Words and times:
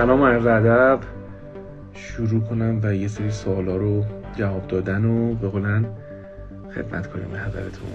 سلام 0.00 0.22
عرض 0.22 0.46
ادب. 0.46 1.00
شروع 1.94 2.40
کنم 2.40 2.80
و 2.82 2.94
یه 2.94 3.08
سری 3.08 3.30
سوالا 3.30 3.76
رو 3.76 4.04
جواب 4.36 4.66
دادن 4.68 5.04
و 5.04 5.34
به 5.34 5.48
قولن 5.48 5.84
خدمت 6.74 7.06
کنیم 7.06 7.28
به 7.32 7.38
حضرتون 7.38 7.88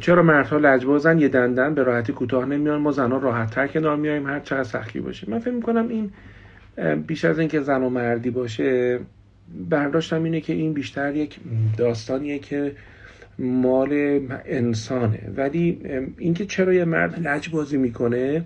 چرا 0.00 0.22
مردها 0.22 0.58
لجبازن؟ 0.58 1.18
یه 1.18 1.28
دندن 1.28 1.74
به 1.74 1.82
راحتی 1.82 2.12
کوتاه 2.12 2.44
نمیان. 2.44 2.80
ما 2.80 2.92
زنها 2.92 3.18
راحت 3.18 3.50
تر 3.50 3.66
کنار 3.66 3.96
میایم 3.96 4.26
هر 4.26 4.40
چقدر 4.40 4.62
سختی 4.62 5.00
باشه. 5.00 5.30
من 5.30 5.38
فکر 5.38 5.54
می‌کنم 5.54 5.88
این 5.88 6.10
بیش 6.96 7.24
از 7.24 7.38
اینکه 7.38 7.60
زن 7.60 7.82
و 7.82 7.88
مردی 7.88 8.30
باشه 8.30 8.98
برداشتم 9.70 10.24
اینه 10.24 10.40
که 10.40 10.52
این 10.52 10.72
بیشتر 10.72 11.16
یک 11.16 11.38
داستانیه 11.76 12.38
که 12.38 12.72
مال 13.38 14.20
انسانه. 14.46 15.20
ولی 15.36 15.80
اینکه 16.18 16.46
چرا 16.46 16.72
یه 16.72 16.84
مرد 16.84 17.26
لج 17.26 17.50
بازی 17.50 17.76
می‌کنه 17.76 18.44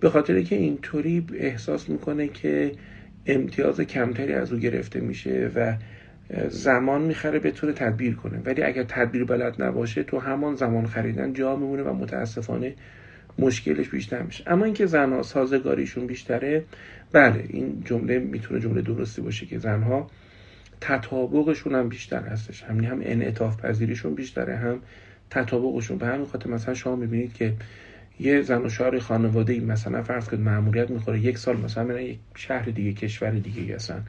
به 0.00 0.10
خاطر 0.10 0.42
که 0.42 0.56
اینطوری 0.56 1.26
احساس 1.34 1.88
می‌کنه 1.88 2.28
که 2.28 2.72
امتیاز 3.26 3.80
کمتری 3.80 4.32
از 4.32 4.52
او 4.52 4.58
گرفته 4.58 5.00
میشه 5.00 5.50
و 5.54 5.74
زمان 6.48 7.02
می‌خره 7.02 7.38
بتونه 7.38 7.72
تدبیر 7.72 8.14
کنه. 8.14 8.38
ولی 8.44 8.62
اگر 8.62 8.82
تدبیر 8.82 9.24
بلد 9.24 9.62
نباشه 9.62 10.02
تو 10.02 10.18
همان 10.18 10.54
زمان 10.54 10.86
خریدن 10.86 11.32
جا 11.32 11.56
میمونه 11.56 11.82
و 11.82 11.92
متاسفانه 11.92 12.74
مشکلش 13.38 13.88
بیشتر 13.88 14.22
میشه. 14.22 14.44
اما 14.46 14.64
اینکه 14.64 14.86
زنها 14.86 15.22
سازگاریشون 15.22 16.06
بیشتره 16.06 16.64
بله 17.12 17.44
این 17.48 17.82
جمله 17.84 18.18
می‌تونه 18.18 18.60
جمله 18.60 18.82
درستی 18.82 19.22
باشه 19.22 19.46
که 19.46 19.58
زنها 19.58 20.10
تطابقشون 20.80 21.74
هم 21.74 21.88
بیشتر 21.88 22.22
هستش. 22.22 22.62
همین 22.62 22.84
هم 22.84 23.00
انعطاف 23.02 23.64
پذیریشون 23.64 24.14
بیشتره 24.14 24.56
هم 24.56 24.80
تطابقشون. 25.30 25.98
به 25.98 26.06
همین 26.06 26.26
خاطر 26.26 26.50
مثلا 26.50 26.74
شما 26.74 26.96
می‌بینید 26.96 27.32
که 27.32 27.52
یه 28.20 28.42
زن 28.42 28.62
و 28.62 28.68
شوهر 28.68 28.98
خانواده 28.98 29.52
ای 29.52 29.60
مثلا 29.60 30.02
فرض 30.02 30.28
کنید 30.28 30.42
ماموریت 30.42 30.90
می‌خوره 30.90 31.20
یک 31.20 31.38
سال 31.38 31.56
مثلا 31.56 31.84
میرن 31.84 32.00
یک 32.00 32.18
شهر 32.34 32.64
دیگه 32.64 32.92
کشور 32.92 33.30
دیگه 33.30 33.74
هستن. 33.74 34.04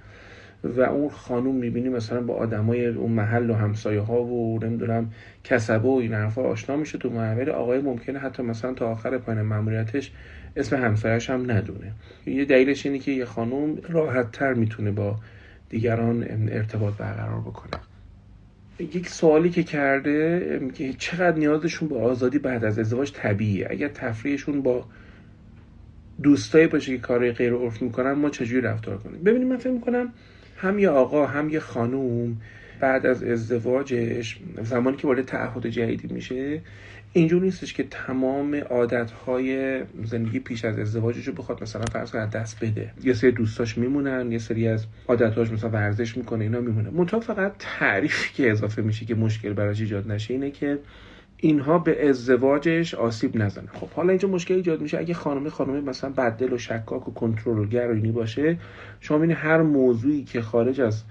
و 0.64 0.82
اون 0.82 1.10
خانوم 1.10 1.56
می‌بینی 1.56 1.90
مثلا 1.90 2.22
با 2.22 2.34
آدمای 2.34 2.86
اون 2.86 3.12
محل 3.12 3.50
و 3.50 3.54
همسایه 3.54 4.02
ها 4.02 4.24
و 4.24 4.60
نمی‌دونم 4.64 5.12
کسبه 5.44 5.88
و 5.88 5.92
این 6.02 6.14
حرفا 6.14 6.42
آشنا 6.42 6.76
میشه 6.76 6.98
تو 6.98 7.10
محل. 7.10 7.50
آقای 7.50 7.82
ممکنه 7.82 8.20
حتی 8.20 8.44
مثلا 8.44 8.74
تا 8.74 8.92
آخر 8.92 9.18
پایین 9.18 9.42
ماموریتش 9.42 10.12
اسم 10.56 10.76
همسایش 10.76 11.30
هم 11.30 11.52
ندونه. 11.52 11.92
یه 12.26 12.46
دلیلش 12.46 12.86
اینه 12.86 13.00
که 13.00 13.12
یه 13.12 13.26
خانوم 13.26 13.78
راحت 13.90 14.32
تر 14.32 14.54
می‌تونه 14.54 14.92
با 14.92 15.16
دیگران 15.70 16.26
ارتباط 16.52 16.94
برقرار 16.94 17.40
بکنه. 17.40 17.82
یک 18.82 19.10
سوالی 19.10 19.50
که 19.50 19.64
کرده 19.64 20.72
که 20.74 20.94
چقدر 20.94 21.38
نیازشون 21.38 21.90
به 21.90 22.00
آزادی 22.00 22.40
بعد 22.40 22.66
از 22.66 22.80
ازدواج 22.80 23.12
طبیعیه؟ 23.12 23.68
اگر 23.70 23.88
تفریحشون 23.88 24.62
با 24.62 24.86
دوستایی 26.24 26.68
باشه 26.68 26.96
که 26.96 27.02
کارهای 27.02 27.32
غیر 27.32 27.54
عرف 27.54 27.82
می‌کنن 27.82 28.12
ما 28.12 28.30
چجوری 28.30 28.62
رفتار 28.62 28.98
کنیم؟ 28.98 29.24
ببینید 29.24 29.48
من 29.48 29.58
فکر 29.58 29.72
می‌کنم 29.72 30.14
هم 30.58 30.80
یه 30.80 30.90
آقا 30.90 31.26
هم 31.26 31.50
یه 31.50 31.60
خانوم 31.60 32.38
بعد 32.80 33.06
از 33.06 33.24
ازدواجش 33.24 34.40
زمانی 34.64 34.98
که 34.98 35.08
وارد 35.08 35.26
تعهد 35.26 35.68
جدیدی 35.68 36.14
میشه 36.14 36.62
اینجور 37.14 37.42
نیستش 37.42 37.74
که 37.74 37.84
تمام 37.84 38.56
عادتهای 38.56 39.82
زندگی 40.04 40.40
پیش 40.40 40.66
از 40.66 40.80
ازدواجش 40.80 41.28
رو 41.28 41.34
بخواد 41.34 41.64
مثلا 41.64 41.86
فرض 41.86 42.12
کنه 42.12 42.26
دست 42.26 42.66
بده. 42.66 42.92
یه 43.04 43.14
سری 43.14 43.32
دوستاش 43.32 43.78
میمونن 43.78 44.32
یه 44.32 44.38
سری 44.38 44.68
از 44.68 44.86
عادتهاش 45.08 45.52
مثلا 45.52 45.70
ورزش 45.70 46.18
می‌کنه 46.18 46.44
اینا 46.44 46.60
میمونه 46.60 46.90
منتها 46.90 47.20
فقط 47.20 47.54
تعریفی 47.60 48.34
که 48.36 48.52
اضافه 48.52 48.82
میشه 48.82 49.06
که 49.06 49.16
مشکل 49.16 49.54
براش 49.54 49.82
ایجاد 49.82 50.12
نشه 50.12 50.34
اینه 50.34 50.52
که 50.52 50.80
اینها 51.38 51.80
به 51.80 52.10
ازدواجش 52.10 52.94
آسیب 52.94 53.38
نزنه 53.38 53.68
خب 53.74 53.90
حالا 53.90 54.10
اینجا 54.10 54.28
مشکل 54.28 54.54
ایجاد 54.54 54.82
میشه. 54.82 54.98
اگه 54.98 55.14
خانم 55.14 55.50
خانم 55.50 55.84
مثلا 55.84 56.10
بددل 56.10 56.54
و 56.54 56.58
شکاک 56.58 57.08
و 57.08 57.14
کنترلگر 57.14 57.88
و 57.88 57.96
اینی 57.96 58.12
باشه 58.12 58.58
شما 59.00 59.34
هر 59.34 59.62
موضوعی 59.62 60.24
که 60.24 60.42
خارج 60.42 60.82
از 60.82 61.04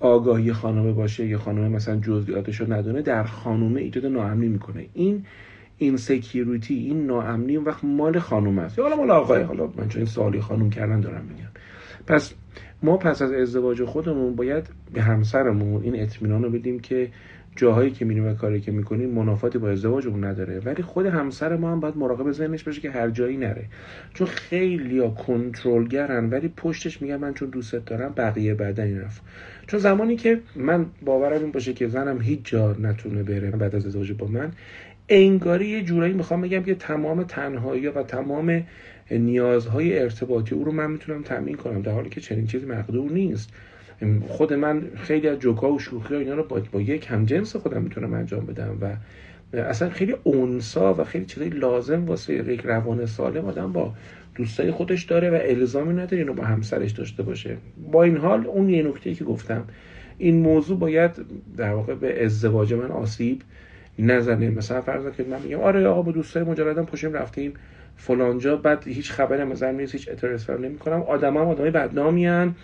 آگاهی 0.00 0.52
خانمه 0.52 0.92
باشه 0.92 1.26
یا 1.26 1.38
خانمه 1.38 1.68
مثلا 1.68 1.96
جزئیاتش 1.96 2.60
رو 2.60 2.72
ندونه 2.72 3.02
در 3.02 3.24
خانومه 3.24 3.80
ایجاد 3.80 4.06
ناامنی 4.06 4.48
می‌کنه. 4.48 4.86
این 4.94 5.24
این 5.78 5.96
سکیوریتی 5.96 6.74
این 6.74 7.06
ناامنی 7.06 7.56
اون 7.56 7.64
وقت 7.64 7.84
مال 7.84 8.18
خانم 8.18 8.58
است. 8.58 8.78
حالا 8.78 8.96
مال 8.96 9.10
آقای 9.10 9.42
حالا 9.42 9.66
من 9.66 9.88
چون 9.88 9.96
این 9.96 10.06
سوالی 10.06 10.40
خانم 10.40 10.70
کردن 10.70 11.00
دارم 11.00 11.24
میگم. 11.24 11.48
پس 12.06 12.34
ما 12.82 12.96
پس 12.96 13.22
از 13.22 13.32
ازدواج 13.32 13.84
خودمون 13.84 14.36
باید 14.36 14.66
به 14.94 15.02
همسرمون 15.02 15.82
این 15.82 16.02
اطمینان 16.02 16.42
رو 16.42 16.50
بدیم 16.50 16.80
که 16.80 17.08
جاهایی 17.56 17.90
که 17.90 18.04
میریم 18.04 18.26
و 18.26 18.34
کاری 18.34 18.60
که 18.60 18.72
می‌کنیم 18.72 19.10
منافاتی 19.10 19.58
با 19.58 19.70
ازدواجمون 19.70 20.24
نداره. 20.24 20.60
ولی 20.60 20.82
خود 20.82 21.06
همسر 21.06 21.56
ما 21.56 21.72
هم 21.72 21.80
باید 21.80 21.96
مراقب 21.96 22.32
ذهنش 22.32 22.64
باشه 22.64 22.80
که 22.80 22.90
هر 22.90 23.10
جایی 23.10 23.36
نره. 23.36 23.64
چون 24.14 24.26
خیلی 24.26 24.98
ها 24.98 25.08
کنترلگرن 25.08 26.30
ولی 26.30 26.48
پشتش 26.48 27.02
میگن 27.02 27.16
من 27.16 27.34
چون 27.34 27.50
دوستت 27.50 27.84
دارم 27.84 28.12
بقیه 28.16 28.54
بعدا 28.54 28.82
این 28.82 29.00
رفت 29.00 29.22
چون 29.66 29.80
زمانی 29.80 30.16
که 30.16 30.40
من 30.56 30.86
باورم 31.04 31.40
این 31.42 31.52
باشه 31.52 31.72
که 31.72 31.88
زنم 31.88 32.20
هیچ 32.20 32.40
جا 32.44 32.72
نتونه 32.72 33.22
بره 33.22 33.50
بعد 33.50 33.74
از 33.74 33.86
ازدواج 33.86 34.12
با 34.12 34.26
من 34.26 34.50
انگاری 35.14 35.68
یه 35.68 35.82
جورایی 35.82 36.12
می‌خوام 36.12 36.40
بگم 36.40 36.62
که 36.62 36.74
تمام 36.74 37.22
تنهایی 37.22 37.86
و 37.86 38.02
تمام 38.02 38.64
نیازهای 39.10 39.98
ارتباطی 39.98 40.54
او 40.54 40.64
رو 40.64 40.72
من 40.72 40.90
می‌تونم 40.90 41.22
تامین 41.22 41.54
کنم 41.54 41.82
در 41.82 41.92
حالی 41.92 42.10
که 42.10 42.20
چنین 42.20 42.46
چیزی 42.46 42.66
مقدور 42.66 43.12
نیست. 43.12 43.50
خود 44.28 44.52
من 44.52 44.82
خیلی 44.94 45.28
از 45.28 45.38
جوکا 45.38 45.72
و 45.72 45.78
شوخی 45.78 46.14
اینا 46.14 46.34
رو 46.34 46.42
با, 46.42 46.62
با 46.72 46.80
یک 46.80 47.06
هم 47.10 47.24
جنس 47.24 47.56
خودم 47.56 47.82
می‌تونم 47.82 48.14
انجام 48.14 48.46
بدم 48.46 48.78
و 48.80 48.96
اصلا 49.56 49.90
خیلی 49.90 50.14
اونسا 50.24 50.94
و 50.94 51.04
خیلی 51.04 51.24
چیزای 51.24 51.48
لازم 51.48 52.04
واسه 52.04 52.34
یک 52.34 52.60
روان 52.60 53.06
سالم 53.06 53.44
آدم 53.44 53.72
با 53.72 53.94
دوستای 54.34 54.70
خودش 54.70 55.04
داره 55.04 55.30
و 55.30 55.38
الزامی 55.42 55.92
نداره 55.92 56.18
اینو 56.18 56.32
با 56.32 56.44
همسرش 56.44 56.90
داشته 56.90 57.22
باشه. 57.22 57.56
با 57.92 58.02
این 58.02 58.16
حال 58.16 58.46
اون 58.46 58.70
یه 58.70 58.82
نکته 58.82 59.14
که 59.14 59.24
گفتم 59.24 59.64
این 60.18 60.40
موضوع 60.40 60.78
باید 60.78 61.10
در 61.56 61.74
واقع 61.74 61.94
به 61.94 62.24
ازدواج 62.24 62.72
من 62.72 62.90
آسیب 62.90 63.42
نزنه. 63.98 64.50
مثلا 64.50 64.80
فرض 64.80 65.16
که 65.16 65.24
من 65.24 65.42
میگم 65.42 65.60
آره 65.60 65.86
آقا 65.86 66.02
با 66.02 66.12
دوستای 66.12 66.42
مجردم 66.42 66.84
پشیم 66.84 67.12
رفتیم 67.12 67.54
فلانجا. 67.96 68.56
بعد 68.56 68.88
هیچ 68.88 69.12
خبری 69.12 69.42
ازم 69.42 69.66
نیست 69.66 69.92
هیچ 69.92 70.08
اعتراض 70.08 70.50
نمی 70.50 70.78
کنم 70.78 71.02
آدم 71.02 71.36
هم 71.36 71.46
آدمای 71.48 71.70
بدنامیان 71.70 72.54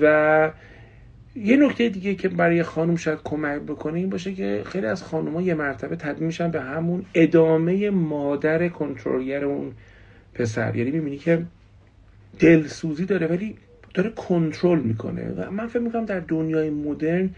و 0.00 0.50
یه 1.36 1.56
نکته 1.56 1.88
دیگه 1.88 2.14
که 2.14 2.28
برای 2.28 2.62
خانم 2.62 2.96
شاید 2.96 3.18
کمک 3.24 3.60
بکنه 3.60 3.98
این 3.98 4.10
باشه 4.10 4.32
که 4.32 4.62
خیلی 4.66 4.86
از 4.86 5.02
خانوما 5.02 5.42
یه 5.42 5.54
مرتبه 5.54 5.96
تبدیل 5.96 6.26
میشن 6.26 6.50
به 6.50 6.60
همون 6.60 7.04
ادامه 7.14 7.90
مادر 7.90 8.68
کنترلگر 8.68 9.44
اون 9.44 9.72
پسر. 10.34 10.76
یعنی 10.76 10.90
می‌بینی 10.90 11.18
که 11.18 11.42
دلسوزی 12.38 13.04
داره 13.04 13.26
ولی 13.26 13.56
داره 13.94 14.10
کنترل 14.10 14.80
می‌کنه. 14.80 15.50
من 15.50 15.66
فکر 15.66 15.78
می‌کنم 15.82 16.04
در 16.04 16.20
دنیای 16.20 16.70
مدرن 16.70 17.30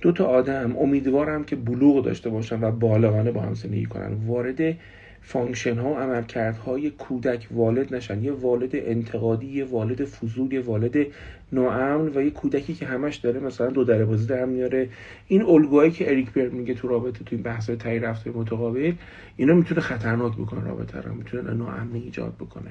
دو 0.00 0.12
تا 0.12 0.24
آدم 0.24 0.76
امیدوارم 0.76 1.44
که 1.44 1.56
بلوغ 1.56 2.04
داشته 2.04 2.30
باشن 2.30 2.64
و 2.64 2.70
بالغانه 2.70 3.32
با 3.32 3.40
هم 3.40 3.54
زندگی 3.54 3.86
کنن. 3.86 4.14
وارد 4.26 4.76
function 5.22 5.78
ها 5.78 5.90
و 5.90 5.96
عملکردهای 5.96 6.90
کودک 6.90 7.48
والد 7.50 7.94
نشن. 7.94 8.24
یه 8.24 8.32
والد 8.32 8.70
انتقادی 8.72 9.46
یه 9.46 9.64
والد 9.64 10.04
فضول 10.04 10.52
یه 10.52 10.60
والد 10.60 11.06
ناامن 11.52 12.08
و 12.14 12.22
یه 12.22 12.30
کودکی 12.30 12.74
که 12.74 12.86
همش 12.86 13.16
داره 13.16 13.40
مثلا 13.40 13.70
دو 13.70 13.84
در 13.84 14.04
بازی 14.04 14.26
در 14.26 14.44
میاره. 14.44 14.88
این 15.28 15.42
الگوهایی 15.42 15.90
که 15.90 16.10
اریک 16.10 16.32
بر 16.32 16.48
میگه 16.48 16.74
تو 16.74 16.88
رابطه 16.88 17.24
تو 17.24 17.36
این 17.36 17.42
بحث 17.42 17.70
تایی 17.70 17.98
رفتار 17.98 18.32
متقابل 18.36 18.92
اینا 19.36 19.54
می‌تونه 19.54 19.80
خطرناک 19.80 20.32
بکنه 20.32 20.64
رابطه 20.64 21.00
رو. 21.00 21.14
می‌تونه 21.14 21.54
ناامنی 21.54 22.02
ایجاد 22.02 22.34
بکنه. 22.34 22.70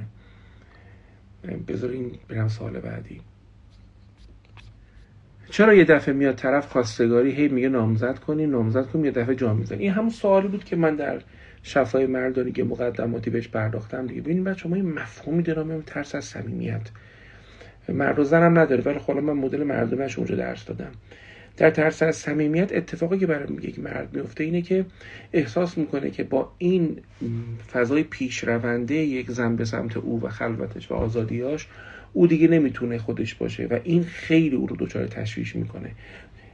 بذارین 1.67 2.11
برم 2.29 2.47
سال 2.47 2.79
بعدی. 2.79 3.21
چرا 5.51 5.73
یه 5.73 5.83
دفعه 5.83 6.13
میاد 6.13 6.35
طرف 6.35 6.67
خواستگاری 6.67 7.31
هی 7.31 7.47
میگه 7.47 7.69
نامزد 7.69 8.19
کنی 8.19 8.45
نامزد 8.45 8.85
کنی 8.85 9.03
یه 9.03 9.11
دفعه 9.11 9.35
جا 9.35 9.53
می‌زنی؟ 9.53 9.83
این 9.83 9.91
همون 9.91 10.09
سوالی 10.09 10.47
بود 10.47 10.63
که 10.63 10.75
من 10.75 10.95
در 10.95 11.21
شفای 11.63 12.05
مردانی 12.05 12.51
که 12.51 12.63
مقدماتی 12.63 13.29
بهش 13.29 13.47
پرداختم 13.47 14.07
دیگه. 14.07 14.21
ببینید 14.21 14.43
بچه‌ها 14.43 14.69
ما 14.69 14.75
این 14.75 14.93
مفهومی 14.93 15.43
دارم 15.43 15.81
ترس 15.81 16.15
از 16.15 16.25
صمیمیت. 16.25 16.81
مرد 17.89 18.19
و 18.19 18.23
زنم 18.23 18.59
نداره 18.59 18.83
ولی 18.83 18.99
خب 18.99 19.11
من 19.11 19.33
مدل 19.33 19.63
مردمش 19.63 20.17
اونجا 20.17 20.35
درس 20.35 20.65
دادم. 20.65 20.91
در 21.57 21.69
ترس 21.69 22.03
از 22.03 22.15
صمیمیت 22.15 22.73
اتفاقی 22.73 23.17
که 23.17 23.27
برای 23.27 23.53
یک 23.61 23.79
مرد 23.79 24.15
میفته 24.15 24.43
اینه 24.43 24.61
که 24.61 24.85
احساس 25.33 25.77
می‌کنه 25.77 26.09
که 26.09 26.23
با 26.23 26.51
این 26.57 26.97
فضای 27.71 28.03
پیشرونده 28.03 28.95
یک 28.95 29.31
زن 29.31 29.55
به 29.55 29.65
سمت 29.65 29.97
او 29.97 30.21
و 30.23 30.29
خلوتش 30.29 30.91
و 30.91 30.93
آزادیاش 30.93 31.67
او 32.13 32.27
دیگه 32.27 32.47
نمی‌تونه 32.47 32.97
خودش 32.97 33.35
باشه 33.35 33.65
و 33.65 33.79
این 33.83 34.03
خیلی 34.03 34.55
او 34.55 34.67
رو 34.67 34.75
دچار 34.79 35.07
تشویش 35.07 35.55
می‌کنه. 35.55 35.91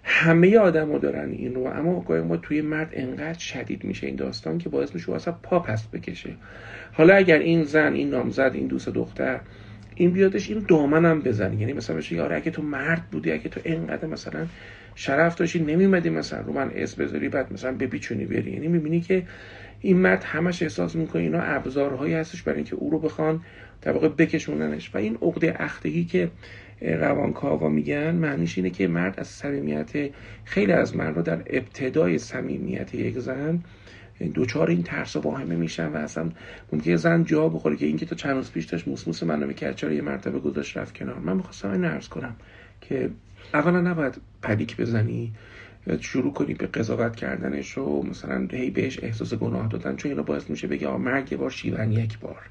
همه 0.07 0.57
آدما 0.57 0.97
دارن 0.97 1.31
این 1.31 1.55
رو 1.55 1.65
اما 1.65 1.99
گاهی 1.99 2.21
ما 2.21 2.37
توی 2.37 2.61
مرد 2.61 2.89
انقدر 2.93 3.39
شدید 3.39 3.83
میشه 3.83 4.07
این 4.07 4.15
داستان 4.15 4.57
که 4.57 4.69
باعث 4.69 4.93
میشه 4.93 5.11
اصلا 5.11 5.35
پا 5.43 5.59
پس 5.59 5.87
بکشه. 5.87 6.29
حالا 6.93 7.15
اگر 7.15 7.39
این 7.39 7.63
زن 7.63 7.93
این 7.93 8.09
نامزد 8.09 8.51
این 8.53 8.67
دوست 8.67 8.89
دختر 8.89 9.39
این 9.95 10.11
بیادش 10.11 10.49
این 10.49 10.65
دامنم 10.67 11.21
بزنی 11.21 11.57
یعنی 11.57 11.73
مثلا 11.73 11.95
بشه 11.95 12.15
یاره 12.15 12.35
اگه 12.35 12.51
تو 12.51 12.61
مرد 12.61 13.03
بودی 13.11 13.31
اگه 13.31 13.49
تو 13.49 13.59
اینقدر 13.63 14.07
مثلا 14.07 14.47
شرف 14.95 15.35
داشتی 15.35 15.59
نمیمدی 15.59 16.09
مثلا 16.09 16.41
رو 16.41 16.53
من 16.53 16.71
اس 16.75 16.95
بذاری 16.95 17.29
بعد 17.29 17.53
مثلا 17.53 17.71
بپیچونی 17.71 18.25
بری. 18.25 18.51
یعنی 18.51 18.67
می‌بینی 18.67 19.01
که 19.01 19.23
این 19.81 19.97
مرد 19.97 20.23
همش 20.23 20.63
احساس 20.63 20.95
می‌کنه 20.95 21.21
اینا 21.21 21.41
ابزارهایی 21.41 22.13
هستش 22.13 22.43
برای 22.43 22.55
اینکه 22.55 22.75
او 22.75 22.89
رو 22.89 22.99
بخوان 22.99 23.41
در 23.81 23.91
واقع 23.91 24.07
بکشوننش. 24.07 24.95
و 24.95 24.97
این 24.97 25.17
عقده 25.21 25.55
اختگی 25.59 26.05
که 26.05 26.31
روانکاوا 26.81 27.69
میگن 27.69 28.11
معنیش 28.15 28.57
اینه 28.57 28.69
که 28.69 28.87
مرد 28.87 29.19
از 29.19 29.27
صمیمیت 29.27 30.09
خیلی 30.43 30.71
از 30.71 30.95
مرد 30.95 31.23
در 31.23 31.43
ابتدای 31.47 32.17
صمیمیت 32.17 32.95
یک 32.95 33.19
زن 33.19 33.63
دوچار 34.33 34.69
این 34.69 34.83
ترس 34.83 35.15
و 35.15 35.19
واهمه 35.19 35.55
میشن 35.55 35.87
و 35.87 35.95
اصلا 35.95 36.29
ممکنه 36.73 36.95
زن 36.95 37.23
جا 37.23 37.49
بخوره 37.49 37.75
که 37.75 37.85
اینکه 37.85 38.05
تو 38.05 38.15
چند 38.15 38.35
روز 38.35 38.51
پیش 38.51 38.65
داشت 38.65 38.87
موسموس 38.87 39.23
منو 39.23 39.47
می‌کرد 39.47 39.75
چرا 39.75 39.93
یه 39.93 40.01
مرتبه 40.01 40.39
گذاشت 40.39 40.77
رفت 40.77 40.97
کنار؟ 40.97 41.19
من 41.19 41.37
می‌خواستم 41.37 41.71
این 41.71 41.85
عرض 41.85 42.07
کنم 42.07 42.35
که 42.81 43.09
اولا 43.53 43.81
نباید 43.81 44.17
پدیک 44.41 44.77
بزنی 44.77 45.31
شروع 46.01 46.33
کنی 46.33 46.53
به 46.53 46.67
قضاوت 46.67 47.15
کردنش 47.15 47.77
و 47.77 48.03
مثلا 48.03 48.47
هی 48.51 48.69
بهش 48.69 48.99
احساس 49.03 49.33
گناه 49.33 49.67
دادن 49.67 49.95
چون 49.95 50.11
اینا 50.11 50.23
باعث 50.23 50.49
میشه 50.49 50.67
بگه 50.67 50.87
آ 50.87 50.97
مرگ 50.97 51.31
یه 51.31 51.37
بار 51.37 51.49
شیون 51.49 51.91
یک 51.91 52.19
بار. 52.19 52.41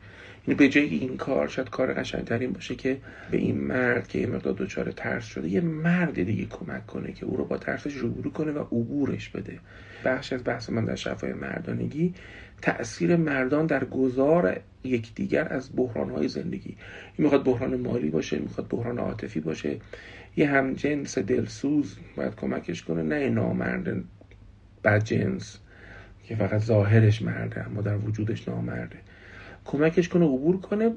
یعنی 0.49 0.59
به 0.59 0.69
جای 0.69 0.85
این 0.85 1.17
کار 1.17 1.49
شاید 1.49 1.71
کار 1.71 1.95
قشنگترین 1.95 2.53
باشه 2.53 2.75
که 2.75 2.97
به 3.31 3.37
این 3.37 3.61
مرد 3.61 4.09
که 4.09 4.19
یه 4.19 4.27
مقدار 4.27 4.53
دچار 4.53 4.91
ترس 4.91 5.25
شده 5.25 5.49
یه 5.49 5.61
مرد 5.61 6.23
دیگه 6.23 6.47
کمک 6.47 6.87
کنه 6.87 7.13
که 7.13 7.27
او 7.27 7.37
رو 7.37 7.45
با 7.45 7.59
ترسش 7.59 7.95
روبرو 7.95 8.31
کنه 8.31 8.53
و 8.53 8.59
عبورش 8.59 9.29
بده. 9.29 9.59
بخش 10.05 10.33
از 10.33 10.45
بحث 10.45 10.71
من 10.71 10.85
در 10.85 10.95
شفای 10.95 11.33
مردانگی 11.33 12.15
تاثیر 12.63 13.17
مردان 13.17 13.67
در 13.67 13.85
گذار 13.85 14.61
یکدیگر 14.85 15.49
از 15.53 15.71
های 16.15 16.29
زندگی. 16.29 16.69
این 16.69 16.77
می‌خواد 17.19 17.45
بحران 17.45 17.77
مالی 17.81 18.11
باشه 18.11 18.39
می‌خواد 18.39 18.69
بحران 18.69 18.99
عاطفی 18.99 19.41
باشه. 19.41 19.77
یه 20.37 20.51
هم 20.51 20.75
جنس 20.75 21.19
دلسوز 21.19 21.97
باید 22.17 22.35
کمکش 22.35 22.83
کنه 22.83 23.03
نه 23.03 23.29
نامرد 23.29 24.05
بد 24.85 25.05
جنس 25.05 25.59
که 26.25 26.37
فقط 26.37 26.61
ظاهرش 26.61 27.23
مرده 27.23 27.67
اما 27.67 27.81
در 27.81 27.97
وجودش 27.97 28.49
نامرده. 28.49 28.97
کمکش 29.65 30.09
کنه 30.09 30.25
عبور 30.25 30.61
کنه. 30.61 30.91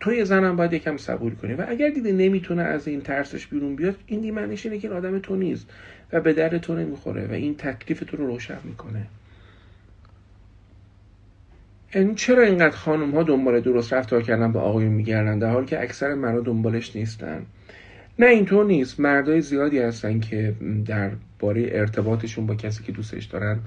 توی 0.00 0.24
زنم 0.24 0.56
باید 0.56 0.72
یکم 0.72 0.96
صبور 0.96 1.34
کنی. 1.34 1.54
و 1.54 1.64
اگر 1.68 1.88
دیده 1.88 2.12
نمی‌تونه 2.12 2.62
از 2.62 2.88
این 2.88 3.00
ترسش 3.00 3.46
بیرون 3.46 3.76
بیاد 3.76 3.96
این 4.06 4.20
دیمنش 4.20 4.66
اینه 4.66 4.78
که 4.78 4.90
آدم 4.90 5.18
تو 5.18 5.36
نیست 5.36 5.70
و 6.12 6.20
به 6.20 6.32
درد 6.32 6.58
تو 6.58 6.76
نمی‌خوره 6.76 7.26
و 7.26 7.32
این 7.32 7.56
تکلیف 7.56 8.00
تو 8.06 8.16
رو 8.16 8.26
روشن 8.26 8.58
می‌کنه. 8.64 9.06
این 11.94 12.14
چرا 12.14 12.42
اینقدر 12.42 12.76
خانم 12.76 13.10
ها 13.10 13.22
دنبال 13.22 13.60
درست 13.60 13.92
رفتار 13.92 14.22
کردن 14.22 14.52
با 14.52 14.60
آقایون 14.60 14.92
میگردن؟ 14.92 15.38
در 15.38 15.50
حالی 15.50 15.66
که 15.66 15.82
اکثر 15.82 16.14
مرا 16.14 16.40
دنبالش 16.40 16.96
نیستن. 16.96 17.46
نه 18.20 18.26
اینطور 18.26 18.66
نیست. 18.66 19.00
مردای 19.00 19.40
زیادی 19.40 19.78
هستن 19.78 20.20
که 20.20 20.54
در 20.86 21.10
باره 21.38 21.68
ارتباطشون 21.72 22.46
با 22.46 22.54
کسی 22.54 22.84
که 22.84 22.92
دوستش 22.92 23.24
دارن 23.24 23.58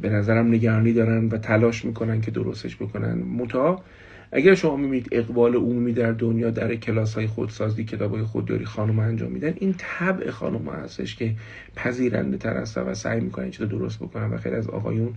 به 0.00 0.08
نظرم 0.08 0.48
نگرانی 0.48 0.92
دارن 0.92 1.28
و 1.28 1.38
تلاش 1.38 1.84
می‌کنن 1.84 2.20
که 2.20 2.30
درستش 2.30 2.76
بکنن. 2.76 3.14
متا 3.14 3.82
اگر 4.32 4.54
شما 4.54 4.76
می‌بینید 4.76 5.08
اقبال 5.12 5.54
عمومی 5.54 5.92
در 5.92 6.12
دنیا 6.12 6.50
در 6.50 6.74
کلاس 6.74 7.14
های 7.14 7.26
خودسازی 7.26 7.84
کتاب 7.84 8.14
های 8.14 8.22
خودداری 8.22 8.64
خانم 8.64 8.98
انجام 8.98 9.32
میدن 9.32 9.54
این 9.56 9.74
طبع 9.78 10.30
خانم 10.30 10.68
هستش 10.68 11.16
که 11.16 11.34
پذیرنده 11.76 12.36
تر 12.36 12.56
هستن 12.56 12.82
و 12.82 12.94
سعی 12.94 13.20
می‌کنن 13.20 13.50
چیز 13.50 13.68
درست 13.68 13.98
بکنن 13.98 14.30
و 14.30 14.36
خیلی 14.36 14.56
از 14.56 14.68
آقایون 14.68 15.14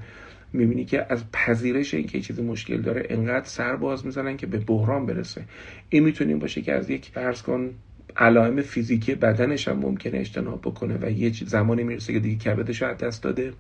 می‌بینی 0.54 0.86
که 0.86 1.06
از 1.10 1.32
پذیرش 1.32 1.94
اینکه 1.94 2.22
چیزی 2.22 2.42
مشکل 2.42 2.82
داره 2.82 3.06
انقدر 3.10 3.46
سر 3.46 3.76
باز 3.76 4.06
می‌زنن 4.06 4.38
که 4.38 4.48
به 4.48 4.58
بحران 4.58 5.06
برسه. 5.06 5.44
این 5.90 6.04
می‌تونیم 6.04 6.40
باشه 6.40 6.62
که 6.62 6.74
از 6.74 6.90
یک 6.90 7.06
فرض 7.14 7.42
کن 7.42 7.70
علائم 8.18 8.62
فیزیکی 8.62 9.16
بدنش 9.16 9.68
هم 9.68 9.78
ممکنه 9.78 10.20
اجتناب 10.20 10.62
بکنه 10.62 10.98
و 11.02 11.12
یه 11.12 11.32
زمانی 11.46 11.84
می‌رسه 11.84 12.14
که 12.14 12.20
دیگه 12.20 12.36
کبدش 12.36 12.84
از 12.84 12.98
دست 12.98 13.24
داده. 13.24 13.54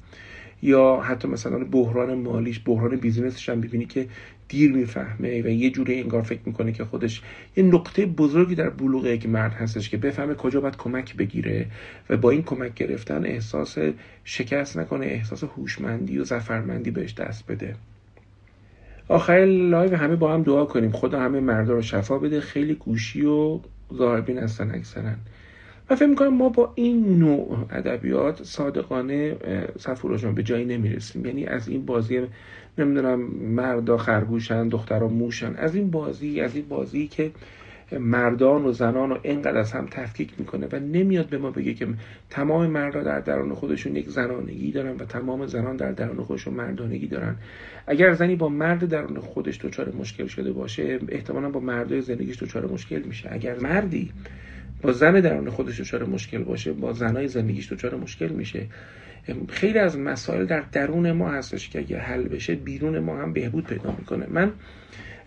یا 0.61 0.95
حتی 0.95 1.27
مثلا 1.27 1.63
بحران 1.63 2.13
مالیش 2.13 2.61
بحران 2.65 2.95
بیزینسش 2.95 3.49
هم 3.49 3.61
ببینی 3.61 3.85
که 3.85 4.07
دیر 4.47 4.71
می‌فهمه 4.71 5.41
و 5.41 5.47
یه 5.47 5.69
جوری 5.69 6.01
انگار 6.01 6.21
فکر 6.21 6.39
می‌کنه 6.45 6.71
که 6.71 6.85
خودش 6.85 7.21
یه 7.55 7.63
نقطه 7.63 8.05
بزرگی 8.05 8.55
در 8.55 8.69
بلوغ 8.69 9.05
یک 9.05 9.29
مرد 9.29 9.53
هستش 9.53 9.89
که 9.89 9.97
بفهمه 9.97 10.33
کجا 10.33 10.61
باید 10.61 10.77
کمک 10.77 11.15
بگیره 11.15 11.65
و 12.09 12.17
با 12.17 12.31
این 12.31 12.43
کمک 12.43 12.73
گرفتن 12.73 13.25
احساس 13.25 13.77
شکست 14.23 14.77
نکنه 14.77 15.05
احساس 15.05 15.43
هوشمندی 15.43 16.17
و 16.17 16.23
زفرمندی 16.23 16.91
بهش 16.91 17.13
دست 17.13 17.51
بده. 17.51 17.75
آخر 19.07 19.45
لایو 19.45 19.95
همه 19.95 20.15
با 20.15 20.33
هم 20.33 20.43
دعا 20.43 20.65
کنیم. 20.65 20.91
خدا 20.91 21.19
همه 21.19 21.39
مردا 21.39 21.73
رو 21.73 21.81
شفا 21.81 22.19
بده 22.19 22.41
خیلی 22.41 22.73
گوشی 22.73 23.25
و 23.25 23.59
ظاهربین 23.93 24.37
هستن 24.37 24.75
اکثرا. 24.75 25.11
من 25.89 25.95
فکر 25.95 26.07
می‌کنم 26.07 26.33
ما 26.33 26.49
با 26.49 26.71
این 26.75 27.19
نوع 27.19 27.57
ادبیات 27.69 28.43
صادقانه 28.43 29.37
سفورشون 29.79 30.35
به 30.35 30.43
جایی 30.43 30.65
نمی‌رسیم. 30.65 31.25
یعنی 31.25 31.45
از 31.45 31.67
این 31.67 31.85
بازی 31.85 32.21
نمی‌دونم 32.77 33.19
مردا 33.41 33.97
خرگوشن 33.97 34.67
دخترها 34.67 35.07
موشن. 35.07 35.55
از 35.55 35.75
این 35.75 35.91
بازی 35.91 36.41
از 36.41 36.55
این 36.55 36.67
بازی 36.67 37.07
که 37.07 37.31
مردان 37.91 38.65
و 38.65 38.71
زنان 38.71 39.09
رو 39.09 39.19
اینقدر 39.23 39.57
از 39.57 39.71
هم 39.71 39.87
تفکیک 39.91 40.33
می‌کنه 40.37 40.67
و 40.71 40.79
نمیاد 40.79 41.29
به 41.29 41.37
ما 41.37 41.51
بگه 41.51 41.73
که 41.73 41.87
تمام 42.29 42.67
مردا 42.67 43.03
در 43.03 43.19
درون 43.19 43.53
خودشون 43.53 43.95
یک 43.95 44.09
زنانگی 44.09 44.71
دارن 44.71 44.91
و 44.91 45.05
تمام 45.05 45.47
زنان 45.47 45.75
در 45.75 45.91
درون 45.91 46.23
خودشون 46.23 46.53
مردانگی 46.53 47.07
دارن. 47.07 47.35
اگر 47.87 48.13
زنی 48.13 48.35
با 48.35 48.49
مرد 48.49 48.85
درون 48.85 49.19
خودش 49.19 49.65
دچار 49.65 49.91
مشکل 49.91 50.27
شده 50.27 50.51
باشه 50.51 50.99
احتمالا 51.09 51.49
با 51.49 51.59
مردای 51.59 52.01
زندگیش 52.01 52.43
دچار 52.43 52.65
مشکل 52.65 52.99
میشه. 52.99 53.29
اگر 53.31 53.59
مردی 53.59 54.11
با 54.81 54.91
زن 54.91 55.19
درون 55.19 55.49
خودش 55.49 55.79
دچار 55.81 56.05
مشکل 56.05 56.43
باشه 56.43 56.73
با 56.73 56.93
زنای 56.93 57.27
زندگیش 57.27 57.71
دچار 57.71 57.95
مشکل 57.95 58.27
میشه. 58.27 58.65
خیلی 59.49 59.79
از 59.79 59.97
مسائل 59.97 60.45
در 60.45 60.63
درون 60.71 61.11
ما 61.11 61.29
هستش 61.29 61.69
که 61.69 61.79
اگه 61.79 61.97
حل 61.97 62.23
بشه 62.23 62.55
بیرون 62.55 62.99
ما 62.99 63.17
هم 63.17 63.33
بهبود 63.33 63.65
پیدا 63.65 63.95
می‌کنه. 63.99 64.27
من 64.29 64.51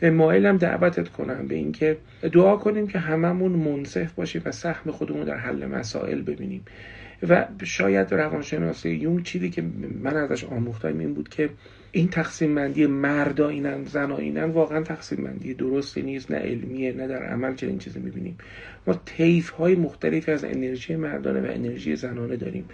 مایلم 0.02 0.56
دعوتت 0.56 1.08
کنم 1.08 1.48
به 1.48 1.54
اینکه 1.54 1.96
دعا 2.32 2.56
کنیم 2.56 2.86
که 2.86 2.98
هممون 2.98 3.52
منصف 3.52 4.12
باشیم 4.12 4.42
و 4.44 4.52
سهم 4.52 4.90
خودمون 4.90 5.24
در 5.24 5.36
حل 5.36 5.66
مسائل 5.66 6.22
ببینیم. 6.22 6.64
و 7.28 7.46
شاید 7.64 8.14
روانشناسی 8.14 8.90
یون 8.90 9.22
چیزی 9.22 9.50
که 9.50 9.62
من 10.02 10.16
ازش 10.16 10.44
آموختم 10.44 10.98
این 10.98 11.14
بود 11.14 11.28
که 11.28 11.50
این 11.92 12.08
تقسیم 12.08 12.54
بندی 12.54 12.86
مردا 12.86 13.48
اینن 13.48 13.84
زنا 13.84 14.16
اینن 14.16 14.44
واقعا 14.44 14.82
تقسیم 14.82 15.24
بندی 15.24 15.54
درستی 15.54 16.02
نیست 16.02 16.30
نه 16.30 16.38
علمیه 16.38 16.92
نه 16.92 17.06
در 17.06 17.22
عمل 17.22 17.54
چنین 17.54 17.78
چیزی 17.78 18.00
می‌بینیم. 18.00 18.38
ما 18.86 19.00
طیف 19.04 19.50
های 19.50 19.74
مختلفی 19.74 20.32
از 20.32 20.44
انرژی 20.44 20.96
مردانه 20.96 21.40
و 21.40 21.52
انرژی 21.54 21.96
زنانه 21.96 22.36
داریم. 22.36 22.64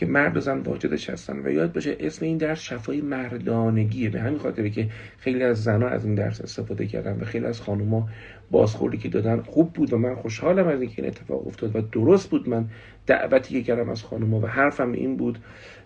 که 0.00 0.06
مرد 0.06 0.36
و 0.36 0.40
زن 0.40 0.58
واجدش 0.58 1.10
هستن 1.10 1.38
و 1.38 1.50
یاد 1.50 1.72
باشه 1.72 1.96
اسم 2.00 2.24
این 2.24 2.36
درس 2.36 2.60
شفای 2.60 3.00
مردانگیه. 3.00 4.10
به 4.10 4.20
همین 4.20 4.38
خاطره 4.38 4.70
که 4.70 4.88
خیلی 5.18 5.42
از 5.44 5.64
زنها 5.64 5.88
از 5.88 6.04
این 6.04 6.14
درس 6.14 6.40
استفاده 6.40 6.86
کردن 6.86 7.20
و 7.20 7.24
خیلی 7.24 7.46
از 7.46 7.60
خانوما 7.60 8.08
بازخوردی 8.50 8.98
که 8.98 9.08
دادن 9.08 9.40
خوب 9.40 9.72
بود 9.72 9.92
و 9.92 9.98
من 9.98 10.14
خوشحالم 10.14 10.68
از 10.68 10.80
اینکه 10.80 11.02
این 11.02 11.10
اتفاق 11.10 11.46
افتاد 11.46 11.76
و 11.76 11.80
درست 11.80 12.30
بود. 12.30 12.48
من 12.48 12.64
دعوتی 13.06 13.54
که 13.54 13.62
کردم 13.62 13.90
از 13.90 14.02
خانوما 14.02 14.40
و 14.40 14.46
حرفم 14.46 14.92
این 14.92 15.16
بود 15.16 15.38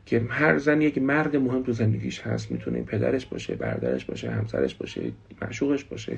که 0.07 0.23
هر 0.29 0.59
زن 0.59 0.83
یک 0.83 0.99
مرد 0.99 1.37
مهم 1.37 1.63
تو 1.63 1.73
زندگیش 1.73 2.21
هست 2.21 2.53
می‌تونه 2.53 2.83
پدرش 2.83 3.27
باشه 3.27 3.55
برادرش 3.55 4.05
باشه 4.05 4.31
همسرش 4.31 4.75
باشه 4.75 5.01
معشوقش 5.43 5.85
باشه 5.85 6.17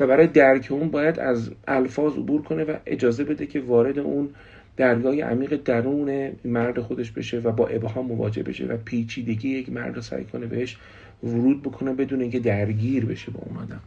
و 0.00 0.06
برای 0.06 0.26
درک 0.26 0.68
اون 0.70 0.90
باید 0.90 1.18
از 1.18 1.50
الفاظ 1.68 2.12
عبور 2.12 2.42
کنه 2.42 2.64
و 2.64 2.76
اجازه 2.86 3.24
بده 3.24 3.46
که 3.46 3.60
وارد 3.60 3.98
اون 3.98 4.30
درگاه 4.78 5.20
عمیق 5.20 5.62
درون 5.62 6.32
مرد 6.44 6.80
خودش 6.80 7.10
بشه 7.10 7.38
و 7.38 7.52
با 7.52 7.66
ابهام 7.66 8.06
مواجه 8.06 8.42
بشه 8.42 8.66
و 8.66 8.76
پیچیدگی 8.76 9.48
یک 9.48 9.70
مرد 9.70 9.96
رو 9.96 10.02
سعی 10.02 10.24
کنه 10.24 10.46
بهش 10.46 10.76
ورود 11.24 11.62
بکنه 11.62 11.92
بدون 11.92 12.20
اینکه 12.20 12.40
درگیر 12.40 13.04
بشه 13.04 13.30
با 13.30 13.40
اون 13.46 13.56
آدم. 13.56 13.80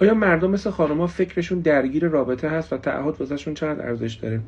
آیا 0.00 0.14
مردم 0.14 0.50
مثل 0.50 0.70
خانمها 0.70 1.06
فکرشون 1.06 1.60
درگیر 1.60 2.04
رابطه 2.04 2.48
هست 2.48 2.72
و 2.72 2.76
تعهد 2.76 3.20
واسهشون 3.20 3.54
چقدر 3.54 3.88
ارزش 3.88 4.14
داره؟ 4.14 4.40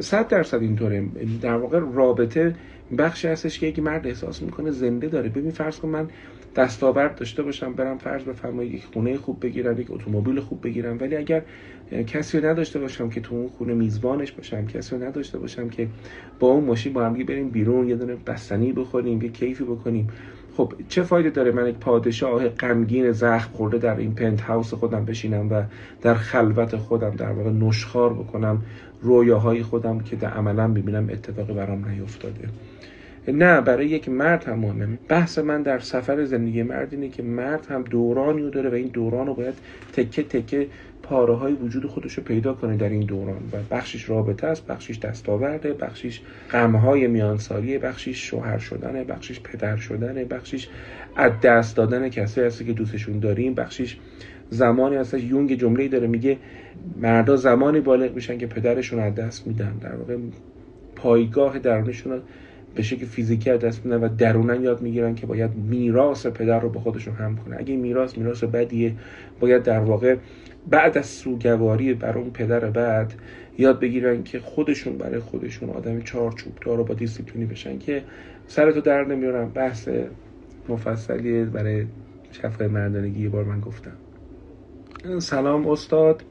صد 0.00 0.28
درصد 0.28 0.60
اینطوره. 0.60 1.06
در 1.42 1.56
واقع 1.56 1.78
رابطه 1.78 2.54
بخشی 2.98 3.28
هستش 3.28 3.58
که 3.58 3.66
یک 3.66 3.78
مرد 3.78 4.06
احساس 4.06 4.42
می‌کنه 4.42 4.70
زنده 4.70 5.08
داره. 5.08 5.28
ببین 5.28 5.50
فرض 5.50 5.78
کن 5.78 5.88
من 5.88 6.08
دستاورد 6.56 7.14
داشته 7.14 7.42
باشم 7.42 7.72
برم 7.72 7.98
فرض 7.98 8.22
بفرمایید 8.22 8.74
یک 8.74 8.84
خونه 8.84 9.16
خوب 9.16 9.40
بگیرم 9.42 9.80
یک 9.80 9.90
اتومبیل 9.90 10.40
خوب 10.40 10.62
بگیرم. 10.64 10.98
ولی 11.00 11.16
اگر 11.16 11.42
کسی 12.06 12.40
رو 12.40 12.48
نداشته 12.48 12.78
باشم 12.78 13.10
که 13.10 13.20
تو 13.20 13.34
اون 13.34 13.48
خونه 13.48 13.74
میزبانش 13.74 14.32
باشم 14.32 14.66
کسی 14.66 14.96
رو 14.96 15.04
نداشته 15.04 15.38
باشم 15.38 15.68
که 15.68 15.88
با 16.40 16.48
اون 16.48 16.64
ماشین 16.64 16.92
با 16.92 17.06
همگی 17.06 17.24
بریم 17.24 17.50
بیرون 17.50 17.88
یه 17.88 17.96
دونه 17.96 18.16
بستنی 18.26 18.72
بخوریم 18.72 19.22
یه 19.22 19.28
کیفی 19.28 19.64
بکنیم. 19.64 20.08
خب 20.56 20.72
چه 20.88 21.02
فایده 21.02 21.30
داره 21.30 21.52
من 21.52 21.68
یک 21.68 21.74
پادشاه 21.74 22.48
غمگین 22.48 23.12
زخم 23.12 23.52
خورده 23.52 23.78
در 23.78 23.96
این 23.96 24.14
پنت 24.14 24.40
هاوس 24.40 24.74
خودم 24.74 25.04
بشینم 25.04 25.52
و 25.52 25.62
در 26.02 26.14
خلوت 26.14 26.76
خودم 26.76 27.10
در 27.10 27.32
واقع 27.32 27.50
نشخار 27.50 28.12
بکنم 28.12 28.62
رویاهای 29.02 29.62
خودم 29.62 30.00
که 30.00 30.16
در 30.16 30.28
عملا 30.28 30.68
ببینم 30.68 31.08
اتفاقی 31.10 31.52
برام 31.52 31.88
نیفتاده؟ 31.88 32.48
نه 33.32 33.60
برای 33.60 33.86
یک 33.86 34.08
مرد 34.08 34.44
هم 34.44 34.58
مهمه. 34.58 34.98
بحث 35.08 35.38
من 35.38 35.62
در 35.62 35.78
سفر 35.78 36.24
زندگی 36.24 36.62
مرد 36.62 36.88
اینه 36.92 37.08
که 37.08 37.22
مرد 37.22 37.66
هم 37.70 37.82
دورانی 37.82 38.42
رو 38.42 38.50
داره 38.50 38.70
و 38.70 38.74
این 38.74 38.88
دوران 38.88 39.26
رو 39.26 39.34
باید 39.34 39.54
تکه 39.92 40.22
تکه 40.22 40.66
پاره 41.02 41.34
های 41.34 41.52
وجود 41.52 41.86
خودش 41.86 42.14
رو 42.14 42.22
پیدا 42.22 42.54
کنه 42.54 42.76
در 42.76 42.88
این 42.88 43.00
دوران. 43.00 43.36
و 43.52 43.56
بخشش 43.70 44.08
رابطه 44.08 44.46
است 44.46 44.66
بخشش 44.66 44.98
دستاورده 44.98 45.72
بخشش 45.72 46.20
غمهای 46.50 47.06
میانسالیه 47.06 47.78
بخشش 47.78 48.28
شوهر 48.28 48.58
شدنه 48.58 49.04
بخشش 49.04 49.40
پدر 49.40 49.76
شدنه 49.76 50.24
بخشش 50.24 50.68
از 51.16 51.32
دست 51.42 51.76
دادن 51.76 52.08
کسی 52.08 52.40
هستی 52.40 52.64
که 52.64 52.72
دوستشون 52.72 53.18
داریم 53.18 53.54
بخشش 53.54 53.96
زمانی 54.50 54.96
هستش. 54.96 55.22
یونگ 55.22 55.54
جمله 55.54 55.88
داره 55.88 56.06
میگه 56.06 56.36
مردا 56.96 57.36
زمانی 57.36 57.80
بالغ 57.80 58.14
میشن 58.14 58.38
که 58.38 58.46
پدرشون 58.46 58.98
از 58.98 59.14
دست 59.14 59.46
میدن. 59.46 59.72
در 59.80 59.94
واقع 59.96 60.16
پایگاه 60.96 61.58
درونشون 61.58 62.20
به 62.76 62.82
شکل 62.82 63.06
فیزیکی 63.06 63.50
از 63.50 63.60
دست 63.60 63.86
میدن 63.86 64.04
و 64.04 64.08
درونن 64.08 64.62
یاد 64.62 64.82
می‌گیرن 64.82 65.14
که 65.14 65.26
باید 65.26 65.50
میراث 65.54 66.26
پدر 66.26 66.60
رو 66.60 66.68
به 66.68 66.78
خودشون 66.78 67.14
هم 67.14 67.36
کنه 67.36 67.56
اگه 67.58 67.76
میراث 67.76 68.18
میراث 68.18 68.44
بدیه 68.44 68.94
باید 69.40 69.62
در 69.62 69.80
واقع 69.80 70.16
بعد 70.70 70.98
از 70.98 71.06
سوگواری 71.06 71.94
بر 71.94 72.18
اون 72.18 72.30
پدر 72.30 72.70
بعد 72.70 73.14
یاد 73.58 73.80
بگیرن 73.80 74.22
که 74.22 74.38
خودشون 74.38 74.98
برای 74.98 75.18
خودشون 75.18 75.70
آدم 75.70 76.00
چارچوبدار 76.00 76.76
رو 76.76 76.84
با 76.84 76.94
دیسیپلینی 76.94 77.46
بشن 77.46 77.78
که 77.78 78.02
سرتو 78.46 78.80
در 78.80 79.04
نمیارم 79.04 79.48
بحث 79.48 79.88
مفصلی 80.68 81.44
برای 81.44 81.86
شفقه 82.32 82.68
مردانگی 82.68 83.22
یه 83.22 83.28
بار 83.28 83.44
من 83.44 83.60
گفتم. 83.60 83.92
سلام 85.18 85.68
استاد. 85.68 86.22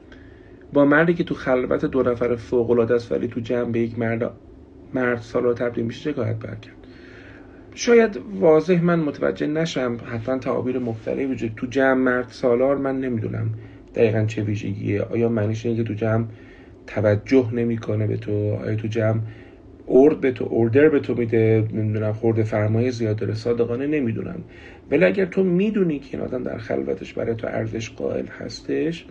با 0.72 0.84
مردی 0.84 1.14
که 1.14 1.24
تو 1.24 1.34
خلوت 1.34 1.84
دو 1.84 2.02
نفر 2.02 2.36
فوق 2.36 2.70
العاده 2.70 2.94
است 2.94 3.12
ولی 3.12 3.28
تو 3.28 3.40
جمع 3.40 3.70
به 3.70 3.80
یک 3.80 3.98
مرد 3.98 4.30
مرد 4.94 5.18
سالار 5.18 5.54
تبدیل 5.54 5.84
میشه 5.84 6.12
باید 6.12 6.38
برکرد. 6.38 6.76
شاید 7.74 8.18
واضح 8.40 8.82
من 8.82 9.00
متوجه 9.00 9.46
نشم 9.46 9.96
حتما 10.04 10.38
تعابیر 10.38 10.78
مختلفی 10.78 11.24
وجود 11.24 11.52
تو 11.56 11.66
جمع 11.66 11.94
مرد 11.94 12.28
سالار 12.28 12.76
من 12.76 13.00
نمی‌دونم 13.00 13.50
دقیقا 13.94 14.24
چه 14.24 14.42
ویژگیه. 14.42 15.02
آیا 15.02 15.28
معنیش 15.28 15.66
اینه 15.66 15.78
که 15.78 15.84
تو 15.84 15.94
جمع 15.94 16.24
توجه 16.86 17.54
نمی‌کنه 17.54 18.06
به 18.06 18.16
تو؟ 18.16 18.32
آیا 18.32 18.76
تو 18.76 18.88
جمع 18.88 19.20
ارد 19.88 20.20
به 20.20 20.32
تو 20.32 20.44
اوردر 20.44 20.88
به 20.88 21.00
تو 21.00 21.14
میده؟ 21.14 21.68
نمی‌دونم 21.72 22.12
خورده 22.12 22.42
فرمایه 22.42 22.90
زیاد 22.90 23.16
داره 23.16 23.34
صادقانه 23.34 23.86
نمی‌دونم. 23.86 24.44
ولی 24.90 25.04
اگر 25.04 25.26
تو 25.26 25.44
می‌دونی 25.44 25.98
که 25.98 26.16
این 26.16 26.26
آدم 26.26 26.42
در 26.42 26.58
خلوتش 26.58 27.12
برای 27.14 27.34
تو 27.34 27.46
ارزش 27.46 27.90
قائل 27.90 28.26
هستش 28.26 29.06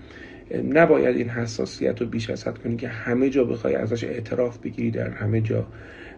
نباید 0.52 1.16
این 1.16 1.30
حساسیت 1.30 2.02
رو 2.02 2.08
بیش 2.08 2.30
از 2.30 2.48
حد 2.48 2.58
کنی 2.58 2.76
که 2.76 2.88
همه 2.88 3.30
جا 3.30 3.44
بخوای 3.44 3.76
ازش 3.76 4.04
اعتراف 4.04 4.58
بگیری 4.58 4.92
در 4.92 5.10
همه 5.10 5.42
جا. 5.42 5.68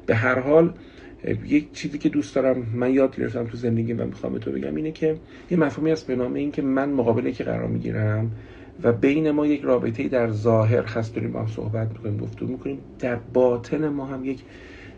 به 0.05 0.15
هر 0.15 0.39
حال 0.39 0.73
یک 1.45 1.71
چیزی 1.71 1.97
که 1.97 2.09
دوست 2.09 2.35
دارم 2.35 2.65
من 2.73 2.93
یاد 2.93 3.15
گرفتم 3.15 3.45
تو 3.45 3.57
زندگی 3.57 3.93
و 3.93 4.05
می‌خوام 4.05 4.33
به 4.33 4.39
تو 4.39 4.51
بگم 4.51 4.75
اینه 4.75 4.91
که 4.91 5.15
یه 5.51 5.57
مفهومی 5.57 5.91
هست 5.91 6.07
به 6.07 6.15
نام 6.15 6.33
این 6.33 6.51
که 6.51 6.61
من 6.61 6.89
مقابله 6.89 7.31
که 7.31 7.43
قرار 7.43 7.67
می‌گیرم 7.67 8.31
و 8.83 8.93
بین 8.93 9.31
ما 9.31 9.47
یک 9.47 9.61
رابطه 9.61 10.07
در 10.07 10.31
ظاهر 10.31 10.83
هست. 10.83 11.15
داریم 11.15 11.31
با 11.31 11.39
هم 11.39 11.47
صحبت 11.47 11.87
می‌کنیم 11.91 12.17
گفتگو 12.17 12.47
می‌کنیم. 12.47 12.79
در 12.99 13.15
باطن 13.15 13.87
ما 13.87 14.05
هم 14.05 14.25
یک 14.25 14.39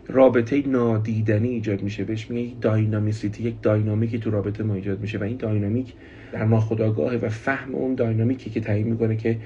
رابطه 0.08 0.68
نادیدنی 0.68 1.48
ایجاد 1.48 1.82
میشه. 1.82 2.04
بهش 2.04 2.30
میگه 2.30 2.42
یک 2.42 2.60
داینامیسیتی 2.60 3.42
یک 3.42 3.54
داینامیکی 3.62 4.18
تو 4.18 4.30
رابطه 4.30 4.64
ما 4.64 4.74
ایجاد 4.74 5.00
میشه 5.00 5.18
و 5.18 5.22
این 5.22 5.36
داینامیک 5.36 5.92
در 6.32 6.44
ما 6.44 6.60
خداگاهه 6.60 7.16
و 7.16 7.28
فهم 7.28 7.74
اون 7.74 7.94
داینامیکی 7.94 8.50
که 8.50 8.60
تعیین 8.60 8.86
می‌کنه 8.86 9.16
که 9.16 9.38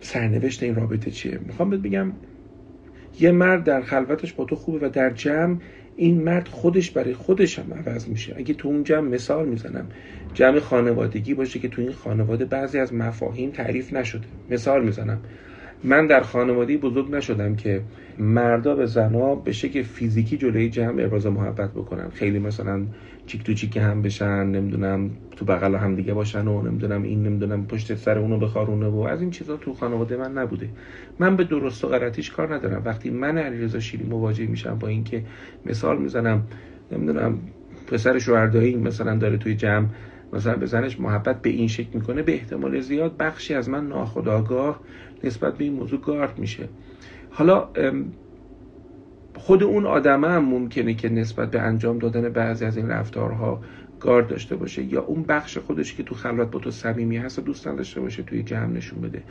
سرنوشت 0.00 0.62
این 0.62 0.74
رابطه 0.74 1.10
چیه. 1.10 1.38
می‌خوام 1.46 1.70
بهت 1.70 1.80
بگم 1.80 2.12
یه 3.20 3.30
مرد 3.30 3.64
در 3.64 3.80
خلوتش 3.80 4.32
با 4.32 4.44
تو 4.44 4.56
خوبه 4.56 4.86
و 4.86 4.90
در 4.90 5.10
جمع 5.10 5.56
این 5.96 6.22
مرد 6.22 6.48
خودش 6.48 6.90
برای 6.90 7.14
خودش 7.14 7.58
هم 7.58 7.74
عوض 7.74 8.08
میشه. 8.08 8.34
اگه 8.36 8.54
تو 8.54 8.68
اون 8.68 8.84
جمع 8.84 9.08
مثال 9.08 9.48
می‌زنم 9.48 9.86
جمع 10.34 10.58
خانوادگی 10.58 11.34
باشه 11.34 11.58
که 11.58 11.68
تو 11.68 11.82
این 11.82 11.92
خانواده 11.92 12.44
بعضی 12.44 12.78
از 12.78 12.94
مفاهیم 12.94 13.50
تعریف 13.50 13.92
نشده. 13.92 14.26
مثال 14.50 14.84
می‌زنم. 14.84 15.18
من 15.84 16.06
در 16.06 16.20
خانواده 16.20 16.76
بزرگ 16.76 17.10
نشدم 17.10 17.56
که 17.56 17.82
مردا 18.18 18.74
به 18.74 18.86
زنا 18.86 19.34
به 19.34 19.52
شکل 19.52 19.82
فیزیکی 19.82 20.36
جلوی 20.36 20.68
جمع 20.68 21.02
ابراز 21.04 21.26
محبت 21.26 21.70
بکنن. 21.70 22.10
خیلی 22.10 22.38
مثلا 22.38 22.86
چیک 23.26 23.42
تو 23.42 23.54
چیک 23.54 23.76
هم 23.76 24.02
بشن 24.02 24.46
نمی‌دونم 24.46 25.10
تو 25.36 25.44
بغل 25.44 25.74
هم 25.74 25.94
دیگه 25.94 26.14
باشن 26.14 26.48
و 26.48 26.62
نمی‌دونم 26.62 27.02
این 27.02 27.22
نمی‌دونم 27.22 27.66
پشت 27.66 27.94
سر 27.94 28.18
اونو 28.18 28.38
بخارونه 28.38 28.86
و 28.86 28.98
از 28.98 29.20
این 29.20 29.30
چیزا 29.30 29.56
تو 29.56 29.74
خانواده 29.74 30.16
من 30.16 30.32
نبوده. 30.32 30.68
من 31.18 31.36
به 31.36 31.44
درست 31.44 31.84
و 31.84 31.88
غلطیش 31.88 32.30
کار 32.30 32.54
ندارم. 32.54 32.82
وقتی 32.84 33.10
من 33.10 33.38
علیرضا 33.38 33.80
شیری 33.80 34.04
مواجه 34.04 34.46
میشم 34.46 34.78
با 34.78 34.88
اینکه 34.88 35.22
مثال 35.66 35.98
می‌زنم 35.98 36.42
نمی‌دونم 36.92 37.38
پسر 37.86 38.18
شوهردایی 38.18 38.76
مثلا 38.76 39.16
داره 39.16 39.36
توی 39.36 39.54
جمع 39.54 39.86
مثلا 40.32 40.56
به 40.56 40.66
زنش 40.66 41.00
محبت 41.00 41.42
به 41.42 41.50
این 41.50 41.68
شکل 41.68 41.90
می‌کنه 41.94 42.22
به 42.22 42.32
احتمال 42.32 42.80
زیاد 42.80 43.16
بخشی 43.16 43.54
از 43.54 43.68
من 43.68 43.88
ناخداگاه 43.88 44.80
نسبت 45.24 45.56
به 45.56 45.64
این 45.64 45.72
موضوع 45.72 46.00
گارد 46.00 46.38
میشه. 46.38 46.68
حالا 47.30 47.68
خود 49.34 49.62
اون 49.62 49.86
آدم 49.86 50.24
هم 50.24 50.44
ممکنه 50.44 50.94
که 50.94 51.08
نسبت 51.08 51.50
به 51.50 51.60
انجام 51.60 51.98
دادن 51.98 52.28
بعضی 52.28 52.64
از 52.64 52.76
این 52.76 52.88
رفتارها 52.88 53.60
گارد 54.00 54.28
داشته 54.28 54.56
باشه 54.56 54.82
یا 54.82 55.02
اون 55.02 55.22
بخش 55.22 55.58
خودش 55.58 55.94
که 55.94 56.02
تو 56.02 56.14
خلوت 56.14 56.50
با 56.50 56.58
تو 56.58 56.70
صمیمی 56.70 57.16
هست 57.16 57.38
و 57.38 57.42
دوست 57.42 57.64
داشته 57.64 58.00
باشه 58.00 58.22
توی 58.22 58.42
جمع 58.42 58.66
نشون 58.66 59.00
بده. 59.00 59.22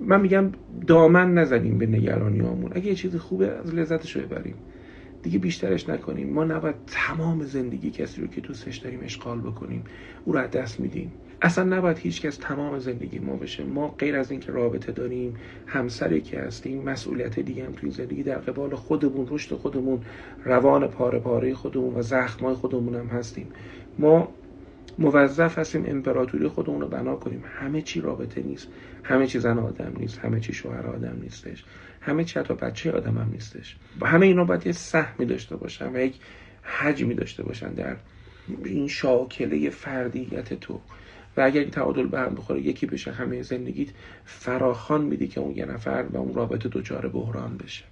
من 0.00 0.20
میگم 0.20 0.52
دامن 0.86 1.34
نزنیم 1.34 1.78
به 1.78 1.86
نگرانی 1.86 2.38
همون 2.38 2.70
اگه 2.74 2.86
یه 2.86 2.94
چیز 2.94 3.16
خوبه 3.16 3.48
از 3.48 3.74
لذتش 3.74 4.16
رو 4.16 4.22
ببریم. 4.22 4.54
دیگه 5.22 5.38
بیشترش 5.38 5.88
نکنیم. 5.88 6.32
ما 6.32 6.44
نباید 6.44 6.74
تمام 6.86 7.42
زندگی 7.42 7.90
کسی 7.90 8.20
رو 8.20 8.26
که 8.26 8.40
دوستش 8.40 8.76
داریم 8.76 9.00
اشغال 9.02 9.40
بکنیم 9.40 9.84
او 10.24 10.32
رو 10.32 10.38
از 10.38 10.50
دست 10.50 10.80
میدیم. 10.80 11.12
اصلا 11.44 11.64
نباید 11.64 11.98
هیچکس 11.98 12.36
تمام 12.36 12.78
زندگی 12.78 13.18
ما 13.18 13.36
بشه. 13.36 13.64
ما 13.64 13.88
غیر 13.88 14.16
از 14.16 14.30
اینکه 14.30 14.52
رابطه 14.52 14.92
داریم 14.92 15.36
همسری 15.66 16.20
که 16.20 16.40
هستیم 16.40 16.82
مسئولیت 16.82 17.40
دیگه 17.40 17.64
هم 17.64 17.72
توی 17.72 17.90
زندگی 17.90 18.22
در 18.22 18.38
قبال 18.38 18.74
خودمون 18.74 19.26
رشد 19.30 19.56
خودمون 19.56 20.00
روان 20.44 20.86
پاره 20.86 21.18
پاره 21.18 21.54
خودمون 21.54 21.94
و 21.94 22.02
زخمای 22.02 22.54
خودمون 22.54 22.94
هم 22.94 23.06
هستیم. 23.06 23.48
ما 23.98 24.28
موظف 24.98 25.58
هستیم 25.58 25.84
امپراتوری 25.88 26.48
خودمون 26.48 26.80
رو 26.80 26.88
بنا 26.88 27.16
کنیم. 27.16 27.44
همه 27.46 27.82
چی 27.82 28.00
رابطه 28.00 28.42
نیست. 28.42 28.68
همه 29.02 29.26
چی 29.26 29.38
زن 29.38 29.58
آدم 29.58 29.92
نیست. 29.98 30.18
همه 30.18 30.40
چی 30.40 30.52
شوهر 30.52 30.86
آدم 30.86 31.18
نیستش. 31.22 31.64
همه 32.00 32.24
چی 32.24 32.40
حتی 32.40 32.54
بچه 32.54 32.92
آدم 32.92 33.18
هم 33.18 33.28
نیستش. 33.32 33.76
همه 34.02 34.26
اینا 34.26 34.44
باید 34.44 34.66
یه 34.66 34.72
سهمی 34.72 35.26
داشته 35.26 35.56
باشن 35.56 35.96
و 35.96 36.00
یک 36.00 36.14
حجمی 36.62 37.14
داشته 37.14 37.42
باشن 37.42 37.72
در 37.72 37.96
این 38.64 38.88
شاکله 38.88 39.70
فردیت 39.70 40.54
تو. 40.54 40.80
و 41.36 41.40
اگر 41.40 41.64
تعادل 41.64 42.06
به 42.06 42.18
هم 42.18 42.34
بخوره 42.34 42.60
یکی 42.60 42.86
بشه 42.86 43.12
همه 43.12 43.42
زندگیت 43.42 43.88
فراخان 44.24 45.04
میدی 45.04 45.28
که 45.28 45.40
اون 45.40 45.56
یه 45.56 45.64
نفر 45.64 46.04
و 46.10 46.16
اون 46.16 46.34
رابطه 46.34 46.68
دچار 46.68 47.08
بحران 47.08 47.56
بشه. 47.56 47.84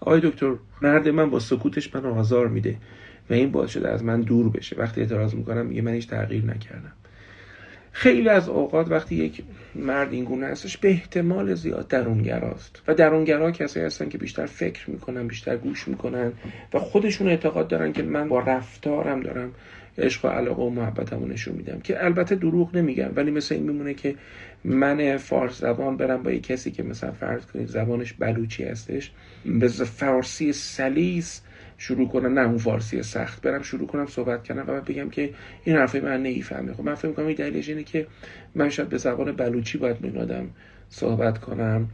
آقای 0.00 0.20
دکتر 0.20 0.54
مرد 0.82 1.08
من 1.08 1.30
با 1.30 1.40
سکوتش 1.40 1.94
من 1.94 2.06
آزار 2.06 2.48
میده 2.48 2.76
و 3.30 3.34
این 3.34 3.50
باعث 3.50 3.70
شده 3.70 3.88
از 3.88 4.04
من 4.04 4.20
دور 4.20 4.48
بشه. 4.48 4.76
وقتی 4.76 5.00
اعتراض 5.00 5.34
می‌کنم 5.34 5.66
میگه 5.66 5.82
من 5.82 5.92
هیچ 5.92 6.08
تغییر 6.08 6.44
نکردم. 6.44 6.92
خیلی 7.92 8.28
از 8.28 8.48
اوقات 8.48 8.90
وقتی 8.90 9.14
یک 9.14 9.42
مرد 9.74 10.12
این 10.12 10.24
گونه 10.24 10.46
هستش 10.46 10.78
به 10.78 10.90
احتمال 10.90 11.54
زیاد 11.54 11.88
درونگراست. 11.88 12.82
و 12.88 12.94
درونگرا 12.94 13.50
کسی 13.50 13.80
هستن 13.80 14.08
که 14.08 14.18
بیشتر 14.18 14.46
فکر 14.46 14.90
می‌کنن 14.90 15.26
بیشتر 15.26 15.56
گوش 15.56 15.88
می‌کنن 15.88 16.32
و 16.74 16.78
خودشون 16.78 17.28
اعتقاد 17.28 17.68
دارن 17.68 17.92
که 17.92 18.02
من 18.02 18.28
با 18.28 18.40
رفتارم 18.40 19.20
دارم 19.20 19.52
عشق 19.98 20.24
و 20.24 20.28
علاقه 20.28 20.62
و 20.62 20.70
محبتمو 20.70 21.26
نشون 21.26 21.54
میدم. 21.54 21.80
که 21.80 22.04
البته 22.04 22.34
دروغ 22.34 22.76
نمیگم 22.76 23.10
ولی 23.16 23.30
مثل 23.30 23.54
این 23.54 23.64
میمونه 23.64 23.94
که 23.94 24.14
من 24.64 25.16
فارس 25.16 25.60
زبان 25.60 25.96
برم 25.96 26.22
با 26.22 26.30
یه 26.30 26.40
کسی 26.40 26.70
که 26.70 26.82
مثلا 26.82 27.12
فرض 27.12 27.46
کنید 27.46 27.68
زبانش 27.68 28.12
بلوچی 28.12 28.64
هستش 28.64 29.12
به 29.60 29.68
فارسی 29.68 30.52
سلیس 30.52 31.42
شروع 31.78 32.08
کنم 32.08 32.38
نه 32.38 32.46
اون 32.46 32.58
فارسی 32.58 33.02
سخت 33.02 33.42
برم 33.42 33.62
شروع 33.62 33.86
کنم 33.86 34.06
صحبت 34.06 34.44
کردم 34.44 34.64
و 34.68 34.80
بگم 34.80 35.10
که 35.10 35.30
این 35.64 35.76
حرفای 35.76 36.00
من 36.00 36.22
نمی‌فهمه. 36.22 36.72
خب 36.72 36.84
من 36.84 36.94
فکر 36.94 37.08
می‌کنم 37.08 37.26
این 37.26 37.36
دلیلش 37.36 37.68
اینه 37.68 37.82
که 37.82 38.06
من 38.54 38.68
شاید 38.68 38.88
به 38.88 38.98
زبان 38.98 39.32
بلوچی 39.32 39.78
باید 39.78 39.96
این 40.02 40.18
آدم 40.18 40.50
صحبت 40.88 41.38
کنم 41.38 41.88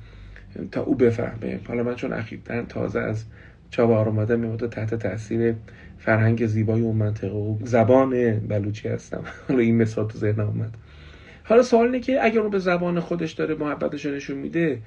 تا 0.71 0.82
او 0.82 0.94
بفهمه. 0.94 1.61
حالا 1.68 1.82
من 1.82 1.94
چون 1.94 2.12
اخیرا 2.12 2.62
تازه 2.62 3.00
از 3.00 3.25
چابهار 3.73 4.09
اومدم 4.09 4.41
میمونه 4.41 4.69
تحت 4.69 4.95
تاثیر 4.95 5.55
فرهنگ 5.99 6.47
زیبای 6.47 6.81
اون 6.81 6.97
منطقه 6.97 7.37
و 7.37 7.59
زبان 7.64 8.38
بلوچی 8.38 8.88
هستم. 8.88 9.25
حالا 9.49 9.61
این 9.61 9.76
مثال 9.76 10.09
تو 10.09 10.19
ذهنم 10.19 10.47
اومد. 10.47 10.75
حالا 11.45 11.62
سوال 11.62 11.87
اینه 11.87 12.00
که 12.00 12.25
اگر 12.25 12.41
اون 12.41 12.50
به 12.50 12.59
زبان 12.59 13.00
خودش 13.00 13.33
داره 13.33 13.55
محبتش 13.55 14.07
نشون 14.07 14.38
میده 14.38 14.79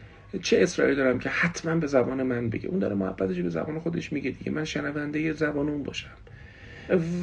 چه 0.42 0.58
اصراری 0.58 0.96
دارم 0.96 1.20
که 1.20 1.30
حتما 1.30 1.76
به 1.76 1.88
زبان 1.88 2.24
من 2.24 2.50
بگه؟ 2.50 2.70
اون 2.70 2.80
داره 2.80 2.96
محبتش 2.96 3.40
به 3.40 3.50
زبان 3.50 3.80
خودش 3.80 4.14
میگه 4.14 4.32
دیگه. 4.32 4.52
من 4.52 4.64
شنونده 4.64 5.34
زبان 5.34 5.70
اون 5.70 5.84
باشم. 5.84 6.10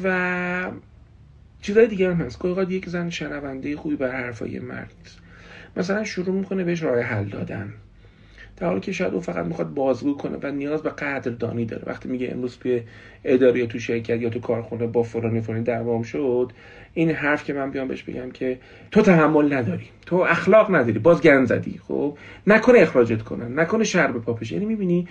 و 0.03 0.71
چیزای 1.61 1.87
دیگه 1.87 2.13
هم 2.13 2.21
هست. 2.21 2.39
که 2.39 2.65
یک 2.69 2.89
زن 2.89 3.09
شنونده 3.09 3.77
خوبی 3.77 3.95
بر 3.95 4.11
حرفای 4.11 4.59
مرد. 4.59 5.09
مثلا 5.77 6.03
شروع 6.03 6.35
می‌کنه 6.35 6.63
بهش 6.63 6.83
راه 6.83 6.99
حل 6.99 7.29
دادن. 7.29 7.73
در 8.57 8.67
حالی 8.67 8.79
که 8.79 8.91
شاید 8.91 9.13
او 9.13 9.21
فقط 9.21 9.45
می‌خواد 9.45 9.73
بازگو 9.73 10.17
کنه 10.17 10.37
و 10.43 10.51
نیاز 10.51 10.83
به 10.83 10.89
قدردانی 10.89 11.65
داره. 11.65 11.83
وقتی 11.85 12.09
میگه 12.09 12.29
امروز 12.31 12.57
توی 12.57 12.81
اداره 13.23 13.59
یا 13.59 13.65
تو 13.65 13.79
شرکت 13.79 14.21
یا 14.21 14.29
تو 14.29 14.39
کارخونه 14.39 14.87
با 14.87 15.03
فلانی 15.03 15.41
فلانی 15.41 15.63
دعوام 15.63 16.03
شد 16.03 16.51
این 16.93 17.11
حرف 17.11 17.43
که 17.43 17.53
من 17.53 17.71
بیام 17.71 17.87
بهش 17.87 18.03
بگم 18.03 18.31
که 18.31 18.59
تو 18.91 19.01
تحمل 19.01 19.53
نداری 19.53 19.87
تو 20.05 20.15
اخلاق 20.15 20.75
نداری 20.75 20.99
باز 20.99 21.21
گن 21.21 21.45
زدی. 21.45 21.79
خب 21.87 22.17
نکنه 22.47 22.79
اخراجت 22.79 23.21
کنن 23.21 23.59
نکنه 23.59 23.83
شر 23.83 24.11
به 24.11 24.19
پاپش 24.19 24.51
یعنی 24.51 24.65
می‌بینی 24.65 25.07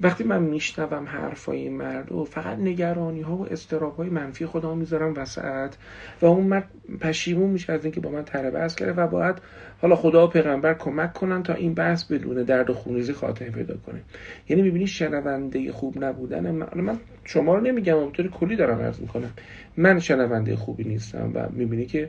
وقتی 0.00 0.24
من 0.24 0.42
میشنوم 0.42 1.04
حرفای 1.06 1.58
این 1.58 1.76
مرد 1.76 2.12
و 2.12 2.24
فقط 2.24 2.58
نگرانی 2.58 3.20
ها 3.20 3.36
و 3.36 3.46
استراب 3.52 3.96
های 3.96 4.08
منفی 4.08 4.46
خودم 4.46 4.78
می‌ذارم 4.78 5.14
وسط 5.16 5.74
و 6.20 6.26
اون 6.26 6.46
مرد 6.46 6.68
پشیمون 7.00 7.50
میشه 7.50 7.72
از 7.72 7.84
اینکه 7.84 8.00
با 8.00 8.10
من 8.10 8.22
تره 8.24 8.50
بحث 8.50 8.74
کرده 8.74 8.92
و 8.92 9.06
باید 9.06 9.36
حالا 9.82 9.96
خدا 9.96 10.26
و 10.26 10.30
پیغمبر 10.30 10.74
کمک 10.74 11.12
کنن 11.12 11.42
تا 11.42 11.54
این 11.54 11.74
بحث 11.74 12.04
بدون 12.04 12.42
درد 12.42 12.70
و 12.70 12.74
خونریزی 12.74 13.12
خاتمه 13.12 13.50
پیدا 13.50 13.74
کنه. 13.86 14.00
یعنی 14.48 14.62
می‌بینی 14.62 14.86
شنونده 14.86 15.72
خوب 15.72 16.04
نبودن 16.04 16.50
من, 16.50 16.68
من 16.74 16.98
شما 17.24 17.54
رو 17.54 17.60
نمیگم 17.60 17.96
اونطوری 17.96 18.28
کلی 18.28 18.56
دارم 18.56 18.80
عرض 18.80 19.00
می‌کنم. 19.00 19.30
من 19.76 19.98
شنونده 19.98 20.56
خوبی 20.56 20.84
نیستم. 20.84 21.25
و 21.34 21.48
می‌بینی 21.52 21.86
که 21.86 22.08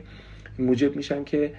موجب 0.58 0.96
میشم 0.96 1.24
که 1.24 1.52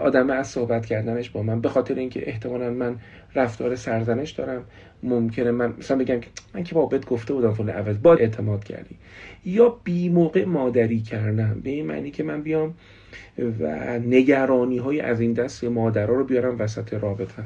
آدم 0.00 0.30
از 0.30 0.46
صحبت 0.46 0.86
کردنش 0.86 1.30
با 1.30 1.42
من 1.42 1.60
به 1.60 1.68
خاطر 1.68 1.94
اینکه 1.94 2.28
احتمالا 2.28 2.70
من 2.70 2.96
رفتار 3.34 3.76
سرزنش 3.76 4.30
دارم. 4.30 4.64
ممکنه 5.02 5.50
من 5.50 5.74
مثلا 5.78 5.96
بگم 5.96 6.20
که 6.20 6.28
من 6.54 6.64
که 6.64 6.74
بابت 6.74 7.06
گفته 7.06 7.34
بودم 7.34 7.54
فلان 7.54 7.70
عوض 7.70 7.98
با 8.02 8.14
اعتماد 8.14 8.64
کردی. 8.64 8.96
یا 9.44 9.68
بی 9.84 10.08
موقع 10.08 10.44
مادری 10.44 11.00
کردم. 11.00 11.60
به 11.64 11.70
این 11.70 11.86
معنی 11.86 12.10
که 12.10 12.22
من 12.22 12.42
بیام 12.42 12.74
و 13.60 13.98
نگرانی 13.98 14.78
های 14.78 15.00
از 15.00 15.20
این 15.20 15.32
دست 15.32 15.64
مادرها 15.64 16.14
رو 16.14 16.24
بیارم 16.24 16.56
وسط 16.58 16.94
رابطه 16.94 17.42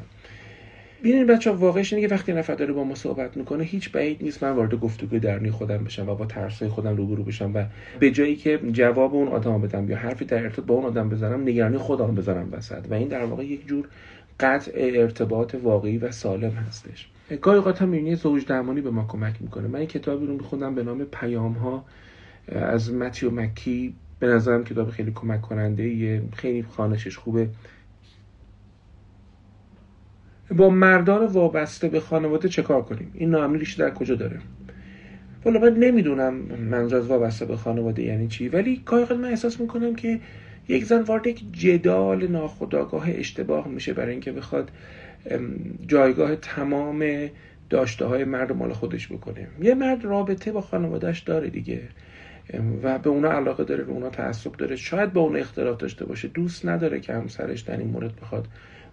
ببینید 1.00 1.26
بچه 1.26 1.50
واقعش 1.50 1.92
اینه 1.92 2.08
که 2.08 2.14
وقتی 2.14 2.32
نفر 2.32 2.54
داره 2.54 2.72
با 2.72 2.84
ما 2.84 2.94
صحبت 2.94 3.36
می‌کنه 3.36 3.64
هیچ 3.64 3.92
بعید 3.92 4.22
نیست 4.22 4.44
من 4.44 4.50
وارد 4.50 4.74
گفتگو 4.74 5.18
درونی 5.18 5.50
خودم 5.50 5.84
بشم 5.84 6.08
و 6.08 6.14
با 6.14 6.26
ترسای 6.26 6.68
خودم 6.68 6.96
روبرو 6.96 7.22
بشم 7.22 7.50
و 7.54 7.64
به 8.00 8.10
جایی 8.10 8.36
که 8.36 8.60
جواب 8.72 9.14
اون 9.14 9.28
آدم 9.28 9.60
بدم 9.60 9.90
یا 9.90 9.96
حرفی 9.96 10.24
در 10.24 10.42
ارتباط 10.42 10.66
با 10.66 10.74
اون 10.74 10.84
آدم 10.84 11.08
بزنم 11.08 11.42
نگرانی 11.42 11.78
خودم 11.78 12.14
بزنم 12.14 12.48
وسط. 12.52 12.86
و 12.90 12.94
این 12.94 13.08
در 13.08 13.24
واقع 13.24 13.44
یک 13.44 13.66
جور 13.66 13.88
قطع 14.40 14.72
ارتباط 14.74 15.54
واقعی 15.62 15.98
و 15.98 16.10
سالم 16.10 16.50
هستش. 16.50 17.08
گاهی 17.40 17.58
اوقات 17.58 17.82
هم 17.82 18.14
زوج 18.14 18.46
درمانی 18.46 18.80
به 18.80 18.90
ما 18.90 19.04
کمک 19.08 19.34
می‌کنه. 19.40 19.68
من 19.68 19.78
این 19.78 19.88
کتابی 19.88 20.26
رو 20.26 20.32
میخوندم 20.32 20.74
به 20.74 20.82
نام 20.82 21.04
پیام 21.04 21.52
ها 21.52 21.84
از 22.52 22.92
متیو 22.92 23.30
مکی. 23.30 23.94
به 24.18 24.26
نظرم 24.26 24.64
کتاب 24.64 24.90
خیلی 24.90 25.12
کمک 25.14 25.42
کننده 25.42 26.22
خیلی 26.36 26.62
خانشش 26.62 27.16
خوبه. 27.16 27.48
با 30.50 30.70
مردان 30.70 31.26
وابسته 31.26 31.88
به 31.88 32.00
خانواده 32.00 32.48
چه 32.48 32.62
کار 32.62 32.82
کنیم؟ 32.82 33.10
این 33.14 33.30
ناامنی 33.30 33.64
در 33.78 33.90
کجا 33.90 34.14
داره؟ 34.14 34.40
والا 35.44 35.60
من 35.60 35.74
نمی‌دونم 35.74 36.34
منظور 36.70 36.98
از 36.98 37.06
وابسته 37.06 37.44
به 37.44 37.56
خانواده 37.56 38.02
یعنی 38.02 38.28
چی 38.28 38.48
ولی 38.48 38.82
گاهی 38.86 39.14
من 39.14 39.24
احساس 39.24 39.60
می‌کنم 39.60 39.94
که 39.94 40.20
یک 40.68 40.84
زن 40.84 41.02
وارد 41.02 41.26
یک 41.26 41.52
جدال 41.52 42.26
ناخودآگاه 42.26 43.04
اشتباه 43.08 43.68
میشه 43.68 43.92
برای 43.92 44.10
اینکه 44.10 44.32
بخواد 44.32 44.70
جایگاه 45.86 46.36
تمام 46.36 47.04
داشته 47.70 48.04
های 48.04 48.24
مرد 48.24 48.52
مال 48.52 48.72
خودش 48.72 49.12
بکنه. 49.12 49.46
یه 49.60 49.74
مرد 49.74 50.04
رابطه 50.04 50.52
با 50.52 50.60
خانوادهش 50.60 51.20
داره 51.20 51.50
دیگه 51.50 51.80
و 52.82 52.98
به 52.98 53.10
اونا 53.10 53.32
علاقه 53.32 53.64
داره 53.64 53.84
به 53.84 53.92
اونا 53.92 54.08
تعصب 54.08 54.52
داره. 54.52 54.76
شاید 54.76 55.12
با 55.12 55.20
اونا 55.20 55.38
اختلاف 55.38 55.76
داشته 55.76 56.04
باشه. 56.04 56.28
دوست 56.28 56.66
نداره 56.66 57.00
که 57.00 57.12
همسرش 57.12 57.60
در 57.60 57.76
این 57.76 57.88
مورد 57.88 58.16
بخواد 58.16 58.48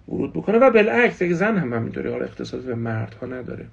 ورود 0.07 0.33
بکنه 0.33 0.57
و 0.57 0.71
بالعکس 0.71 1.21
یک 1.21 1.33
زن 1.33 1.57
هم 1.57 1.73
همینطوره 1.73 2.11
حالا 2.11 2.25
اختصاص 2.25 2.63
به 2.63 2.75
مردها 2.75 3.27
نداره. 3.27 3.65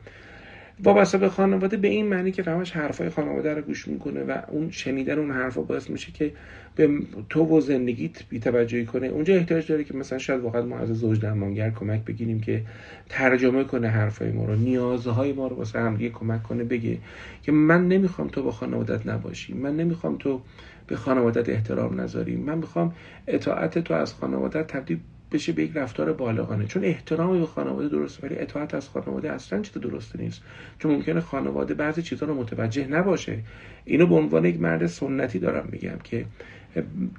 وابسته 0.82 1.18
به 1.18 1.28
خانواده 1.28 1.76
به 1.76 1.88
این 1.88 2.06
معنی 2.06 2.32
که 2.32 2.42
همش 2.42 2.70
حرفای 2.70 3.08
خانواده 3.08 3.54
رو 3.54 3.62
گوش 3.62 3.88
می‌کنه 3.88 4.22
و 4.22 4.38
اون 4.48 4.70
شنیدن 4.70 5.18
اون 5.18 5.30
حرفا 5.30 5.60
باعث 5.60 5.90
میشه 5.90 6.12
که 6.12 6.32
به 6.76 6.88
تو 7.28 7.44
و 7.44 7.60
زندگیت 7.60 8.28
بی‌توجهی 8.28 8.86
کنه. 8.86 9.06
اونجا 9.06 9.34
احتیاج 9.34 9.68
داره 9.68 9.84
که 9.84 9.96
مثلا 9.96 10.18
شاید 10.18 10.40
واقعا 10.40 10.62
ما 10.62 10.78
از 10.78 10.88
زوج 10.88 11.20
درمانگر 11.20 11.70
کمک 11.70 12.04
بگیریم 12.04 12.40
که 12.40 12.62
ترجمه 13.08 13.64
کنه 13.64 13.88
حرفای 13.88 14.32
ما 14.32 14.44
رو 14.44 14.56
نیازهای 14.56 15.32
ما 15.32 15.48
رو 15.48 15.56
واسه 15.56 15.80
همدیگه 15.80 16.10
کمک 16.10 16.42
کنه 16.42 16.64
بگه 16.64 16.98
که 17.42 17.52
من 17.52 17.88
نمی‌خوام 17.88 18.28
تو 18.28 18.42
با 18.42 18.50
خانوادت 18.50 19.06
نباشی 19.06 19.54
من 19.54 19.76
نمی‌خوام 19.76 20.16
تو 20.18 20.40
به 20.86 20.96
خانوادت 20.96 21.48
احترام 21.48 22.00
نذاری 22.00 22.36
من 22.36 22.58
می‌خوام 22.58 22.94
اطاعت 23.26 23.78
تو 23.78 23.94
از 23.94 24.14
خانوادت 24.14 24.66
تبدیل 24.66 24.98
بشه 25.32 25.52
به 25.52 25.62
یک 25.62 25.72
رفتار 25.74 26.12
بالغانه. 26.12 26.66
چون 26.66 26.84
احترام 26.84 27.40
به 27.40 27.46
خانواده 27.46 27.88
درسته 27.88 28.26
ولی 28.26 28.38
اطاعت 28.38 28.74
از 28.74 28.88
خانواده 28.88 29.32
اصلا 29.32 29.62
چیز 29.62 29.82
درسته 29.82 30.20
نیست. 30.20 30.42
چون 30.78 30.92
ممکنه 30.92 31.20
خانواده 31.20 31.74
بعضی 31.74 32.02
چیزها 32.02 32.26
رو 32.26 32.34
متوجه 32.34 32.86
نباشه. 32.86 33.38
اینو 33.84 34.06
به 34.06 34.14
عنوان 34.14 34.44
یک 34.44 34.60
مرد 34.60 34.86
سنتی 34.86 35.38
دارم 35.38 35.68
میگم 35.72 35.98
که 36.04 36.24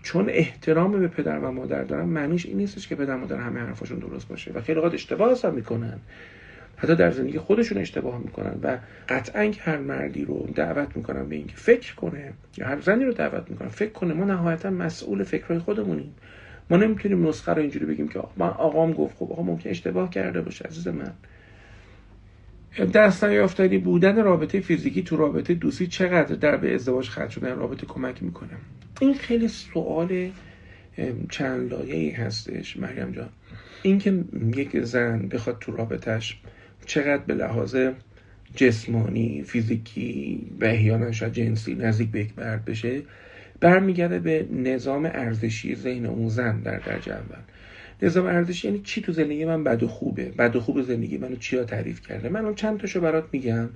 چون 0.04 0.30
احترام 0.30 0.92
به 0.92 1.08
پدر 1.08 1.40
و 1.40 1.52
مادر 1.52 1.84
دارم 1.84 2.10
معنیش 2.10 2.46
این 2.46 2.58
نیستش 2.58 2.88
که 2.88 2.96
پدر 2.96 3.16
و 3.16 3.18
مادر 3.18 3.38
همه 3.38 3.60
حرفاشون 3.60 4.00
درست 4.00 4.28
باشه. 4.28 4.52
و 4.52 4.62
خیلی 4.62 4.80
اوقات 4.80 4.94
اشتباه 4.94 5.40
هم 5.44 5.54
می‌کنن. 5.54 6.00
حتی 6.78 6.96
در 6.96 7.12
زندگی 7.12 7.38
خودشون 7.38 7.78
اشتباه 7.78 8.18
می‌کنن 8.18 8.60
و 8.64 8.78
قطعا 9.10 9.52
هر 9.60 9.78
مردی 9.78 10.26
رو 10.26 10.50
دعوت 10.56 10.98
می‌کنن 10.98 11.30
به 11.30 11.36
اینکه 11.36 11.56
فکر 11.56 11.96
کنه 11.96 12.34
یا 12.58 12.68
هر 12.68 12.82
زنی 12.82 13.06
رو 13.06 13.14
دعوت 13.14 13.50
می‌کنن 13.50 13.68
فکر 13.68 13.92
کنه 13.92 14.14
ما 14.14 14.26
نهایتا 14.26 14.70
مسئول 14.70 15.24
فکرهای 15.24 15.60
خودمونیم. 15.60 16.14
ما 16.72 16.78
نمی‌تونیم 16.78 17.28
نسخه 17.28 17.54
رو 17.54 17.62
اینجوری 17.62 17.86
بگیم 17.86 18.08
که 18.08 18.20
من 18.38 18.48
آقام 18.48 18.94
گفت 18.94 19.18
خب 19.18 19.32
آقا 19.32 19.44
ممکن 19.44 19.70
اشتباه 19.70 20.10
کرده 20.10 20.42
باشه 20.42 20.66
عزیز 20.66 20.88
من. 20.88 21.14
دست 22.94 23.24
نیافتنی 23.24 23.78
بودن 23.78 24.24
رابطه 24.24 24.60
فیزیکی 24.60 25.04
تو 25.04 25.18
رابطه 25.18 25.54
دوستی 25.54 25.88
چقدر 25.88 26.36
در 26.36 26.58
به 26.58 26.76
ازدواج 26.76 27.10
خرج 27.10 27.30
شدن 27.30 27.56
رابطه 27.56 27.86
کمک 27.86 28.24
می‌کنه؟ 28.24 28.50
این 29.02 29.14
خیلی 29.14 29.48
سوال 29.48 30.30
چند 31.30 31.72
لایه 31.72 32.20
هستش 32.20 32.78
مریم 32.78 33.12
جان. 33.12 33.30
اینکه 33.82 34.24
یک 34.56 34.80
زن 34.84 35.28
بخواد 35.28 35.58
تو 35.60 35.72
رابطهش 35.72 36.38
چقدر 36.86 37.24
به 37.24 37.34
لحاظ 37.34 37.76
جسمانی 38.56 39.44
فیزیکی 39.44 40.48
و 40.62 40.66
احیانا 40.66 41.12
شاید 41.12 41.34
جنسی 41.34 41.76
نزدیک 41.76 42.12
به 42.12 42.20
یک 42.20 42.40
مرد 42.40 42.66
بشه 42.66 43.02
برمیگرده 43.62 44.20
به 44.20 44.48
نظام 44.52 45.06
ارزشی 45.06 45.76
ذهن 45.76 46.06
اون 46.06 46.30
زن 46.30 46.60
در 46.60 46.78
درجه 46.78 47.14
اول. 47.14 47.40
نظام 48.02 48.26
ارزشی 48.26 48.68
یعنی 48.68 48.82
چی 48.82 49.02
تو 49.02 49.12
زندگی 49.12 49.46
من 49.46 49.64
بد 49.64 49.84
و 49.84 49.88
خوبه؟ 49.88 50.26
بد 50.26 50.56
و 50.56 50.60
خوب 50.60 50.82
زندگی 50.82 51.18
منو 51.18 51.36
چیا 51.36 51.64
تعریف 51.64 52.08
کرده؟ 52.08 52.30
من 52.30 52.56
چند 52.56 52.80
تاشو 52.80 53.02
برات 53.02 53.26
میگم. 53.32 53.70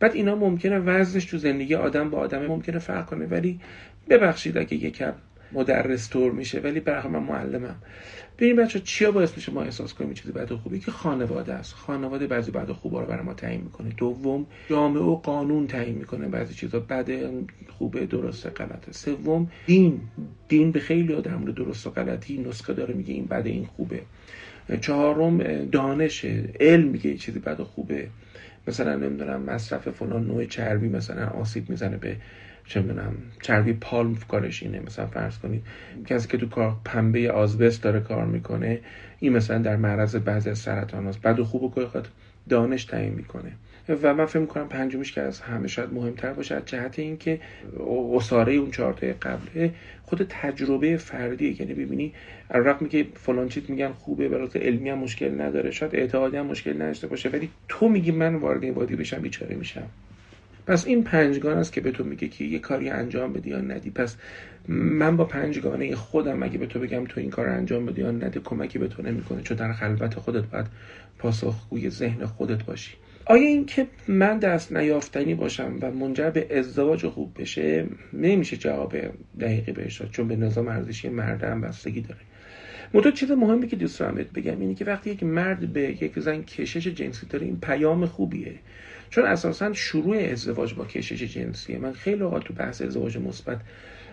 بعد 0.00 0.14
اینا 0.14 0.34
ممکنه 0.34 0.78
وزنش 0.78 1.24
تو 1.24 1.38
زندگی 1.38 1.74
آدم 1.74 2.10
با 2.10 2.18
آدم 2.18 2.46
ممکنه 2.46 2.78
فرق 2.78 3.06
کنه 3.06 3.26
ولی 3.26 3.60
ببخشید 4.08 4.58
اگه 4.58 4.74
یکم 4.74 5.12
مدرس 5.52 6.10
طور 6.10 6.32
میشه 6.32 6.60
ولی 6.60 6.80
برای 6.80 7.08
من 7.08 7.22
معلمم. 7.22 7.76
ببین 8.40 8.56
بچه 8.56 8.80
چیا 8.80 9.10
باعث 9.10 9.36
میشه 9.36 9.52
ما 9.52 9.62
احساس 9.62 9.94
کنیم 9.94 10.14
چیزی 10.14 10.32
بد 10.32 10.52
و 10.52 10.56
خوبی؟ 10.56 10.80
که 10.80 10.90
خانواده 10.90 11.52
است. 11.54 11.74
خانواده 11.74 12.26
بعضی 12.26 12.50
بد 12.50 12.70
و 12.70 12.74
خوبا 12.74 13.00
رو 13.00 13.06
برای 13.06 13.22
ما 13.22 13.34
تعیین 13.34 13.60
می‌کنه. 13.60 13.88
دوم 13.96 14.46
جامعه 14.70 15.02
و 15.02 15.16
قانون 15.16 15.66
تعیین 15.66 15.94
می‌کنه. 15.94 16.28
بعضی 16.28 16.54
چیزا 16.54 16.80
بد 16.80 17.08
خوبه 17.68 18.06
درسته 18.06 18.50
غلطه. 18.50 18.92
سوم 18.92 19.50
دین. 19.66 20.00
دین 20.48 20.72
به 20.72 20.80
خیلی 20.80 21.22
در 21.22 21.36
مورد 21.36 21.54
درست 21.54 21.86
و 21.86 21.90
غلطی 21.90 22.38
نسخه 22.38 22.74
داره 22.74 22.94
میگه 22.94 23.14
این 23.14 23.26
بده 23.26 23.50
این 23.50 23.66
خوبه. 23.66 24.02
چهارم 24.80 25.64
دانش. 25.64 26.24
علم 26.60 26.88
میگه 26.88 27.16
چیزی 27.16 27.38
بد 27.38 27.62
خوبه. 27.62 28.08
مثلا 28.68 28.96
نمی‌دونم 28.96 29.42
مصرف 29.42 29.88
فلان 29.88 30.26
نوع 30.26 30.44
چربی 30.44 30.88
مثلا 30.88 31.26
آسیب 31.26 31.70
می‌زنه 31.70 31.96
به 31.96 32.16
چه 32.66 32.80
می‌دونم 32.80 33.14
چربی 33.42 33.72
پالم 33.72 34.16
کارش 34.28 34.62
اینه. 34.62 34.80
مثلا 34.80 35.06
فرض 35.06 35.38
کنید 35.38 35.62
کسی 36.06 36.28
که 36.28 36.38
تو 36.38 36.48
کار 36.48 36.76
پنبه 36.84 37.30
آزبست 37.30 37.82
داره 37.82 38.00
کار 38.00 38.24
می‌کنه 38.24 38.80
این 39.18 39.32
مثلا 39.32 39.58
در 39.58 39.76
معرض 39.76 40.16
بعضی 40.16 40.50
از 40.50 40.58
سرطان 40.58 41.06
هست 41.06 41.22
بعد 41.22 41.40
و 41.40 41.44
خوب 41.44 41.78
و 41.78 41.86
خود 41.86 42.08
دانش 42.48 42.84
تعیین 42.84 43.14
می‌کنه. 43.14 43.52
و 44.02 44.14
من 44.14 44.26
فکر 44.26 44.38
می‌کنم 44.38 44.68
پنجمیش 44.68 45.12
که 45.12 45.20
از 45.20 45.40
همه 45.40 45.68
شاید 45.68 45.92
مهمتر 45.92 46.32
باشه 46.32 46.54
از 46.54 46.66
جهت 46.66 46.98
اینکه 46.98 47.40
اصاره 48.14 48.52
اون 48.52 48.70
چهارتای 48.70 49.12
قبله 49.12 49.74
خود 50.02 50.26
تجربه 50.28 50.96
فردیه. 50.96 51.60
یعنی 51.60 51.74
ببینی 51.74 52.12
رقمی 52.50 52.88
که 52.88 53.06
فلان 53.14 53.48
چیز 53.48 53.62
میگن 53.68 53.92
خوبه 53.92 54.28
برای 54.28 54.48
علمی 54.54 54.88
هم 54.88 54.98
مشکل 54.98 55.40
نداره. 55.40 55.70
شاید 55.70 55.96
اعتقادی 55.96 56.36
هم 56.36 56.46
مشکل 56.46 56.82
نداشته 56.82 57.06
باشه 57.06 57.28
ولی 57.28 57.50
تو 57.68 57.88
میگی 57.88 58.10
من 58.10 58.34
وارد 58.34 58.62
این 58.62 58.74
وادی 58.74 58.96
بشم 58.96 59.18
بیچاره 59.18 59.56
میشم. 59.56 59.86
پس 60.66 60.86
این 60.86 61.04
پنجگان 61.04 61.58
است 61.58 61.72
که 61.72 61.80
به 61.80 61.90
تو 61.90 62.04
میگه 62.04 62.28
که 62.28 62.44
یه 62.44 62.58
کاری 62.58 62.90
انجام 62.90 63.32
بدی 63.32 63.50
یا 63.50 63.60
ندی. 63.60 63.90
پس 63.90 64.16
من 64.68 65.16
با 65.16 65.24
پنجگانه 65.24 65.96
خودم 65.96 66.42
اگه 66.42 66.58
به 66.58 66.66
تو 66.66 66.80
بگم 66.80 67.04
تو 67.04 67.20
این 67.20 67.30
کار 67.30 67.48
انجام 67.48 67.86
بدی 67.86 68.00
یا 68.00 68.10
ندی 68.10 68.40
کمکی 68.44 68.78
به 68.78 68.88
تو 68.88 69.02
نمی‌کنه 69.02 69.42
چون 69.42 69.56
در 69.56 69.72
خلوت 69.72 70.14
خودت 70.14 70.44
باید 70.44 70.66
پاسخگوی 71.18 71.90
ذهن 71.90 72.26
خودت 72.26 72.64
باشی. 72.64 72.94
آیا 73.26 73.48
اینکه 73.48 73.86
من 74.08 74.38
دست 74.38 74.72
نیافتنی 74.72 75.34
باشم 75.34 75.78
و 75.80 75.90
منجر 75.90 76.30
به 76.30 76.58
ازدواج 76.58 77.06
خوب 77.06 77.40
بشه 77.40 77.86
نمیشه 78.12 78.56
جواب 78.56 78.96
دقیقی 79.40 79.72
بهش 79.72 80.02
چون 80.02 80.28
به 80.28 80.36
نظام 80.36 80.68
ارزشی 80.68 81.08
مرد 81.08 81.44
هم 81.44 81.60
بستگی 81.60 82.00
داره. 82.00 82.20
منتها 82.94 83.12
چیز 83.12 83.30
مهمی 83.30 83.68
که 83.68 83.76
دوست 83.76 84.00
دارم 84.00 84.14
بگم 84.14 84.60
اینه 84.60 84.74
که 84.74 84.84
وقتی 84.84 85.10
یک 85.10 85.22
مرد 85.22 85.72
به 85.72 86.02
یک 86.02 86.18
زن 86.18 86.42
کشش 86.42 86.86
جنسی 86.86 87.26
داره 87.26 87.46
این 87.46 87.60
پیام 87.60 88.06
خوبیه. 88.06 88.54
چون 89.10 89.24
اساسا 89.24 89.72
شروع 89.72 90.16
ازدواج 90.16 90.74
با 90.74 90.84
کشش 90.84 91.22
جنسیه. 91.22 91.78
من 91.78 91.92
خیلی 91.92 92.22
اوقات 92.22 92.44
تو 92.44 92.54
بحث 92.54 92.82
ازدواج 92.82 93.18
مثبت 93.18 93.60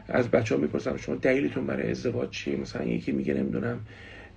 از 0.07 0.29
بچه 0.31 0.55
ها 0.55 0.61
می‌پرسم 0.61 0.97
شما 0.97 1.15
دلیلتون 1.15 1.67
برای 1.67 1.91
ازدواج 1.91 2.29
چیه؟ 2.29 2.55
مثلا 2.55 2.83
یکی 2.83 3.11
میگه 3.11 3.33
نمی‌دونم 3.33 3.79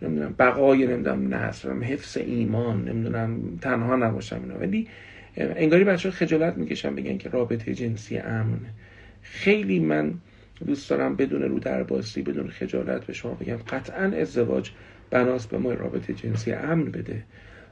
نمی‌دونم 0.03 0.35
بقای 0.39 0.87
نمی‌دونم 0.87 1.35
نصر 1.35 1.73
حفظ 1.73 2.17
ایمان 2.17 2.85
نمی‌دونم 2.89 3.59
تنها 3.63 3.97
نباشم 3.97 4.41
اینا. 4.43 4.59
ولی 4.59 4.89
انگاری 5.37 5.85
بچه 5.85 6.09
ها 6.09 6.15
خجالت 6.15 6.57
می‌کشن 6.57 6.95
بگن 6.95 7.19
که 7.19 7.29
رابطه 7.29 7.75
جنسی 7.75 8.19
امن. 8.19 8.61
خیلی 9.23 9.81
من 9.81 10.15
دوست 10.67 10.91
دارم 10.91 11.17
بدون 11.17 11.43
رو 11.43 11.59
در 11.59 11.83
باستی 11.83 12.23
بدون 12.23 12.49
خجالت 12.49 13.05
به 13.05 13.13
شما 13.13 13.35
بگم 13.35 13.57
قطعا 13.57 14.05
ازدواج 14.05 14.71
بناس 15.11 15.47
به 15.47 15.59
ما 15.59 15.73
رابطه 15.73 16.15
جنسی 16.15 16.53
امن 16.53 16.85
بده. 16.85 17.23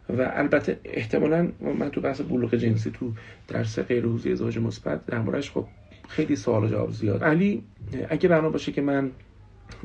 و 0.08 0.32
البته 0.34 0.78
احتمالا 0.84 1.48
من 1.78 1.90
تو 1.90 2.00
بحث 2.00 2.20
بلوغ 2.20 2.54
جنسی 2.54 2.90
تو 2.90 3.12
درس 3.48 3.78
غیر 3.78 4.04
حوزه 4.04 4.30
ازدواج 4.30 4.58
مثبت 4.58 5.06
در 5.06 5.18
موردش 5.18 5.50
خب 5.50 5.66
خیلی 6.08 6.36
سوال 6.36 6.68
جواب 6.68 6.90
زیاد. 6.90 7.22
ولی 7.22 7.62
اگه 8.08 8.28
بنا 8.28 8.50
باشه 8.50 8.72
که 8.72 8.80
من 8.80 9.10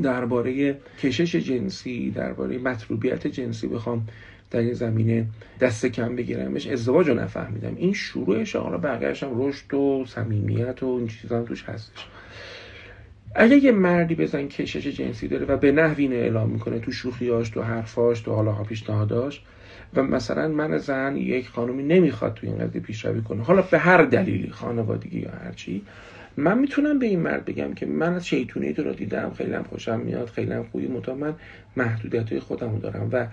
درباره 0.03 0.77
کشش 0.99 1.35
جنسی 1.35 2.11
درباره 2.11 2.57
مطلوبیت 2.57 3.27
جنسی 3.27 3.67
بخوام 3.67 4.07
در 4.51 4.59
این 4.59 4.73
زمینه 4.73 5.25
دست 5.59 5.85
کم 5.85 6.15
بگیرمش 6.15 6.67
ازدواج 6.67 7.09
رو 7.09 7.13
نفهمیدم. 7.13 7.75
این 7.75 7.93
شروعش 7.93 8.55
حالا 8.55 8.77
بقیهش 8.77 9.23
هم 9.23 9.47
رشد 9.47 9.73
و 9.73 10.05
صمیمیت 10.07 10.83
و 10.83 10.87
این 10.87 11.07
چیزا 11.07 11.43
توش 11.43 11.63
هستش. 11.63 12.07
اگه 13.35 13.57
یه 13.57 13.71
مردی 13.71 14.15
بزن 14.15 14.47
کشش 14.47 14.87
جنسی 14.87 15.27
داره 15.27 15.45
و 15.45 15.57
به 15.57 15.71
نحوی 15.71 16.07
اعلام 16.07 16.49
می‌کنه 16.49 16.79
تو 16.79 16.91
شوخیاش 16.91 17.49
تو 17.49 17.61
حرفاش 17.61 18.21
تو 18.21 18.31
حالا 18.31 18.53
پیشنهاداش 18.53 19.41
و 19.95 20.03
مثلا 20.03 20.47
من 20.47 20.77
زن 20.77 21.17
یک 21.17 21.49
خانومی 21.49 21.83
نمی‌خواد 21.83 22.33
تو 22.33 22.47
این 22.47 22.57
قضیه 22.57 22.81
پیشروی 22.81 23.21
کنه. 23.21 23.43
حالا 23.43 23.61
به 23.61 23.77
هر 23.77 24.03
دلیلی 24.03 24.49
خانوادگی 24.49 25.19
یا 25.19 25.31
هرچی 25.43 25.81
من 26.37 26.57
می‌تونم 26.59 26.99
به 26.99 27.05
این 27.05 27.19
مرد 27.19 27.45
بگم 27.45 27.73
که 27.73 27.85
من 27.85 28.13
از 28.13 28.27
شیطونی 28.27 28.73
تو 28.73 28.83
رو 28.83 28.93
دیدم 28.93 29.31
خیلی 29.37 29.53
هم 29.53 29.63
خوشم 29.63 29.99
میاد 29.99 30.27
خیلی 30.27 30.53
هم 30.53 30.63
خوبی 30.63 30.87
متا 30.87 31.15
من 31.15 31.33
محدودیت 31.77 32.29
های 32.29 32.39
خودم 32.39 32.79
دارم 32.79 33.09
و 33.11 33.27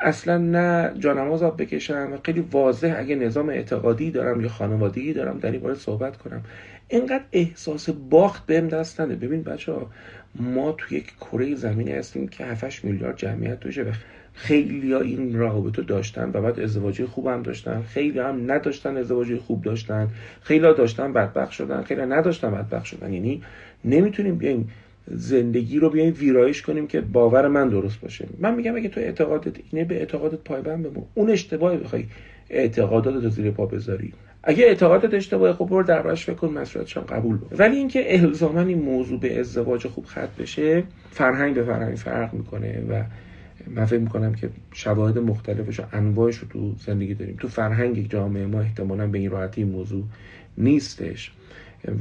اصلا 0.00 0.38
نه 0.38 0.92
جانماز 0.98 1.42
آب 1.42 1.62
بکشم 1.62 2.18
خیلی 2.22 2.40
واضح 2.40 2.94
اگه 2.98 3.14
نظام 3.14 3.48
اعتقادی 3.48 4.10
دارم 4.10 4.40
یا 4.40 4.48
خانوادگی 4.48 5.12
دارم 5.12 5.38
در 5.38 5.50
این 5.50 5.60
باره 5.60 5.74
صحبت 5.74 6.16
کنم. 6.16 6.44
اینقدر 6.88 7.24
احساس 7.32 7.90
باخت 7.90 8.46
بهم 8.46 8.68
دست 8.68 9.00
نده. 9.00 9.14
ببین 9.14 9.42
بچه 9.42 9.72
ها 9.72 9.90
ما 10.34 10.72
تو 10.72 10.94
یک 10.94 11.12
کره 11.20 11.54
زمینی 11.54 11.92
هستیم 11.92 12.28
که 12.28 12.44
7 12.44 12.84
میلیارد 12.84 13.16
جمعیت 13.16 13.60
توشه 13.60 13.84
خیلی 14.34 14.92
ها 14.92 15.00
این 15.00 15.38
رابطه 15.38 15.82
داشتن 15.82 16.30
و 16.34 16.40
بعد 16.40 16.60
ازدواجی 16.60 17.04
خوب 17.04 17.26
هم 17.26 17.42
داشتن. 17.42 17.82
خیلی 17.82 18.18
هم 18.18 18.50
نداشتن 18.50 18.96
ازدواجی 18.96 19.36
خوب 19.36 19.62
داشتن. 19.62 20.08
خیلی 20.42 20.64
ها 20.64 20.72
داشتن 20.72 21.12
بدبخت 21.12 21.52
شدن. 21.52 21.82
خیلی 21.82 22.02
نداشتن 22.02 22.50
بدبخت 22.50 22.84
شدن. 22.84 23.12
یعنی 23.12 23.42
نمی‌تونیم 23.84 24.36
بیایم 24.36 24.70
زندگی 25.06 25.78
رو 25.78 25.90
بیایم 25.90 26.14
ویرایش 26.18 26.62
کنیم 26.62 26.86
که 26.86 27.00
باور 27.00 27.48
من 27.48 27.68
درست 27.68 28.00
باشه. 28.00 28.26
من 28.38 28.54
میگم 28.54 28.76
اگه 28.76 28.88
تو 28.88 29.00
اعتقادت 29.00 29.52
اینه 29.72 29.84
به 29.84 29.94
اعتقادت 29.96 30.38
پایبند 30.38 30.82
بمون. 30.82 31.04
اون 31.14 31.30
اشتباهی 31.30 31.76
بخوای 31.76 32.04
اعتقادات 32.50 33.24
رو 33.24 33.30
زیر 33.30 33.50
پا 33.50 33.66
بذاری. 33.66 34.12
اگه 34.42 34.64
اعتقادت 34.64 35.14
اشتباهه 35.14 35.52
خب 35.52 35.66
برو 35.66 35.82
دربارش 35.82 36.24
فکر 36.24 36.34
کن 36.34 36.64
قبول 37.08 37.36
بکن 37.36 37.56
ولی 37.58 37.76
اینکه 37.76 38.22
الزاما 38.22 38.60
این 38.60 38.82
موضوع 38.82 39.20
به 39.20 39.40
ازدواج 39.40 39.86
خوب 39.86 40.04
خط 40.04 40.36
بشه 40.38 40.82
فرهنگ 41.10 41.54
به 41.54 41.64
فرهنگ 41.64 41.96
فرق 41.96 42.34
می‌کنه 42.34 42.82
و 42.90 43.02
من 43.70 43.84
فکر 43.84 43.98
می‌کنم 43.98 44.34
که 44.34 44.50
شواهد 44.72 45.18
مختلفش 45.18 45.80
و 45.80 45.82
انواعش 45.92 46.36
رو 46.36 46.48
تو 46.48 46.74
زندگی 46.78 47.14
داریم. 47.14 47.36
تو 47.40 47.48
فرهنگ 47.48 48.08
جامعه 48.08 48.46
ما 48.46 48.60
احتمالا 48.60 49.06
به 49.06 49.18
این 49.18 49.30
راحتی 49.30 49.64
موضوع 49.64 50.04
نیستش. 50.58 51.32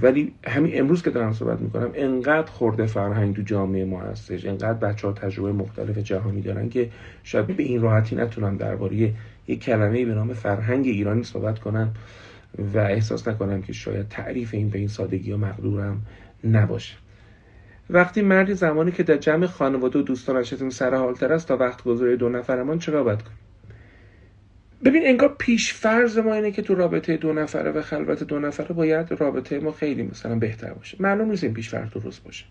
ولی 0.02 0.34
همین 0.48 0.80
امروز 0.80 1.04
که 1.04 1.10
دارم 1.10 1.34
صحبت 1.34 1.62
می‌کنم 1.62 1.92
انقدر 1.94 2.52
خورده 2.52 2.86
فرهنگ 2.86 3.36
تو 3.36 3.42
جامعه 3.42 3.86
ما 3.86 4.02
هستش 4.02 4.46
انقدر 4.46 4.74
بچه 4.74 5.08
ها 5.08 5.14
تجربه 5.14 5.52
مختلف 5.52 5.98
جهانی 5.98 6.42
دارن 6.42 6.70
که 6.70 6.90
شاید 7.24 7.48
به 7.48 7.64
این 7.64 7.82
راحتی 7.82 8.16
نتونن 8.16 8.56
درباره 8.56 9.14
یک 9.48 9.64
کلمه 9.64 10.06
به 10.06 10.14
نام 10.14 10.34
فرهنگ 10.34 10.86
ایرانی 10.86 11.24
صحبت 11.24 11.60
کنن 11.60 11.92
و 12.74 12.78
احساس 12.78 13.28
نکنم 13.28 13.62
که 13.62 13.74
شاید 13.74 14.08
تعریف 14.08 14.54
این 14.54 14.70
به 14.70 14.80
این 14.80 14.88
سادگی 14.88 15.32
و 15.32 15.38
مقدورم 15.38 16.02
نباشه. 16.44 17.03
وقتی 17.90 18.22
مردی 18.22 18.54
زمانی 18.54 18.92
که 18.92 19.04
در 19.04 19.18
جمع 19.18 19.46
خانواده 19.46 20.00
و 20.00 20.02
دوستانش 20.02 20.54
سر 20.54 20.96
حالتر 20.96 21.34
است 21.34 21.48
تا 21.48 21.58
وقت 21.58 21.84
گذاری 21.84 22.18
دو 22.18 22.30
نفرمان 22.30 22.80
چرا 22.80 23.04
باید 23.04 23.22
کنیم؟ 23.22 23.38
ببین 24.86 25.02
انگار 25.06 25.36
پیش 25.40 25.74
فرض 25.74 26.18
ما 26.18 26.34
اینه 26.34 26.52
که 26.52 26.62
تو 26.62 26.76
رابطه 26.76 27.18
دو 27.18 27.34
نفره 27.34 27.72
و 27.72 27.82
خلوت 27.82 28.24
دو 28.24 28.40
نفره 28.40 28.76
باید 28.76 29.12
رابطه 29.12 29.60
ما 29.60 29.72
خیلی 29.72 30.04
مثلا 30.04 30.36
بهتر 30.36 30.74
باشه. 30.74 30.98
معلوم 31.00 31.30
نیست 31.30 31.44
این 31.44 31.54
پیش 31.54 31.70
فرض 31.70 31.90
درست 31.90 32.24
باشه. 32.24 32.46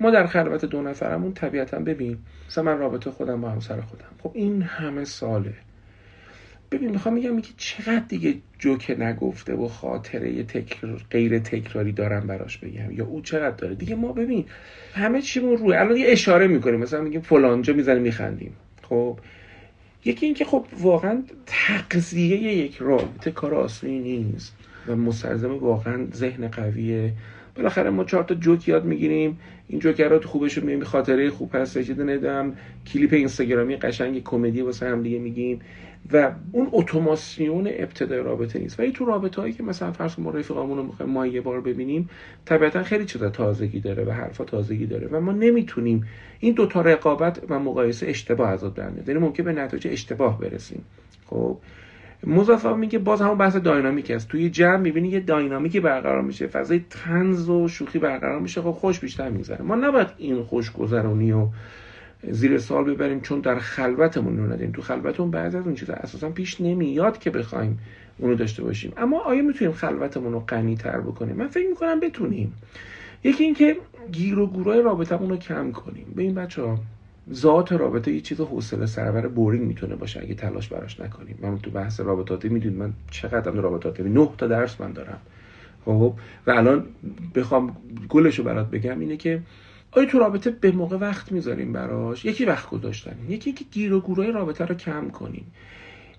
ما 0.00 0.10
در 0.10 0.26
خلوت 0.26 0.64
دو 0.64 0.82
نفرمون 0.82 1.32
طبیعتا 1.32 1.78
ببین 1.78 2.18
مثلا 2.48 2.64
من 2.64 2.78
رابطه 2.78 3.10
خودم 3.10 3.40
با 3.40 3.50
همسر 3.50 3.80
خودم. 3.80 4.04
خب 4.22 4.30
این 4.34 4.62
همه 4.62 5.04
ساله. 5.04 5.54
ببین 6.72 6.90
می‌خوام 6.90 7.14
میگم 7.14 7.40
که 7.40 7.52
چقدر 7.56 8.04
دیگه 8.08 8.34
جوک 8.58 8.96
نگفته 8.98 9.54
و 9.54 9.68
خاطره 9.68 10.42
تکر... 10.42 10.96
غیر 11.10 11.38
تکراری 11.38 11.92
دارم 11.92 12.26
براش 12.26 12.58
بگم. 12.58 12.90
یا 12.92 13.04
او 13.04 13.20
چقدر 13.20 13.56
داره؟ 13.56 13.74
دیگه 13.74 13.94
ما 13.94 14.12
ببین 14.12 14.44
همه 14.94 15.22
چیمون 15.22 15.56
روی. 15.56 15.74
الان 15.74 15.96
یه 15.96 16.06
اشاره 16.08 16.46
می‌کنیم. 16.46 16.80
مثلا 16.80 17.00
میگیم 17.00 17.20
فلانجا 17.20 17.72
می‌زنیم 17.72 18.02
میخندیم. 18.02 18.56
خب 18.82 19.18
یکی 20.04 20.26
اینکه 20.26 20.44
خب 20.44 20.66
واقعا 20.80 21.22
تقضیه 21.46 22.36
یک 22.36 22.76
رابطه 22.76 23.30
کار 23.30 23.54
آسونی 23.54 23.98
نیست 24.00 24.56
و 24.86 24.96
مستلزم 24.96 25.58
واقعا 25.58 26.06
ذهن 26.14 26.48
قویه. 26.48 27.12
بالاخره 27.56 27.90
ما 27.90 28.04
چهار 28.04 28.24
تا 28.24 28.34
جوک 28.34 28.68
یاد 28.68 28.84
می‌گیریم. 28.84 29.38
این 29.68 29.80
جوکرات 29.80 30.24
خوبش 30.24 30.58
رو 30.58 30.66
میگیم 30.66 30.84
خاطره 30.84 31.30
خوب 31.30 31.56
هست. 31.56 31.76
یه 31.76 31.94
دونه 31.94 32.52
کلیپ 32.86 33.12
اینستاگرامی 33.12 33.76
قشنگ 33.76 34.22
کمدی 34.24 34.60
واسه 34.60 34.88
هم 34.88 35.02
دیگه 35.02 35.18
میگیم. 35.18 35.60
و 36.12 36.32
اون 36.52 36.68
اتوماسیون 36.72 37.66
ابتدای 37.66 38.18
رابطه 38.18 38.58
نیست. 38.58 38.80
ولی 38.80 38.92
تو 38.92 39.04
رابطه 39.04 39.40
هایی 39.40 39.52
که 39.52 39.62
مثلا 39.62 39.92
فرض 39.92 40.18
ما 40.18 40.30
رفیقامون 40.30 40.78
رو 40.78 41.06
ما 41.06 41.26
یه 41.26 41.40
بار 41.40 41.60
ببینیم 41.60 42.08
طبیعتا 42.44 42.82
خیلی 42.82 43.04
چیزا 43.04 43.30
تازگی 43.30 43.80
داره 43.80 44.04
و 44.04 44.10
حرفا 44.10 44.44
تازگی 44.44 44.86
داره 44.86 45.08
و 45.08 45.20
ما 45.20 45.32
نمی‌تونیم 45.32 46.06
این 46.40 46.54
دوتا 46.54 46.80
رقابت 46.80 47.40
و 47.48 47.58
مقایسه 47.58 48.06
اشتباه 48.08 48.50
از 48.50 48.74
در 48.74 48.90
میاد 48.90 49.08
یعنی 49.08 49.20
ممکن 49.20 49.42
به 49.42 49.52
نتیجه 49.52 49.90
اشتباه 49.90 50.40
برسیم. 50.40 50.84
خب؟ 51.26 51.56
مضافه 52.26 52.72
میگه 52.72 52.98
باز 52.98 53.20
همون 53.20 53.38
بحث 53.38 53.56
داینامیک 53.56 54.10
است 54.10 54.28
توی 54.28 54.50
جمع 54.50 54.76
می‌بینی 54.76 55.08
یه 55.08 55.20
داینامیکی 55.20 55.80
برقرار 55.80 56.22
میشه. 56.22 56.46
فضای 56.46 56.84
تنز 56.90 57.48
و 57.48 57.68
شوخی 57.68 57.98
برقرار 57.98 58.40
میشه. 58.40 58.62
خب 58.62 58.70
خوش 58.70 59.00
بیشتر 59.00 59.28
میگذره. 59.28 59.62
ما 59.62 59.74
نباید 59.74 60.08
این 60.18 60.42
خوشگذرونی 60.42 61.32
و 61.32 61.48
زیر 62.30 62.58
سال 62.58 62.84
ببریم 62.84 63.20
چون 63.20 63.40
در 63.40 63.58
خلوتمون 63.58 64.36
رو 64.36 64.52
ندیم 64.52 64.72
تو 64.72 64.82
خلوتمون 64.82 65.30
بعضی 65.30 65.56
از 65.56 65.64
اون 65.66 65.74
چیزا 65.74 65.94
اساسا 65.94 66.30
پیش 66.30 66.60
نمیاد 66.60 67.18
که 67.18 67.30
بخوایم 67.30 67.78
اونو 68.18 68.34
داشته 68.34 68.62
باشیم. 68.62 68.92
اما 68.96 69.20
آیا 69.20 69.42
می‌تونیم 69.42 69.74
خلوتمون 69.74 70.32
رو 70.32 70.40
غنی 70.40 70.76
تر 70.76 71.00
بکنیم؟ 71.00 71.36
من 71.36 71.46
فکر 71.46 71.68
می‌کنم 71.68 72.00
بتونیم. 72.00 72.54
یکی 73.24 73.44
اینکه 73.44 73.76
گیر 74.12 74.38
و 74.38 74.46
گورای 74.46 74.82
رابطمون 74.82 75.30
رو 75.30 75.36
کم 75.36 75.72
کنیم. 75.72 76.06
به 76.16 76.22
این 76.22 76.34
بچه 76.34 76.62
ها 76.62 76.78
ذات 77.32 77.72
رابطه 77.72 78.12
یه 78.12 78.20
چیز 78.20 78.40
حوصله 78.40 78.86
سربر 78.86 79.28
بورینگ 79.28 79.66
می‌تونه 79.66 79.96
باشه 79.96 80.20
اگه 80.20 80.34
تلاش 80.34 80.68
براش 80.68 81.00
نکنیم. 81.00 81.38
من 81.42 81.58
تو 81.58 81.70
بحث 81.70 82.00
رابطاتی 82.00 82.48
می‌دونید 82.48 82.78
من 82.78 82.92
چقدر 83.10 83.50
رابطاتی 83.50 84.02
نه 84.02 84.28
تا 84.38 84.46
درس 84.46 84.80
من 84.80 84.92
دارم. 84.92 85.20
خب؟ 85.84 86.14
و 86.46 86.50
الان 86.50 86.84
بخوام 87.34 87.76
گلش 88.08 88.38
رو 88.38 88.44
برات 88.44 88.70
بگم 88.70 89.00
اینه 89.00 89.16
که 89.16 89.42
آیا 89.92 90.06
تو 90.06 90.18
رابطه 90.18 90.50
به 90.50 90.70
موقع 90.70 90.96
وقت 90.96 91.32
می‌ذاریم 91.32 91.72
براش؟ 91.72 92.24
یکی 92.24 92.44
وقت 92.44 92.70
گذاشتن. 92.70 93.16
یکی 93.28 93.52
که 93.52 93.64
گیر 93.70 93.94
و 93.94 94.00
گورای 94.00 94.32
رابطه 94.32 94.64
رو 94.64 94.74
کم 94.74 95.08
کنیم. 95.08 95.52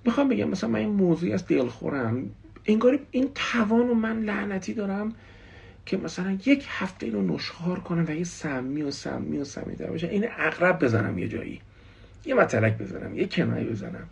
می‌خوام 0.05 0.29
بگم 0.29 0.49
مثلا 0.49 0.69
من 0.69 0.79
این 0.79 0.89
موضوعی 0.89 1.33
از 1.33 1.47
دلخورم. 1.47 2.29
انگار 2.65 2.99
این 3.11 3.29
توان 3.35 3.89
و 3.89 3.93
من 3.93 4.19
لعنتی 4.19 4.73
دارم 4.73 5.13
که 5.86 5.98
مثلا 5.98 6.38
یک 6.46 6.65
هفته 6.70 7.06
اینو 7.06 7.36
نشخار 7.36 7.80
کنم 7.80 8.06
و 8.08 8.12
یه 8.12 8.24
سمی 8.24 8.82
و 8.82 8.91
سمی 8.91 9.38
و 9.38 9.44
سمی 9.44 9.76
در 9.76 9.88
باشه. 9.88 10.08
این 10.08 10.26
اقرب 10.39 10.84
بزنم 10.84 11.17
یه 11.17 11.28
جایی. 11.28 11.62
یه 12.26 12.36
متلک 12.36 12.78
بزنم 12.78 13.15
یه 13.15 13.28
کنایه 13.28 13.65
بزنم. 13.65 14.08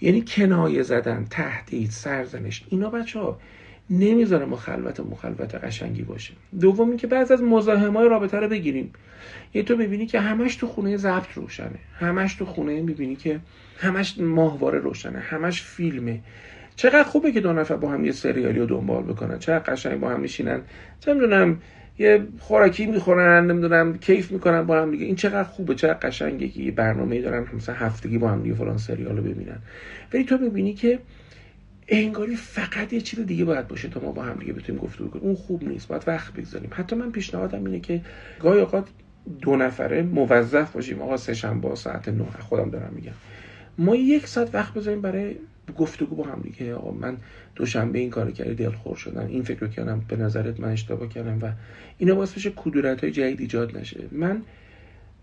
یعنی 0.00 0.24
کنایه 0.28 0.82
زدن 0.82 1.26
تهدید 1.30 1.90
سرزنش. 1.90 2.64
اینا 2.68 2.90
بچه 2.90 3.18
ها 3.18 3.40
نمی‌ذاره 3.90 4.44
مخلوط 4.44 5.00
مخلوط 5.00 5.54
قشنگی 5.54 6.02
باشه. 6.02 6.34
دوم 6.60 6.96
که 6.96 7.06
بعض 7.06 7.30
از 7.30 7.42
مزاحم 7.42 7.96
های 7.96 8.08
رابطه 8.08 8.40
رو 8.40 8.48
بگیریم. 8.48 8.92
یه 9.54 9.62
تو 9.62 9.76
ببینی 9.76 10.06
که 10.06 10.20
همش 10.20 10.56
تو 10.56 10.66
خونه 10.66 10.96
ضبط 10.96 11.32
روشنه. 11.34 11.78
همش 11.98 12.34
تو 12.34 12.44
خونه 12.44 12.82
می‌بینی 12.82 13.16
که 13.16 13.40
همش 13.78 14.18
ماهواره 14.18 14.78
روشنه. 14.78 15.18
همش 15.18 15.62
فیلمه. 15.62 16.20
چقدر 16.76 17.02
خوبه 17.02 17.32
که 17.32 17.40
دو 17.40 17.52
نفر 17.52 17.76
با 17.76 17.90
هم 17.90 18.04
یه 18.04 18.12
سریالی 18.12 18.58
رو 18.58 18.66
دنبال 18.66 19.02
بکنن. 19.02 19.38
چقدر 19.38 19.72
قشنگ 19.72 20.00
با 20.00 20.10
هم 20.10 20.20
میشینن. 20.20 20.60
چه 21.00 21.14
می‌دونم 21.14 21.58
یه 21.98 22.26
خوراکی 22.38 22.86
می‌خورن 22.86 23.50
نمی‌دونم 23.50 23.98
کیف 23.98 24.32
می‌کنن 24.32 24.62
با 24.62 24.82
هم 24.82 24.90
دیگه. 24.90 25.04
این 25.04 25.16
چقدر 25.16 25.44
خوبه 25.44 25.74
چقدر 25.74 26.08
قشنگه 26.08 26.48
که 26.48 26.62
یه 26.62 26.70
برنامه 26.70 27.22
دارن 27.22 27.46
مثلا 27.56 27.74
هفتگی 27.74 28.18
با 28.18 28.28
هم 28.28 28.42
دیگه 28.42 28.54
فلان 28.54 28.78
سریال 28.78 29.16
رو 29.16 29.22
ببینن. 29.22 29.58
ولی 30.12 30.24
تو 30.24 30.38
می‌بینی 30.38 30.74
که 30.74 30.98
انگاری 31.88 32.36
فقط 32.36 32.92
یه 32.92 33.00
چیز 33.00 33.20
دیگه 33.20 33.44
باید 33.44 33.68
باشه 33.68 33.88
تا 33.88 34.00
ما 34.00 34.12
با 34.12 34.22
هم 34.22 34.36
دیگه 34.38 34.52
بتونیم 34.52 34.80
گفتگو 34.80 35.08
کنیم. 35.08 35.24
اون 35.24 35.34
خوب 35.34 35.68
نیست 35.68 35.88
باید 35.88 36.02
وقت 36.06 36.32
بگذاریم. 36.32 36.70
حتی 36.72 36.96
من 36.96 37.10
پیشنهادم 37.10 37.64
اینه 37.64 37.80
که 37.80 38.00
گاهی 38.40 38.60
اوقات 38.60 38.88
دو 39.40 39.56
نفره 39.56 40.02
موظف 40.02 40.72
باشیم. 40.72 41.02
آقا 41.02 41.16
سه 41.16 41.34
شنبه 41.34 41.74
ساعت 41.74 42.08
9 42.08 42.24
خودم 42.40 42.70
دارم 42.70 42.92
میگم. 42.94 43.12
ما 43.78 43.96
یک 43.96 44.26
ساعت 44.26 44.54
وقت 44.54 44.74
بذاریم 44.74 45.00
برای 45.00 45.36
گفتگو 45.72 46.16
با 46.16 46.24
هم 46.24 46.40
دیگه. 46.40 46.74
آقا 46.74 46.90
من 46.90 47.16
دوشنبه 47.54 47.98
این 47.98 48.10
کار 48.10 48.30
کردی 48.30 48.54
دلخور 48.54 48.96
شدم. 48.96 49.26
این 49.26 49.42
فکر 49.42 49.60
رو 49.60 49.68
کردم 49.68 50.02
به 50.08 50.16
نظرت 50.16 50.60
من 50.60 50.68
اشتباه 50.68 51.08
کردم 51.08 51.38
و 51.42 51.52
اینا 51.98 52.14
باعث 52.14 52.32
بشه 52.32 52.52
کدورت 52.56 53.00
های 53.00 53.12
جدید 53.12 53.40
ایجاد 53.40 53.78
نشه. 53.78 54.04
من 54.12 54.42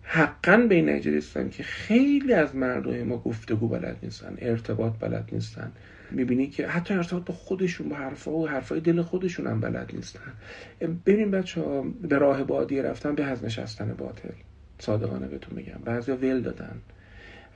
حقا 0.03 0.57
به 0.57 0.75
این 0.75 0.89
نتیجه 0.89 1.49
که 1.49 1.63
خیلی 1.63 2.33
از 2.33 2.55
مردم 2.55 3.03
ما 3.03 3.17
گفتگو 3.17 3.67
بلد 3.67 3.97
نیستن 4.03 4.35
ارتباط 4.37 4.93
بلد 4.99 5.29
نیستن. 5.31 5.71
می‌بینی 6.11 6.47
که 6.47 6.67
حتی 6.67 6.93
ارتباط 6.93 7.25
با 7.25 7.33
خودشون 7.33 7.89
با 7.89 7.95
حرفا 7.95 8.31
و 8.31 8.49
حرفای 8.49 8.79
دل 8.79 9.01
خودشون 9.01 9.47
هم 9.47 9.59
بلد 9.59 9.91
نیستن. 9.93 10.33
ببین 11.05 11.31
بچه 11.31 11.61
ها 11.61 11.81
به 11.81 12.17
راه 12.17 12.43
بادی 12.43 12.81
رفتن 12.81 13.15
به 13.15 13.23
از 13.23 13.45
نشستن 13.45 13.93
باطل. 13.93 14.29
صادقانه 14.79 15.27
بهتون 15.27 15.57
میگم. 15.57 15.79
بعضیا 15.85 16.15
ول 16.15 16.41
دادن 16.41 16.75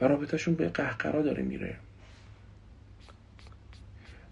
و 0.02 0.06
رابطهشون 0.06 0.54
به 0.54 0.70
قهقرا 0.70 1.22
داره 1.22 1.44
میره. 1.44 1.76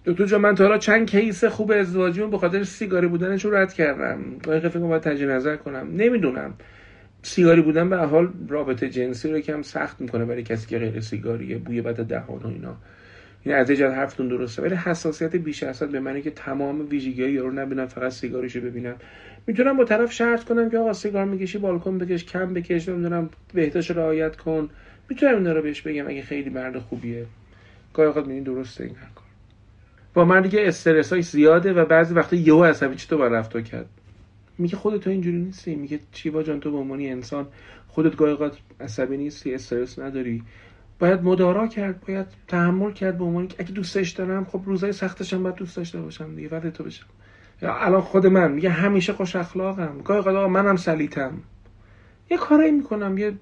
دکتر 0.06 0.26
جان 0.26 0.42
من 0.42 0.56
تا 0.56 0.64
حالا 0.64 0.78
چند 0.78 1.10
کیس 1.10 1.44
خوب 1.44 1.72
ازدواجیمون 1.72 2.30
به 2.30 2.38
خاطر 2.38 2.64
سیگاری 2.64 3.08
بودنش 3.08 3.46
رو 3.46 3.56
رد 3.56 3.74
کردم. 3.74 4.20
گاهی 4.44 4.60
فکر 4.60 4.80
باید 4.80 5.02
تجدید 5.02 5.30
نظر 5.30 5.56
کنم. 5.56 5.88
نمی‌دونم. 5.96 6.54
سیگاری 7.22 7.62
بودن 7.62 7.90
به 7.90 7.98
حال 7.98 8.30
رابطه 8.50 8.90
جنسی 8.90 9.32
رو 9.32 9.40
کم 9.40 9.62
سخت 9.62 10.02
می‌کنه 10.02 10.26
برای 10.26 10.44
کسی 10.44 10.68
که 10.68 10.80
غیر 10.80 11.00
سیگاریه 11.00 11.58
بوی 11.58 11.82
بد 11.82 11.96
دهان 11.96 12.40
و 12.40 12.48
اینا. 12.48 12.78
این 13.44 13.56
از 13.56 13.70
ایجاد 13.70 13.94
حرفتون 13.94 14.28
درسته. 14.28 14.62
ولی 14.62 14.76
حساسیت 14.76 15.36
بیش 15.36 15.64
از 15.64 15.80
به 15.80 16.00
معنی 16.00 16.22
که 16.22 16.32
تمام 16.32 16.88
ویژگی 16.90 17.24
های 17.24 17.38
رو 17.38 17.52
نبینم 17.52 17.86
فقط 17.86 18.12
سیگاریشو 18.12 18.62
ببینم 18.62 18.96
می‌تونم 19.48 19.78
با 19.78 19.84
طرف 19.84 20.12
شرط 20.12 20.44
کنم 20.44 20.70
که 20.70 20.78
آقا 20.78 20.94
سیگار 20.94 21.26
می‌کشی 21.26 21.58
بالکن 21.58 21.98
بکش 21.98 22.26
کم 22.26 22.54
بکش 22.54 22.90
نمی‌دونم 22.90 23.30
بهداشت 23.54 23.92
رعایت 23.92 24.36
کن. 24.36 24.70
می‌تونم 25.10 25.36
اینا 25.36 25.52
رو 25.52 25.62
بهش 25.62 25.82
بگم 25.82 26.08
اگه 26.08 26.22
خیلی 26.22 26.50
مرد 26.50 26.80
خوبیه. 26.80 27.26
گاهی 27.94 28.08
اوقات 28.08 28.26
درسته 28.44 28.84
این 28.84 28.94
کار 28.94 29.25
با 30.16 30.26
من 30.26 30.42
دیگه 30.42 30.74
های 31.12 31.22
زیاده 31.22 31.74
و 31.74 31.86
بعضی 31.86 32.14
وقتا 32.14 32.36
یهو 32.36 32.64
عصبی 32.64 32.96
تو 32.96 33.18
با 33.18 33.28
رفتار 33.28 33.62
کرد. 33.62 33.86
میگه 34.58 34.76
خودت 34.76 35.04
تو 35.04 35.10
اینجوری 35.10 35.38
نیستی؟ 35.38 35.76
میگه 35.76 36.00
چی 36.12 36.30
با 36.30 36.44
جان 36.44 36.60
تو 36.60 36.72
به 36.72 36.78
عنوان 36.78 37.02
انسان 37.02 37.48
خودت 37.88 38.16
گاهی 38.16 38.32
اوقات 38.32 38.58
عصبی 38.80 39.18
نیستی 39.18 39.54
استرس 39.54 40.00
نداری. 40.00 40.44
باید 41.00 41.24
مدارا 41.24 41.68
کرد 41.68 42.02
باید 42.08 42.26
تحمل 42.48 42.92
کرد 42.92 43.18
به 43.18 43.24
عنوان 43.24 43.48
اگه 43.58 43.72
دوستش 43.72 44.10
دارم 44.10 44.46
خب 44.46 44.62
روزای 44.66 44.92
سختش 44.92 45.34
هم 45.34 45.44
باید 45.44 45.56
دوست 45.56 45.78
داشته 45.78 46.02
باشم 46.02 46.36
دیگه 46.36 46.50
ولی 46.50 46.72
تو 46.72 46.84
بشم 46.84 47.06
یا 47.62 47.76
الان 47.76 48.02
خود 48.02 48.28
من 48.28 48.52
میگه 48.52 48.70
همیشه 48.70 49.14
خوش 49.14 49.36
اخلاقم. 49.36 50.02
گاهی 50.06 50.20
اوقات 50.20 50.50
منم 50.50 50.76
سلیتم. 50.76 51.34
یه 52.30 52.38
کاری 52.38 52.72
می‌کنم 52.72 53.18
یه 53.18 53.34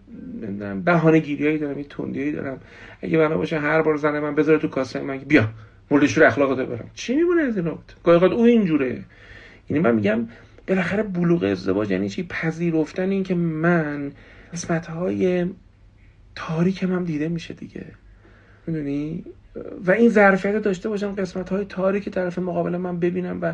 بهانه 0.86 1.20
گیریایی 1.20 1.58
دارم 1.58 1.78
یه 1.78 1.84
توندیایی 1.84 2.32
دارم. 2.32 2.60
اگه 3.02 3.18
بنا 3.18 3.38
باشه 3.38 3.60
هر 3.60 3.82
بار 3.82 3.96
زنه 3.96 4.20
من 4.20 4.36
بذاره 4.36 4.60
تو 4.60 4.68
کاسه 4.68 5.02
من 5.02 5.18
بیا. 5.18 5.50
مورد 5.92 6.06
شور 6.06 6.24
اخلاقت 6.24 6.68
برم. 6.68 6.90
چی 6.94 7.16
میمونه 7.16 7.42
از 7.42 7.58
این 7.58 7.66
رابطه 7.66 7.94
گاهی 8.04 8.26
او 8.26 8.44
اینجوره. 8.44 9.04
یعنی 9.70 9.84
من 9.84 9.96
میگم 9.96 10.28
بالاخره 10.68 11.04
بلوغ 11.04 11.44
ازدواج 11.44 11.92
یعنی 11.92 12.10
چی؟ 12.10 12.24
پذیرفتن 12.24 13.10
این 13.10 13.24
که 13.24 13.36
من 13.36 14.12
قسمت 14.54 14.86
های 14.86 15.46
تاریکم 16.36 16.94
هم 16.94 17.04
دیده 17.04 17.28
میشه 17.28 17.54
دیگه. 17.54 17.86
می‌دونی؟ 18.68 19.24
و 19.86 19.92
این 19.92 20.10
ظرفیت 20.10 20.58
داشته 20.58 20.90
باشم 20.90 21.12
قسمت 21.12 21.50
های 21.50 21.66
تاریک 21.66 22.10
طرف 22.10 22.40
مقابل 22.40 22.78
من 22.78 23.00
ببینم 23.00 23.40
و 23.42 23.54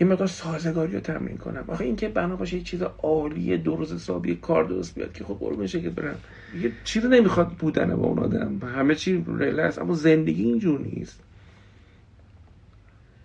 یه 0.00 0.06
مقدار 0.06 0.26
سازگاری 0.26 0.92
رو 0.92 1.00
تمرین 1.00 1.36
کنم. 1.36 1.64
آخه 1.68 1.84
اینکه 1.84 2.08
بنا 2.08 2.36
باشه 2.36 2.56
یه 2.56 2.62
چیز 2.62 2.82
عالی 2.82 3.58
درست 3.58 3.92
حسابی 3.92 4.34
کار 4.34 4.64
درست 4.64 4.94
بیاد 4.94 5.12
که 5.12 5.24
خب 5.24 5.34
قربون 5.34 5.66
که 5.66 5.90
برم. 5.90 6.16
یه 6.62 6.72
چیزی 6.84 7.08
نمی‌خواد 7.08 7.48
بودن 7.48 7.96
با 7.96 8.06
اون 8.06 8.18
آدم. 8.18 8.60
همه 8.76 8.94
چی 8.94 9.24
ریلکس 9.38 9.78
اما 9.78 9.94
زندگی 9.94 10.44
اینجور 10.44 10.80
نیست. 10.80 11.20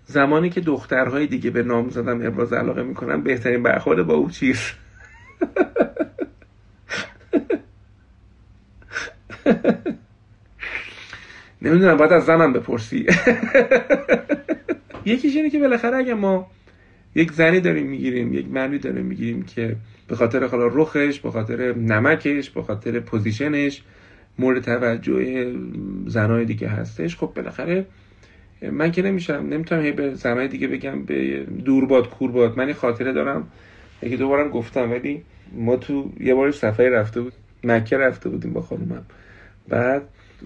زمانی 0.10 0.50
که 0.50 0.62
دخترهای 0.62 1.28
دیگه 1.28 1.50
به 1.50 1.64
نام 1.64 1.90
زدم 1.90 2.26
ابراز 2.26 2.54
علاقه 2.54 2.84
می‌کنن 2.84 3.22
بهترین 3.22 3.64
برخورد 3.64 4.08
با 4.08 4.14
او 4.14 4.30
چیز 4.30 4.60
نمی‌دونم 11.62 11.98
باید 11.98 12.14
از 12.14 12.26
زنم 12.26 12.54
بپرسی. 12.54 13.06
یکیش 15.06 15.36
اینه 15.36 15.50
که 15.50 15.60
بالاخره 15.60 15.98
اگه 15.98 16.14
ما 16.14 16.52
یک 17.16 17.32
زنی 17.32 17.60
داریم 17.60 17.88
می‌گیریم 17.88 18.34
یک 18.34 18.48
مردی 18.48 18.80
داریم 18.80 19.06
می‌گیریم 19.06 19.44
که 19.44 19.76
به 20.08 20.16
خاطر 20.16 20.48
خالا 20.48 20.68
رخش 20.68 21.20
به 21.20 21.32
خاطر 21.32 21.74
نمکش 21.74 22.50
به 22.50 22.64
خاطر 22.64 23.00
پوزیشنش 23.00 23.84
مورد 24.40 24.64
توجه 24.64 25.54
زنای 26.08 26.46
دیگه 26.46 26.68
هستش 26.68 27.16
خب 27.18 27.32
بالاخره 27.36 27.86
من 28.62 28.92
که 28.92 29.02
نمیشم 29.02 29.34
نمی‌تونم 29.34 29.82
هی 29.82 29.92
به 29.92 30.14
زنای 30.14 30.48
دیگه 30.48 30.68
بگم 30.68 31.04
به 31.04 31.46
دورباد 31.66 32.10
کورباد. 32.10 32.58
من 32.58 32.74
خاطره 32.74 33.14
دارم 33.14 33.48
یکی 34.04 34.18
دوبارم 34.18 34.50
گفتم 34.50 34.92
ولی 34.92 35.24
ما 35.54 35.76
تو 35.76 36.12
یه 36.20 36.36
بار 36.36 36.52
سفری 36.52 36.90
رفته 36.90 37.22
بود 37.22 37.34
مکه 37.64 37.98
رفته 37.98 38.30
بودیم 38.30 38.54
با 38.54 38.62
خانومم. 38.62 39.06
بعد 39.70 40.02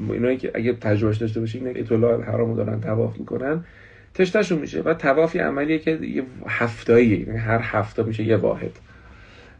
اینا 0.09 0.35
که 0.35 0.51
اگه 0.55 0.73
تجربهش 0.73 1.17
داشته 1.17 1.39
باشین 1.39 1.67
اطلاع 1.67 2.21
حرامو 2.21 2.55
دارن 2.55 2.81
تواف 2.81 3.17
می‌کنن. 3.17 3.65
تشتشون 4.13 4.59
میشه. 4.59 4.81
و 4.81 4.93
تواف 4.93 5.35
یه 5.35 5.43
عملیه 5.43 5.79
که 5.79 5.91
یه 5.91 6.23
هفتاییه 6.47 7.19
یعنی 7.19 7.39
هر 7.39 7.59
هفته 7.63 8.03
میشه 8.03 8.23
یه 8.23 8.37
واحد. 8.37 8.71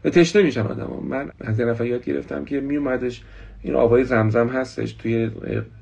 و 0.04 0.10
تشنه 0.10 0.42
میشن 0.42 0.60
آدم 0.60 0.88
من 1.08 1.30
از 1.40 1.60
نفر 1.60 1.84
یاد 1.84 2.04
گرفتم 2.04 2.44
که 2.44 2.60
میومدش 2.60 3.22
این 3.62 3.74
آبای 3.74 4.04
زمزم 4.04 4.48
هستش 4.48 4.92
توی 4.92 5.30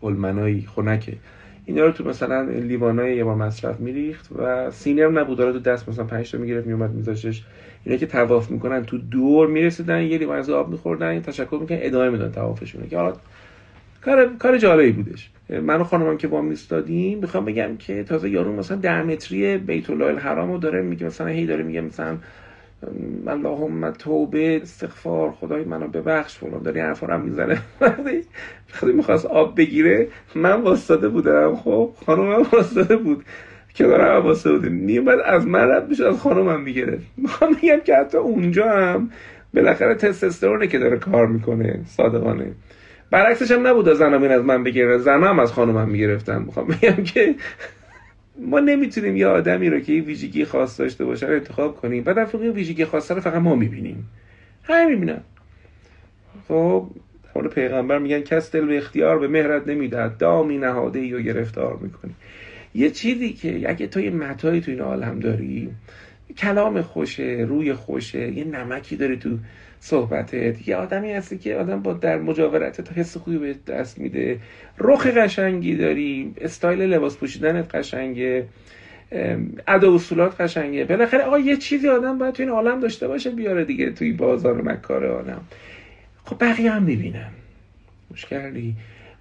قلمنایی 0.01 0.69
خنکه. 0.77 1.17
اینا 1.67 1.85
رو 1.85 1.93
تو 1.93 2.09
مثلا 2.09 2.43
لیوانای 2.43 3.17
یه 3.17 3.25
بار 3.25 3.35
مصرف 3.35 3.81
میریخت 3.81 4.29
و 4.39 4.71
سینر 4.71 5.09
نبود. 5.09 5.39
داره 5.39 5.53
تو 5.53 5.59
دست 5.59 5.89
مثلا 5.89 6.05
5 6.05 6.33
تا 6.33 6.39
می‌گرفت 6.39 6.67
میومد 6.67 6.91
میذاشش 6.91 7.43
اینا 7.85 7.99
که 7.99 8.07
تواف 8.07 8.51
می‌کنن 8.51 8.85
تو 8.85 8.99
دور 8.99 9.47
می‌رسیدن 9.47 10.03
یه 10.03 10.19
لیوان 10.19 10.39
از 10.39 10.51
آب 10.51 10.71
میخوردن 10.71 11.21
تشکر 11.21 11.59
می‌کنن 11.61 11.79
ادامه 11.81 12.11
میدن 12.11 12.33
توافشون 12.33 12.89
که 12.89 12.97
حالا 12.97 13.15
کار 14.01 14.31
کار 14.39 14.59
جالبی 14.59 14.93
بودش. 14.93 15.31
من 15.63 15.81
و 15.81 15.85
خانمم 15.85 16.17
که 16.17 16.29
با 16.29 16.43
میستادیم 16.43 17.19
می‌خوام 17.19 17.45
بگم 17.45 17.77
که 17.77 18.05
تازه 18.05 18.31
یارو 18.31 18.57
مثلا 18.57 18.77
در 18.77 19.03
متری 19.03 19.59
بیت 19.59 19.91
الله 19.91 20.05
الحرام 20.05 20.53
رو 20.53 20.59
داره 20.59 20.83
میگه 20.83 21.07
مثلا 21.07 21.27
هی 21.27 21.47
داره 21.47 21.63
میگه 21.63 21.81
مثلا 21.81 22.17
اللهم 23.27 23.91
توبه 23.91 24.57
استغفار 24.63 25.31
خدای 25.31 25.65
منو 25.65 25.89
ببخش 25.89 26.39
فلان 26.39 26.63
داری 26.63 26.81
حرفا 26.81 27.07
رو 27.07 27.19
می‌زنه. 27.19 27.59
خیلی 28.67 28.93
می‌خواست 28.93 29.27
آب 29.27 29.57
بگیره 29.57 30.09
من 30.35 30.63
واسطه 30.63 31.09
بودم 31.09 31.57
خب؟ 31.57 31.91
خانمم 32.07 32.47
واسطه 32.53 32.97
بود. 32.97 33.25
که 33.75 33.85
دارم 33.85 34.25
واسطه 34.25 34.53
بودیم. 34.53 34.73
میومد 34.73 35.19
از 35.25 35.47
من 35.47 35.71
رد 35.71 35.89
میشه 35.89 36.09
از 36.09 36.21
خانمم 36.21 36.61
می‌گیره 36.61 36.99
می‌خوام 37.17 37.53
بگم 37.53 37.81
که 37.85 37.97
حتی 37.97 38.19
اونجا 38.19 38.71
هم 38.71 39.11
بالاخره 39.55 39.95
تستوسترونه 39.95 40.67
که 40.67 40.79
داره 40.79 40.99
کار 40.99 41.27
می‌کنه 41.27 41.81
صادقانه. 41.87 42.53
برعکسش 43.11 43.51
هم 43.51 43.67
نبود 43.67 43.93
زنم 43.93 44.23
این 44.23 44.33
از 44.33 44.45
من 44.45 44.65
بگیره 44.65 44.99
زنم 44.99 45.39
از 45.39 45.53
خانمم 45.53 45.89
می‌گرفتم. 45.89 46.43
می‌خوام 46.43 46.67
بگم 46.67 47.05
که 47.05 47.35
ما 48.41 48.61
نمی‌تونیم 48.61 49.17
یه 49.17 49.27
آدمی 49.27 49.71
رو 49.71 49.81
که 49.81 49.93
یه 49.93 50.03
ویژگی 50.03 50.45
خاص 50.45 50.81
داشته 50.81 51.05
باشه 51.05 51.27
رو 51.27 51.35
انتخاب 51.35 51.77
کنیم. 51.77 52.03
بعد 52.03 52.25
فقط 52.25 52.41
ویژگی 52.41 52.85
خاص 52.85 53.11
رو 53.11 53.21
فقط 53.21 53.35
ما 53.35 53.55
می‌بینیم. 53.55 54.09
همین 54.63 54.89
می‌بینم 54.89 55.25
خب 56.49 56.87
حالا 57.35 57.49
پیغمبر 57.49 57.99
میگن 57.99 58.21
کس 58.21 58.53
دل 58.53 58.67
به 58.67 58.79
اختیار 58.79 59.19
به 59.19 59.29
مهرت 59.29 59.69
نمی‌داد 59.69 60.19
دامی 60.19 60.59
نهاده 60.59 60.99
ای 60.99 61.13
و 61.13 61.21
گرفتار 61.21 61.77
می‌کنی. 61.77 62.15
یه 62.75 62.91
چیزی 62.91 63.33
که 63.33 63.71
اگه 63.71 63.87
تو 63.87 64.01
یه 64.01 64.11
متایی 64.11 64.61
تو 64.61 64.71
این 64.71 64.81
عالم 64.81 65.19
داری 65.19 65.71
کلام 66.39 66.83
خوشه 66.83 67.47
روی 67.49 67.75
خوشه 67.75 68.33
یه 68.33 68.45
نمکی 68.45 68.97
داری 68.97 69.17
تو 69.17 69.39
صحبتت 69.85 70.69
یه 70.69 70.77
آدمی 70.77 71.13
هستی 71.13 71.39
که 71.39 71.55
آدم 71.57 71.83
با 71.83 71.93
در 71.93 72.19
مجاورتت 72.19 72.93
حس 72.93 73.17
خوبی 73.17 73.39
به 73.39 73.55
دست 73.67 73.99
میده. 73.99 74.39
رخ 74.79 75.07
قشنگی 75.07 75.77
داری 75.77 76.35
استایل 76.41 76.83
لباس 76.83 77.17
پوشیدنت 77.17 77.75
قشنگه 77.75 78.47
ادا 79.69 79.95
اصولات 79.95 80.41
قشنگه. 80.41 80.85
بالاخره 80.85 81.23
آقا 81.23 81.39
یه 81.39 81.57
چیزی 81.57 81.89
آدم 81.89 82.19
باید 82.19 82.35
تو 82.35 82.43
این 82.43 82.53
عالم 82.53 82.81
داشته 82.81 83.09
باشه 83.09 83.31
بیاره 83.31 83.65
دیگه 83.65 83.91
توی 83.91 84.13
بازار 84.13 84.63
مکار 84.63 85.07
عالم 85.07 85.41
خب 86.25 86.37
بقیه 86.41 86.71
هم 86.71 86.83
می‌بینن. 86.83 87.31
مشکلی 88.11 88.75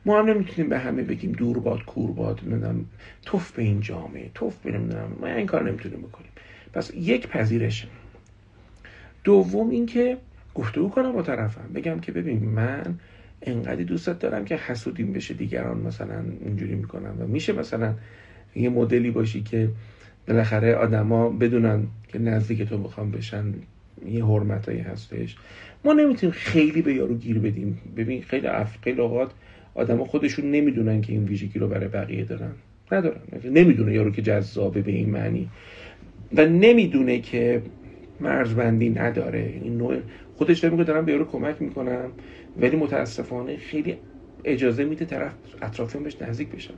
ما 0.05 0.19
هم 0.19 0.29
نمی‌تونیم 0.29 0.69
به 0.69 0.79
همه 0.79 1.01
بگیم 1.03 1.31
دور 1.31 1.59
باد 1.59 1.85
کور 1.85 2.11
باد 2.11 2.39
نمی‌دونم 2.47 2.85
توف 3.25 3.51
به 3.51 3.63
این 3.63 3.81
جامعه 3.81 4.29
توف 4.33 4.57
به 4.57 4.71
نمی‌دونم. 4.71 5.17
ما 5.21 5.27
این 5.27 5.45
کار 5.45 5.69
نمی‌تونیم 5.69 6.01
بکنیم. 6.01 6.31
پس 6.73 6.91
یک 6.95 7.27
پذیرش. 7.27 7.87
دوم 9.23 9.69
اینکه 9.69 10.17
گفتگو 10.55 10.89
کنم 10.89 11.11
با 11.11 11.21
طرفم. 11.21 11.73
بگم 11.75 11.99
که 11.99 12.11
ببین 12.11 12.43
من 12.43 12.95
انقدری 13.41 13.83
دوستت 13.83 14.19
دارم 14.19 14.45
که 14.45 14.55
حسودیم 14.55 15.13
بشه 15.13 15.33
دیگران 15.33 15.77
مثلا 15.77 16.23
اینجوری 16.45 16.75
می‌کنم 16.75 17.15
و 17.19 17.27
میشه 17.27 17.53
مثلا 17.53 17.93
یه 18.55 18.69
مدلی 18.69 19.11
باشی 19.11 19.41
که 19.41 19.69
بالاخره 20.27 20.75
آدما 20.75 21.29
بدونن 21.29 21.83
که 22.07 22.19
نزدیک 22.19 22.61
تو 22.61 22.77
می‌خوام 22.77 23.11
بشن 23.11 23.53
یه 24.11 24.25
حرمتایی 24.25 24.79
هستش. 24.79 25.35
ما 25.85 25.93
نمی‌تونیم 25.93 26.33
خیلی 26.33 26.81
به 26.81 26.93
یارو 26.93 27.15
گیر 27.15 27.39
بدیم. 27.39 27.77
ببین 27.97 28.21
خیلی 28.21 28.47
اف... 28.47 28.77
خیلی 28.83 29.01
اوقات 29.01 29.31
آدما 29.75 30.05
خودشون 30.05 30.51
نمی‌دونن 30.51 31.01
که 31.01 31.13
این 31.13 31.23
ویژگی 31.25 31.59
رو 31.59 31.67
برای 31.67 31.87
بقیه 31.87 32.23
دارن. 32.23 32.51
ندارن. 32.91 33.21
نمی‌دونه 33.45 33.93
یارو 33.93 34.11
که 34.11 34.21
جذابه 34.21 34.81
به 34.81 34.91
این 34.91 35.09
معنی. 35.09 35.49
و 36.35 36.45
نمی‌دونه 36.45 37.19
که 37.19 37.61
مرزبندی 38.19 38.89
نداره. 38.89 39.59
این 39.63 39.77
نوع 39.77 39.97
خودش 40.41 40.63
میگه 40.63 40.83
دارم 40.83 41.05
به 41.05 41.11
یارو 41.11 41.25
کمک 41.25 41.61
می‌کنم 41.61 42.11
ولی 42.57 42.77
متاسفانه 42.77 43.57
خیلی 43.57 43.97
اجازه 44.43 44.83
میده 44.83 45.05
طرف 45.05 45.33
اطرافیان 45.61 46.03
بهش 46.03 46.21
نزدیک 46.21 46.49
بشن. 46.49 46.73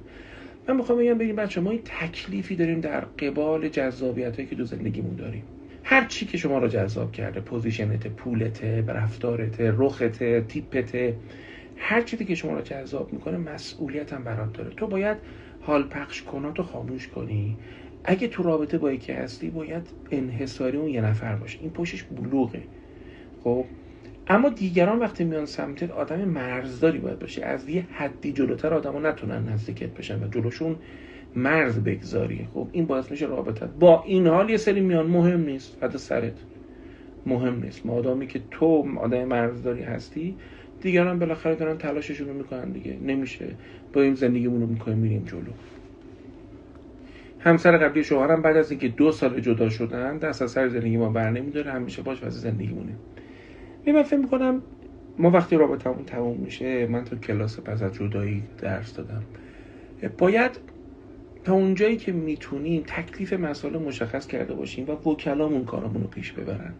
من 0.68 0.76
می‌خوام 0.76 1.00
بگم 1.00 1.14
ببین 1.14 1.36
بچه 1.36 1.62
ما 1.62 1.72
این 1.72 1.82
تکلیفی 1.86 2.56
داریم 2.56 2.80
در 2.80 3.00
قبال 3.02 3.70
جذابیت 3.70 4.36
هایی 4.36 4.48
که 4.48 4.56
دو 4.56 4.66
زندگیمون 4.66 5.16
داریم. 5.16 5.44
هر 5.84 6.06
چی 6.06 6.26
که 6.26 6.38
شما 6.38 6.58
رو 6.58 6.68
جذاب 6.68 7.12
کرده 7.12 7.40
position 7.40 8.00
ت 8.00 8.08
پولت 8.08 8.64
رفتارت 8.88 9.56
رخت 9.60 10.24
تیپت 10.48 11.14
هر 11.76 12.02
چیزی 12.02 12.26
که 12.26 12.36
شما 12.36 12.54
رو 12.54 12.62
جذاب 12.62 13.14
می‌کنه 13.14 13.38
مسئولیت 13.38 14.14
هم 14.14 14.24
برات 14.24 14.54
داره. 14.54 14.70
تو 14.70 14.88
باید 14.88 15.18
حال 15.62 15.84
پخش 15.84 16.24
کناتو 16.24 16.64
خاموش 16.64 17.08
کنی. 17.08 17.58
اگه 18.04 18.28
تو 18.28 18.44
رابطه 18.44 18.78
با 18.78 18.92
یکی 18.92 19.12
هستی 19.12 19.50
باید 19.50 19.88
انحصاری 20.12 20.78
اون 20.78 20.90
یه 20.90 21.02
نفر 21.02 21.36
باشه. 21.36 21.60
این 21.62 21.70
پشتش 21.70 22.04
بلوغه. 22.04 22.64
خب. 23.44 23.66
اما 24.28 24.50
دیگران 24.50 25.00
وقتی 25.00 25.24
میان 25.24 25.46
سمتت 25.46 25.92
آدم 25.92 26.26
مرزداری 26.26 27.00
باید 27.00 27.20
باشه. 27.20 27.46
از 27.46 27.70
یه 27.70 27.86
حدی 27.92 28.32
جلوتر 28.32 28.74
آدما 28.74 29.00
نتونن 29.00 29.50
نزدیکت 29.50 29.90
بشن 29.90 30.24
و 30.24 30.28
جلوشون 30.28 30.76
مرز 31.36 31.80
بگذاری. 31.80 32.48
خب 32.54 32.68
این 32.72 32.86
باعث 32.86 33.12
میشه 33.12 33.26
رابطت. 33.26 33.70
با 33.80 34.04
این 34.08 34.28
حال 34.28 34.50
یه 34.50 34.58
سری 34.58 34.82
میان. 34.82 35.08
مهم 35.08 35.42
نیست. 35.42 35.78
فدا 35.80 35.98
سرت. 35.98 36.34
مهم 37.26 37.64
نیست. 37.64 37.86
مادامی 37.86 38.28
که 38.28 38.42
تو 38.52 38.98
آدم 39.00 39.26
مرزداری 39.26 39.84
هستی 39.84 40.36
دیگران 40.82 41.20
بالاخره 41.20 41.56
دارن 41.56 41.78
تلاششون 41.78 42.28
رو 42.28 42.34
می‌کنن 42.34 42.72
دیگه. 42.72 42.98
نمیشه. 43.06 43.46
با 43.94 44.02
این 44.02 44.14
زندگیمون 44.14 44.62
رو 44.62 44.68
می‌کنیم 44.68 44.98
میریم 44.98 45.24
جلو. 45.26 45.52
همسر 47.40 47.78
قبلی 47.78 48.04
شوهرم 48.04 48.42
بعد 48.42 48.58
از 48.58 48.72
اینکه 48.72 48.88
دو 48.88 49.12
سال 49.12 49.40
جدا 49.40 49.70
شدن 49.70 50.18
دست 50.18 50.42
از 50.42 50.52
سر 50.52 50.68
زندگی 50.68 50.98
ما 50.98 51.10
بر 51.10 51.30
نمیداره. 51.30 51.72
همیشه 51.72 52.02
باش 52.02 52.24
واسه 52.24 52.40
زندگیمونه. 52.40 52.94
من 53.92 54.04
فکر 54.04 54.20
می‌کنم 54.20 54.62
ما 55.18 55.30
وقتی 55.30 55.56
رابطمون 55.56 56.06
تموم 56.06 56.38
میشه 56.38 56.88
من 56.88 57.04
تو 57.04 57.16
کلاس 57.16 57.60
پس 57.60 57.82
از 57.82 57.94
جدایی 57.94 58.44
درس 58.62 58.94
دادم. 58.94 59.24
باید 60.18 60.52
تا 61.44 61.54
اونجایی 61.54 61.98
که 61.98 62.12
می‌تونیم 62.12 62.84
تکلیف 62.88 63.34
مسائل 63.34 63.78
مشخص 63.78 64.28
کرده 64.28 64.54
باشیم 64.54 64.86
و 64.90 65.10
وکلامون 65.10 65.66
کارمون 65.66 66.02
رو 66.02 66.08
پیش 66.08 66.32
ببرن. 66.32 66.74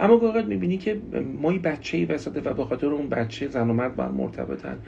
اما 0.00 0.16
گاهی 0.16 0.44
می‌بینی 0.44 0.78
که 0.78 1.00
ما 1.42 1.52
بچه 1.52 1.98
ای 1.98 2.04
وسطه 2.04 2.40
و 2.40 2.54
به 2.54 2.64
خاطر 2.64 2.86
اون 2.86 3.08
بچه 3.08 3.48
زن 3.48 3.70
و 3.70 3.72
مرد 3.72 3.96
بر 3.96 4.08
مرتبطن. 4.08 4.78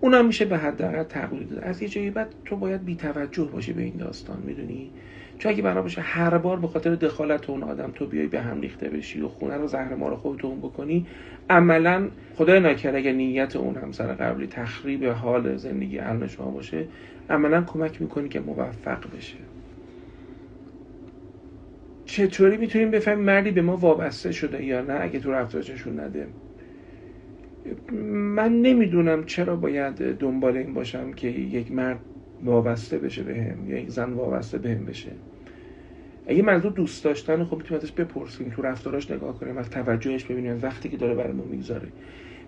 اونم 0.00 0.26
میشه 0.26 0.44
به 0.44 0.58
حداقل 0.58 1.02
تقلید 1.02 1.48
داد. 1.48 1.64
از 1.64 1.82
یه 1.82 1.88
جایی 1.88 2.10
بعد 2.10 2.34
تو 2.44 2.56
باید 2.56 2.84
بی 2.84 2.96
توجه 2.96 3.44
باشی 3.44 3.72
به 3.72 3.82
این 3.82 3.96
داستان 3.96 4.42
می‌دونی؟ 4.46 4.90
چون 5.38 5.52
اگه 5.52 5.62
بنا 5.62 5.82
باشه 5.82 6.00
هر 6.00 6.38
بار 6.38 6.60
به 6.60 6.66
خاطر 6.66 6.94
دخالت 6.94 7.50
اون 7.50 7.62
آدم 7.62 7.92
تو 7.94 8.06
بیای 8.06 8.26
به 8.26 8.40
هم 8.40 8.60
ریخته 8.60 8.88
بشی 8.88 9.20
و 9.20 9.28
خونه 9.28 9.56
رو 9.56 9.66
زهر 9.66 9.94
مار 9.94 10.16
خودتون 10.16 10.58
بکنی 10.58 11.06
عملا 11.50 12.08
خدای 12.34 12.60
نکرده 12.60 12.98
اگه 12.98 13.12
نیت 13.12 13.56
اون 13.56 13.76
همسر 13.76 14.06
قبلی 14.06 14.46
تخریب 14.46 15.04
حال 15.04 15.56
زندگی 15.56 15.98
الان 15.98 16.28
شما 16.28 16.50
باشه 16.50 16.88
عملا 17.30 17.62
کمک 17.62 18.02
می‌کنی 18.02 18.28
که 18.28 18.40
موفق 18.40 19.16
بشه. 19.16 19.36
چطوری 22.04 22.56
می‌تونیم 22.56 22.90
بفهمیم 22.90 23.24
مردی 23.24 23.50
به 23.50 23.62
ما 23.62 23.76
وابسته 23.76 24.32
شده 24.32 24.64
یا 24.64 24.82
نه؟ 24.82 24.98
اگه 25.00 25.20
تو 25.20 25.32
رفتارشون 25.32 26.00
نده. 26.00 26.26
من 28.12 28.62
نمی‌دونم 28.62 29.24
چرا 29.24 29.56
باید 29.56 29.94
دنبال 30.18 30.56
این 30.56 30.74
باشم 30.74 31.12
که 31.12 31.28
یک 31.28 31.72
مرد 31.72 32.00
وابسته 32.42 32.98
بشه 32.98 33.22
به 33.22 33.34
هم 33.34 33.70
یا 33.70 33.78
یک 33.78 33.90
زن 33.90 34.12
وابسته 34.12 34.58
به 34.58 34.70
هم 34.70 34.84
بشه. 34.84 35.12
اگه 36.26 36.42
منظور 36.42 36.72
دوست 36.72 37.04
داشتن 37.04 37.44
خب 37.44 37.56
می‌تونیم 37.56 37.82
ازش 37.82 37.92
بپرسیم 37.92 38.52
تو 38.56 38.62
رفتاراش 38.62 39.10
نگاه 39.10 39.38
کنیم 39.38 39.58
از 39.58 39.70
توجهش 39.70 40.24
ببینیم 40.24 40.58
وقتی 40.62 40.88
که 40.88 40.96
داره 40.96 41.14
برای 41.14 41.32
ما 41.32 41.44
می‌گذاره. 41.44 41.88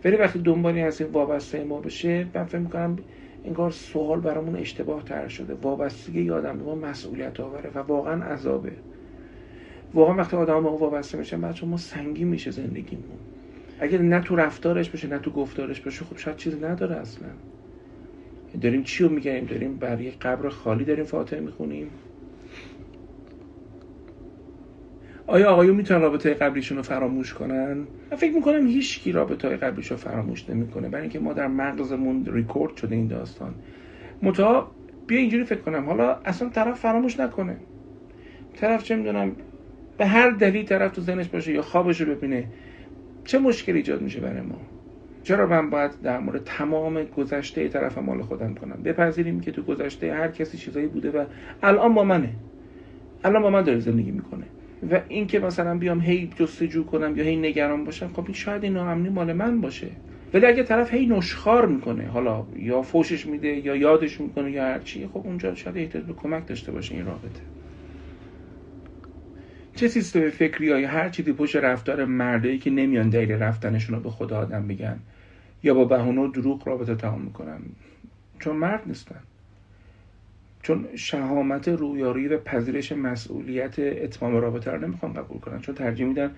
ولی 0.04 0.16
وقتی 0.16 0.38
دنبالی 0.38 0.82
این 0.82 0.92
وابسته 1.12 1.64
ما 1.64 1.80
بشه 1.80 2.26
من 2.34 2.44
فکر 2.44 2.58
می‌کنم 2.58 2.96
انگار 3.44 3.70
سوال 3.70 4.20
برامون 4.20 4.56
اشتباه 4.56 5.04
تر 5.04 5.28
شده. 5.28 5.54
وابستگی 5.54 6.22
یه 6.22 6.32
آدم 6.32 6.58
به 6.58 6.64
ما 6.64 6.74
مسئولیت 6.74 7.40
آوره 7.40 7.70
و 7.74 7.78
واقعا 7.78 8.24
عذابه. 8.24 8.72
واقعا 9.94 10.14
وقتی 10.16 10.36
آدم 10.36 10.58
ما 10.58 10.76
وابسته 10.76 11.18
میشه 11.18 11.36
بچه 11.36 11.66
ما 11.66 11.76
سنگین 11.76 12.28
میشه 12.28 12.50
زندگیمون. 12.50 13.18
اگر 13.80 13.98
نه 13.98 14.20
تو 14.20 14.36
رفتارش 14.36 14.90
باشه 14.90 15.08
نه 15.08 15.18
تو 15.18 15.30
گفتارش 15.30 15.80
باشه 15.80 16.04
خب 16.04 16.16
شاید 16.16 16.36
چیزی 16.36 16.60
نداره 16.60 16.96
اصلا. 16.96 17.28
داریم 18.60 18.82
چی 18.82 19.04
رو 19.04 19.10
میگیم؟ 19.10 19.44
داریم 19.44 19.76
بر 19.76 20.00
یک 20.00 20.18
قبر 20.18 20.48
خالی 20.48 20.84
داریم 20.84 21.04
فاتحه 21.04 21.40
می‌خونیم. 21.40 21.90
آیا 25.26 25.50
آقایون 25.50 25.76
می‌تونن 25.76 26.00
رابطه 26.00 26.34
قبلیشون 26.34 26.76
رو 26.76 26.82
فراموش 26.82 27.34
کنن؟ 27.34 27.76
من 28.10 28.16
فکر 28.16 28.34
می‌کنم 28.34 28.66
هیچ 28.66 29.00
کی 29.00 29.12
رابطه 29.12 29.48
قبلیش 29.48 29.90
رو 29.90 29.96
فراموش 29.96 30.50
نمی‌کنه 30.50 30.88
برای 30.88 31.02
اینکه 31.02 31.18
ما 31.18 31.32
در 31.32 31.46
مغزمون 31.46 32.26
ریکورد 32.26 32.76
شده 32.76 32.94
این 32.94 33.06
داستان. 33.06 33.54
متا 34.22 34.70
بیا 35.06 35.18
اینجوری 35.18 35.44
فکر 35.44 35.60
کنم 35.60 35.86
حالا 35.86 36.14
اصلا 36.24 36.48
طرف 36.48 36.80
فراموش 36.80 37.20
نکنه. 37.20 37.56
طرف 38.56 38.84
چه 38.84 38.96
می‌دونم 38.96 39.36
به 39.98 40.06
هر 40.06 40.30
دلیل 40.30 40.64
طرف 40.64 40.92
تو 40.92 41.00
ذهنش 41.00 41.28
باشه 41.28 41.52
یا 41.52 41.62
خوابش 41.62 42.00
رو 42.00 42.14
ببینه 42.14 42.44
چه 43.24 43.38
مشکلی 43.38 43.76
ایجاد 43.76 44.02
میشه 44.02 44.20
برای 44.20 44.40
ما؟ 44.40 44.60
چرا 45.24 45.46
من 45.46 45.70
باید 45.70 45.90
در 46.02 46.18
مورد 46.18 46.44
تمام 46.44 47.04
گذشته 47.04 47.68
طرف 47.68 47.98
مال 47.98 48.22
خودم 48.22 48.54
کنم؟ 48.54 48.82
بپذیریم 48.84 49.40
که 49.40 49.52
تو 49.52 49.62
گذشته 49.62 50.14
هر 50.14 50.28
کسی 50.28 50.58
چیزایی 50.58 50.86
بوده 50.86 51.10
و 51.10 51.24
الان 51.62 51.94
با 51.94 52.04
منه. 52.04 52.30
الان 53.24 53.42
با 53.42 53.50
من 53.50 53.62
داره 53.62 53.78
زندگی 53.78 54.10
می‌کنه. 54.10 54.44
و 54.90 55.00
اینکه 55.08 55.38
مثلا 55.38 55.78
بیام 55.78 56.00
هی 56.00 56.30
جستجو 56.36 56.84
کنم 56.84 57.16
یا 57.16 57.24
هی 57.24 57.36
نگران 57.36 57.84
باشم 57.84 58.08
خب 58.08 58.24
این 58.24 58.32
شاید 58.32 58.64
این 58.64 58.72
ناامنی 58.72 59.08
مال 59.08 59.32
من 59.32 59.60
باشه. 59.60 59.88
ولی 60.34 60.46
اگه 60.46 60.62
طرف 60.62 60.94
هی 60.94 61.06
نشخار 61.06 61.66
می‌کنه 61.66 62.06
حالا 62.06 62.44
یا 62.56 62.82
فوشش 62.82 63.26
میده 63.26 63.48
یا 63.48 63.76
یادش 63.76 64.20
می‌کنه 64.20 64.50
یا 64.50 64.64
هر 64.64 64.78
چی 64.78 65.06
خب 65.06 65.22
اونجا 65.24 65.54
شاید 65.54 65.76
احتیاج 65.76 66.04
به 66.04 66.12
کمک 66.12 66.46
داشته 66.46 66.72
باشه 66.72 66.94
این 66.94 67.06
رابطه. 67.06 67.40
چه 69.76 69.88
سیستم 69.88 70.28
فکری 70.28 70.66
یا 70.66 70.88
هر 70.88 71.08
چیزی 71.08 71.32
پشت 71.32 71.56
رفتار 71.56 72.04
مردایی 72.04 72.58
که 72.58 72.70
نمیان 72.70 73.08
دلیل 73.08 73.32
رفتنشون 73.32 73.96
رو 73.96 74.02
به 74.02 74.10
خدا 74.10 74.38
آدم 74.38 74.68
بگن. 74.68 74.98
یا 75.64 75.74
با 75.74 75.84
بهونه 75.84 76.20
و 76.20 76.26
دروغ 76.26 76.68
رابطه 76.68 76.94
تمام 76.94 77.20
می‌کنن. 77.20 77.60
چون 78.38 78.56
مرد 78.56 78.82
نیستن. 78.86 79.20
چون 80.62 80.86
شهامت 80.96 81.68
رویارویی 81.68 82.28
و 82.28 82.38
پذیرش 82.38 82.92
مسئولیت 82.92 83.78
اتمام 83.78 84.36
رابطه 84.36 84.70
رو 84.70 84.86
نمی‌خوام 84.86 85.12
قبول 85.12 85.38
کنن. 85.38 85.60
چون 85.60 85.74
ترجیح 85.74 86.06
میدن 86.06 86.30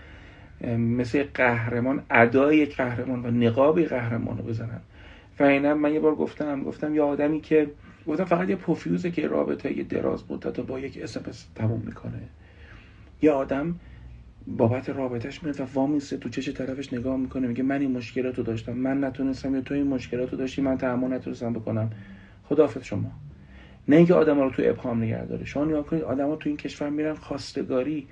مثل 0.78 1.24
قهرمان 1.34 2.02
ادای 2.10 2.66
قهرمان 2.66 3.26
و 3.26 3.30
نقاب 3.30 3.82
قهرمان 3.82 4.38
رو 4.38 4.44
بزنن. 4.44 4.80
و 5.40 5.42
اینا 5.42 5.74
من 5.74 5.92
یه 5.92 6.00
بار 6.00 6.14
گفتم 6.14 6.62
گفتم 6.62 6.94
یه 6.94 7.02
آدمی 7.02 7.40
که 7.40 7.70
گفتم 8.06 8.24
فقط 8.24 8.48
یه 8.48 8.56
پوفیوزه 8.56 9.10
که 9.10 9.28
رابطه 9.28 9.78
یه 9.78 9.84
دراز 9.84 10.24
مدت 10.30 10.60
با 10.60 10.80
یک 10.80 10.98
اسمس 11.02 11.46
تموم 11.54 11.82
می‌کنه. 11.86 12.22
یه 13.22 13.30
آدم 13.30 13.74
بابت 14.46 14.88
رابطهش 14.88 15.42
میره 15.42 15.62
و 15.62 15.66
وامیسته 15.74 16.16
تو 16.16 16.28
چش 16.28 16.48
طرفش 16.48 16.92
نگاه 16.92 17.16
می‌کنه 17.16 17.46
میگه 17.46 17.62
من 17.62 17.80
این 17.80 17.90
مشکلاتو 17.90 18.42
داشتم 18.42 18.72
من 18.72 19.04
نتونستم 19.04 19.54
یا 19.54 19.60
تو 19.60 19.74
این 19.74 19.86
مشکلاتو 19.86 20.36
داشتی 20.36 20.62
من 20.62 20.78
تحمل 20.78 21.12
نتونستم 21.12 21.52
بکنم. 21.52 21.90
خداحافظ 22.44 22.84
شما. 22.84 23.10
نه 23.88 23.96
اینکه 23.96 24.14
آدم 24.14 24.40
رو 24.40 24.50
تو 24.50 24.62
ابهام 24.64 25.02
نگه 25.02 25.24
داره. 25.24 25.44
شما 25.44 25.64
نگاه 25.64 25.86
کنید 25.86 26.02
آدما 26.02 26.36
تو 26.36 26.48
این 26.48 26.56
کشور 26.56 26.88
میرن 26.90 27.14
خواستگاری. 27.14 28.06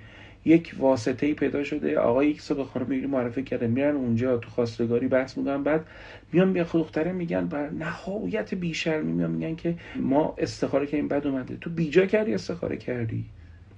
یک 0.45 0.75
واسطه 0.79 1.25
ای 1.25 1.33
پیدا 1.33 1.63
شده 1.63 1.99
آقا 1.99 2.23
یک 2.23 2.41
صبح 2.41 2.63
خانم 2.63 2.85
می‌گیری 2.89 3.07
معرفی 3.07 3.43
کرده 3.43 3.67
میرن 3.67 3.95
اونجا 3.95 4.37
تو 4.37 4.49
خواستگاری 4.49 5.07
بحث 5.07 5.37
می‌کنن. 5.37 5.63
بعد 5.63 5.85
میان 6.31 6.63
خود 6.63 6.81
دختره 6.81 7.11
میگن 7.11 7.45
بر 7.45 7.69
نهایت 7.69 8.55
بیشرمی 8.55 9.11
میان 9.11 9.31
میگن 9.31 9.55
که 9.55 9.75
ما 9.95 10.35
استخاره 10.37 10.87
این 10.91 11.07
بد 11.07 11.27
اومده. 11.27 11.57
تو 11.61 11.69
بیجا 11.69 12.05
کردی 12.05 12.33
استخاره 12.33 12.77
کردی. 12.77 13.25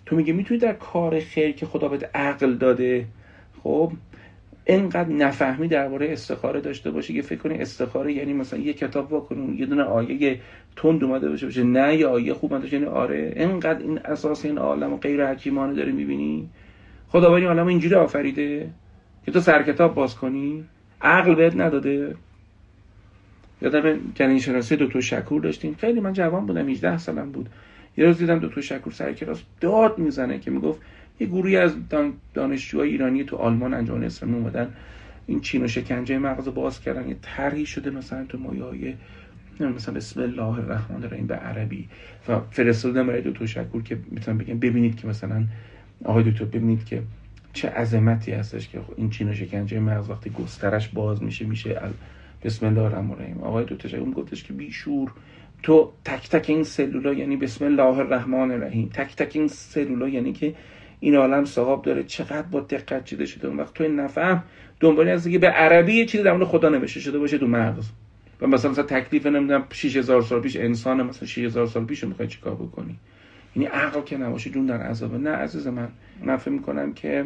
تو 0.08 0.16
میگه 0.16 0.34
می‌تونی 0.34 0.60
در 0.60 0.74
کار 0.74 1.20
خیر 1.20 1.52
که 1.52 1.66
خدا 1.66 1.88
بهت 1.88 2.10
عقل 2.16 2.54
داده 2.54 3.06
خب 3.64 3.92
انقدر 4.68 5.10
نفهمی 5.10 5.68
درباره 5.68 6.12
استخاره 6.12 6.62
داشته 6.62 6.92
باشی 6.92 7.14
که 7.14 7.22
فکر 7.22 7.40
کنی 7.40 7.58
استخاره 7.58 8.14
یعنی 8.14 8.34
مثلا 8.34 8.60
یه 8.60 8.74
کتاب 8.74 9.14
واکنون 9.14 9.58
یه 9.58 9.66
دونه 9.66 9.84
آیه 9.84 10.40
تند 10.76 11.04
اومده 11.04 11.30
باشه 11.30 11.46
باشه 11.46 11.64
نه 11.64 11.96
یه 11.96 12.08
آیه 12.08 12.34
خوب 12.34 12.54
من 12.54 12.64
یعنی 12.72 12.86
آره 12.86 13.34
انقدر 13.36 13.80
این 13.80 14.00
اساس 14.00 14.46
این 14.46 14.58
عالم 14.58 14.98
غیر 14.98 15.32
حکیمانه 15.32 15.74
داری 15.74 15.92
می‌بینی؟ 15.92 16.50
خداوند 17.10 17.44
عالم 17.44 17.68
اینجوری 17.68 17.96
آفریده 17.96 18.70
که 19.26 19.32
تو 19.32 19.40
سر 19.40 19.64
کتاب 19.64 19.96
باز 19.96 20.16
کنی 20.16 20.64
عقل 21.02 21.36
بهت 21.36 21.56
نداده. 21.56 22.16
یادم 23.62 24.00
جنین 24.16 24.40
شناسی 24.40 24.76
دکتر 24.76 25.00
شکور 25.02 25.42
داشتیم. 25.42 25.76
خیلی 25.80 26.00
من 26.00 26.14
جوان 26.14 26.46
بودم 26.46 26.70
18 26.70 26.98
سالم 26.98 27.32
بود. 27.32 27.50
یه 27.98 28.06
روز 28.06 28.18
دیدم 28.18 28.40
دکتر 28.40 28.62
شکور 28.62 28.94
سر 28.94 29.14
کلاس 29.14 29.42
داد 29.62 29.98
می‌زنه 29.98 30.40
که 30.40 30.52
می‌گفت 30.52 30.82
یه 31.20 31.28
گروهی 31.28 31.58
از 31.58 31.76
دانشجوهای 32.34 32.90
ایرانی 32.90 33.24
تو 33.24 33.36
آلمان 33.36 33.74
انجام 33.74 34.04
اسلامی 34.04 34.36
اومدن. 34.36 34.74
این 35.28 35.42
چین 35.42 35.64
و 35.64 35.68
شکنجه 35.68 36.18
مغز 36.18 36.48
باز 36.48 36.82
کردن. 36.82 37.10
یه 37.10 37.16
طرحی 37.22 37.66
شده 37.66 37.90
مثلا 37.90 38.26
تو 38.26 38.38
مایه 38.38 38.96
مثلا 39.60 39.94
بسم 39.94 40.22
الله 40.22 40.44
الرحمن 40.44 41.04
الرحیم 41.04 41.28
به 41.28 41.36
عربی. 41.36 41.90
و 42.28 42.40
فرستادم 42.52 43.08
برای 43.08 43.22
دکتر 43.22 43.46
شکور 43.46 43.84
که 43.84 43.98
می‌تونم 44.12 44.38
بگم 44.38 44.60
ببینید 44.60 44.96
که 44.96 45.08
مثلا 45.08 45.44
آقای 46.04 46.32
دکتر 46.32 46.46
ببینید 46.46 46.86
که 46.86 47.02
چه 47.54 47.70
عظمتی 47.70 48.32
هستش 48.32 48.70
که 48.70 48.80
این 48.98 49.10
چین 49.10 49.30
و 49.30 49.34
شکنجه 49.34 49.80
مغز 49.80 50.10
وقتی 50.10 50.30
گسترش 50.30 50.88
باز 50.88 51.24
میشه 51.24 51.46
میشه 51.46 51.82
بسم 52.44 52.66
الله 52.66 52.82
الرحمن 52.82 53.12
الرحیم. 53.12 53.38
آقای 53.38 53.66
دکتر 53.68 53.90
شکور 53.90 54.12
گفتش 54.12 54.44
که 54.44 54.54
بیشور. 54.54 55.12
تو 55.64 55.92
تک 56.06 56.30
تک 56.30 56.50
این 56.50 56.64
سلولا 56.64 57.14
یعنی 57.14 57.38
بسم 57.38 57.66
الله 57.66 57.98
الرحمن 57.98 58.52
الرحیم. 58.52 58.90
تک 58.94 59.16
تک 59.16 59.36
این 59.36 59.48
سلولا 59.48 60.10
یعنی 60.10 60.34
که 60.34 60.56
این 61.00 61.16
عالم 61.16 61.46
صاحب 61.46 61.82
داره. 61.82 62.04
چقدر 62.04 62.42
با 62.42 62.60
دقت 62.60 63.06
چیده 63.06 63.26
شده. 63.26 63.48
اون 63.48 63.58
وقت 63.58 63.74
تو 63.74 63.84
این 63.84 64.00
نفهم 64.00 64.44
دنبالی 64.80 65.10
از 65.10 65.28
که 65.28 65.40
به 65.40 65.48
عربی 65.48 66.06
چیزی 66.06 66.24
در 66.24 66.44
خدا 66.44 66.70
نوشته 66.70 67.00
شده 67.00 67.20
باشه 67.20 67.38
تو 67.38 67.48
مغز. 67.48 67.90
و 68.42 68.48
مثلا 68.48 68.72
مثلا 68.72 68.84
تکلیف 68.84 69.26
نمی‌دونم 69.26 69.66
6000 69.74 70.22
سال 70.22 70.42
پیش 70.42 70.56
انسان 70.56 71.04
مثلا 71.04 71.28
6000 71.28 71.66
سال 71.68 71.86
پیش 71.86 72.04
می‌خوای 72.04 72.28
چیکار 72.28 72.56
بکنی؟ 72.56 72.96
یعنی 73.56 73.68
عقل 73.68 74.02
که 74.02 74.18
نباشه 74.18 74.50
جون 74.50 74.66
در 74.66 74.82
عذابه 74.82 75.18
نه 75.18 75.30
عزیز 75.30 75.68
من 75.68 75.90
من 76.24 76.38
فکر 76.38 76.52
می‌کنم 76.52 76.94
که 76.94 77.26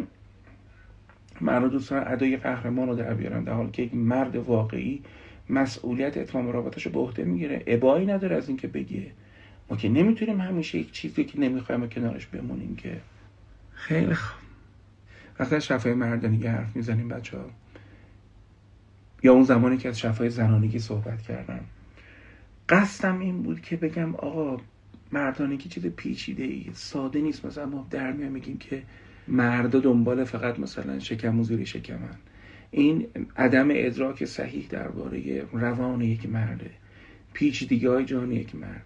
من 1.41 1.61
رو 1.61 1.69
دوستان 1.69 2.03
ادای 2.07 2.37
قهرمان 2.37 2.87
رو 2.87 2.95
در 2.95 3.13
بیارم 3.13 3.43
در 3.43 3.53
حالی 3.53 3.71
که 3.71 3.83
یک 3.83 3.95
مرد 3.95 4.35
واقعی 4.35 5.01
مسئولیت 5.49 6.17
اتمام 6.17 6.47
رابطش 6.47 6.85
رو 6.85 6.91
به 6.91 6.99
عهده 6.99 7.23
می‌گیره. 7.23 7.63
ابایی 7.67 8.05
نداره 8.05 8.35
از 8.35 8.47
اینکه 8.47 8.67
بگه. 8.67 9.11
ما 9.69 9.77
که 9.77 9.89
نمی‌تونیم 9.89 10.41
همیشه 10.41 10.77
یک 10.77 10.91
چیزی 10.91 11.23
که 11.23 11.39
نمی‌خوایم 11.39 11.89
کنارش 11.89 12.25
بمونیم 12.25 12.75
که. 12.75 13.01
خیلی 13.73 14.13
خوب 14.13 14.41
وقتی 15.39 15.61
شفای 15.61 15.93
مردانگی 15.93 16.47
حرف 16.47 16.75
می‌زنیم 16.75 17.07
بچه 17.07 17.37
ها 17.37 17.45
یا 19.23 19.33
اون 19.33 19.43
زمانی 19.43 19.77
که 19.77 19.89
از 19.89 19.99
شفای 19.99 20.29
زنانگی 20.29 20.79
صحبت 20.79 21.21
کردم. 21.21 21.59
قصدم 22.69 23.19
این 23.19 23.41
بود 23.43 23.61
که 23.61 23.77
بگم 23.77 24.15
آقا 24.15 24.57
مردانگی 25.11 25.69
چیز 25.69 25.85
پیچیده 25.85 26.43
ای 26.43 26.71
ساده 26.73 27.21
نیست. 27.21 27.45
مثلا 27.45 27.65
ما 27.65 27.87
در 27.89 28.11
میگیم 28.11 28.57
که 28.57 28.83
مردا 29.27 29.79
دنبال 29.79 30.23
فقط 30.23 30.59
مثلا 30.59 30.99
شکم 30.99 31.39
و 31.39 31.43
زیر 31.43 31.65
شکمن. 31.65 32.15
این 32.71 33.07
عدم 33.37 33.67
ادراک 33.71 34.25
صحیح 34.25 34.67
درباره 34.69 35.45
روان 35.53 36.01
یک 36.01 36.29
مرده 36.29 36.69
پیچیدگی 37.33 37.87
های 37.87 38.05
جان 38.05 38.31
یک 38.31 38.55
مرد. 38.55 38.85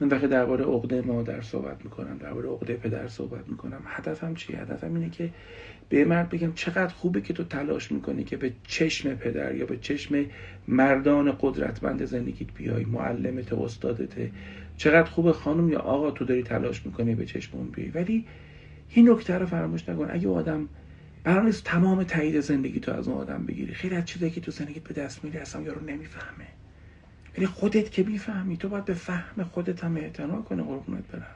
من 0.00 0.08
وقتی 0.08 0.28
درباره 0.28 0.64
عقده 0.64 1.00
مادر 1.00 1.40
صحبت 1.40 1.84
می‌کنم 1.84 2.18
درباره 2.18 2.48
عقده 2.48 2.74
پدر 2.74 3.08
صحبت 3.08 3.48
می‌کنم 3.48 3.80
هدفم 3.86 4.34
چیه 4.34 4.58
هدفم 4.58 4.94
اینه 4.94 5.10
که 5.10 5.30
به 5.88 6.04
مرد 6.04 6.28
بگم 6.28 6.52
چقدر 6.52 6.94
خوبه 6.94 7.20
که 7.20 7.32
تو 7.32 7.44
تلاش 7.44 7.92
می‌کنی 7.92 8.24
که 8.24 8.36
به 8.36 8.52
چشم 8.66 9.14
پدر 9.14 9.54
یا 9.54 9.66
به 9.66 9.76
چشم 9.76 10.26
مردان 10.68 11.36
قدرتمند 11.40 12.04
زندگیت 12.04 12.48
بیای 12.54 12.84
معلمت 12.84 13.52
استادته 13.52 14.30
چقدر 14.76 15.10
خوبه 15.10 15.32
خانم 15.32 15.68
یا 15.68 15.78
آقا 15.78 16.10
تو 16.10 16.24
داری 16.24 16.42
تلاش 16.42 16.86
می‌کنی 16.86 17.14
به 17.14 17.26
چشم 17.26 17.58
اون 17.58 17.68
بیای. 17.68 17.88
ولی 17.88 18.24
این 18.90 19.10
نکته 19.10 19.34
رو 19.34 19.46
فراموش 19.46 19.88
نکن. 19.88 20.08
اگه 20.10 20.28
آدم 20.28 20.68
قرار 21.24 21.42
نیست 21.42 21.64
تمام 21.64 22.04
تایید 22.04 22.40
زندگی 22.40 22.80
تو 22.80 22.92
از 22.92 23.08
اون 23.08 23.18
آدم 23.18 23.46
بگیری. 23.46 23.74
خیلی 23.74 23.96
از 23.96 24.04
چیزایی 24.04 24.32
که 24.32 24.40
تو 24.40 24.50
زندگیت 24.50 24.82
به 24.82 24.94
دست 24.94 25.24
میری 25.24 25.38
اصلا 25.38 25.62
یارو 25.62 25.84
نمی‌فهمه. 25.84 26.46
ولی 27.36 27.46
خودت 27.46 27.90
که 27.90 28.02
می‌فهمی 28.02 28.56
تو 28.56 28.68
باید 28.68 28.84
به 28.84 28.94
فهم 28.94 29.44
خودت 29.44 29.84
هم 29.84 29.96
اعتنا 29.96 30.42
کنه 30.42 30.62
قربونت 30.62 31.06
برم. 31.06 31.26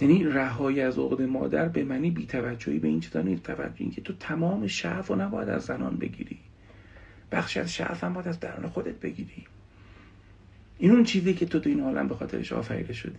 یعنی 0.00 0.24
رهایی 0.24 0.80
از 0.80 0.98
عقد 0.98 1.22
مادر 1.22 1.68
به 1.68 1.84
معنی 1.84 2.10
بیتوجهی 2.10 2.78
به 2.78 2.88
این 2.88 3.00
چیزا 3.00 3.22
نیست. 3.22 3.42
توجه 3.42 3.90
که 3.90 4.00
تو 4.00 4.12
تمام 4.12 4.66
شعف 4.66 5.06
رو 5.06 5.16
نباید 5.16 5.48
از 5.48 5.62
زنان 5.62 5.96
بگیری. 5.96 6.38
بخشی 7.32 7.60
از 7.60 7.72
شعف 7.72 8.04
هم 8.04 8.12
باید 8.12 8.28
از 8.28 8.40
درون 8.40 8.68
خودت 8.68 8.94
بگیری. 8.94 9.46
این 10.78 10.90
اون 10.90 11.04
چیزی 11.04 11.34
که 11.34 11.46
تو 11.46 11.60
تو 11.60 11.68
این 11.68 11.80
عالم 11.80 12.08
به 12.08 12.14
خاطرش 12.14 12.52
آفریده 12.52 12.92
شدی. 12.92 13.18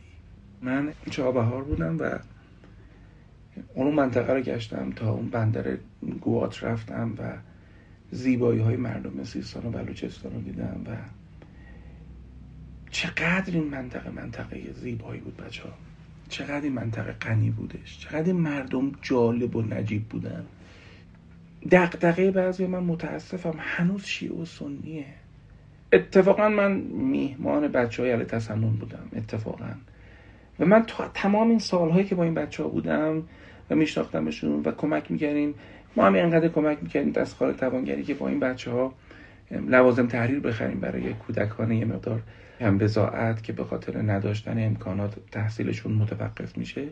من 0.62 0.94
چابهار 1.10 1.64
بودم 1.64 1.98
و 2.00 2.20
اون 3.74 3.94
منطقه 3.94 4.34
رو 4.34 4.42
گشتم 4.42 4.92
تا 4.92 5.12
اون 5.12 5.30
بندر 5.30 5.78
گوات 6.22 6.64
رفتم 6.64 7.14
و 7.18 7.38
زیبایی 8.12 8.60
های 8.60 8.76
مردم 8.76 9.24
سیستان 9.24 9.66
و 9.66 9.70
بلوچستان 9.70 10.34
رو 10.34 10.42
دیدم 10.42 10.82
و 10.88 10.96
چقدر 12.92 13.54
این 13.54 13.68
منطقه 13.68 14.10
منطقه 14.10 14.74
زیبایی 14.74 15.22
بود 15.22 15.38
بچه 15.38 15.64
ها 15.64 15.74
چقدر 16.30 16.62
این 16.62 16.74
منطقه 16.74 17.12
غنی 17.12 17.50
بودش. 17.50 18.00
چقدر 18.00 18.24
این 18.24 18.36
مردم 18.36 18.92
جالب 19.02 19.56
و 19.56 19.62
نجیب 19.62 20.04
بودن. 20.04 20.46
دقدقه 21.72 22.32
بعضی 22.32 22.68
من 22.68 22.84
متاسفم 22.84 23.56
هنوز 23.58 24.06
شیعه 24.06 24.34
و 24.34 24.46
سنیه. 24.46 25.06
اتفاقا 25.94 26.50
من 26.50 26.72
میهمان 26.82 27.68
بچه 27.68 28.04
های 28.04 28.12
علی 28.12 28.26
تسنن 28.26 28.70
بودم 28.70 29.08
اتفاقا. 29.16 29.70
و 30.60 30.66
من 30.66 30.84
تا 30.88 31.08
تمام 31.14 31.50
این 31.50 31.60
سالهایی 31.60 32.06
که 32.06 32.16
با 32.16 32.24
این 32.24 32.34
بچه 32.34 32.64
ها 32.64 32.70
بودم 32.70 33.24
و 33.70 33.76
میشناختمشون 33.76 34.62
و 34.66 34.72
کمک 34.72 35.12
می‌کردیم 35.12 35.54
ما 35.96 36.06
هم 36.06 36.14
اینقدر 36.14 36.48
کمک 36.48 36.78
می‌کردیم 36.82 37.12
دستخال 37.12 37.54
توانگری 37.54 38.04
که 38.04 38.14
با 38.14 38.28
این 38.28 38.40
بچه 38.40 38.72
ها 38.72 38.94
لوازم 39.52 40.08
تحریر 40.08 40.40
بخریم 40.40 40.80
برای 40.80 41.14
کودکان 41.14 41.72
یه 41.72 41.86
مقدار 41.86 42.22
هم 42.62 42.78
بزاعت 42.78 43.44
که 43.44 43.54
به 43.54 43.64
خاطر 43.64 44.02
نداشتن 44.02 44.66
امکانات 44.66 45.16
تحصیلشون 45.32 45.94
متوقف 45.94 46.58
میشه. 46.58 46.88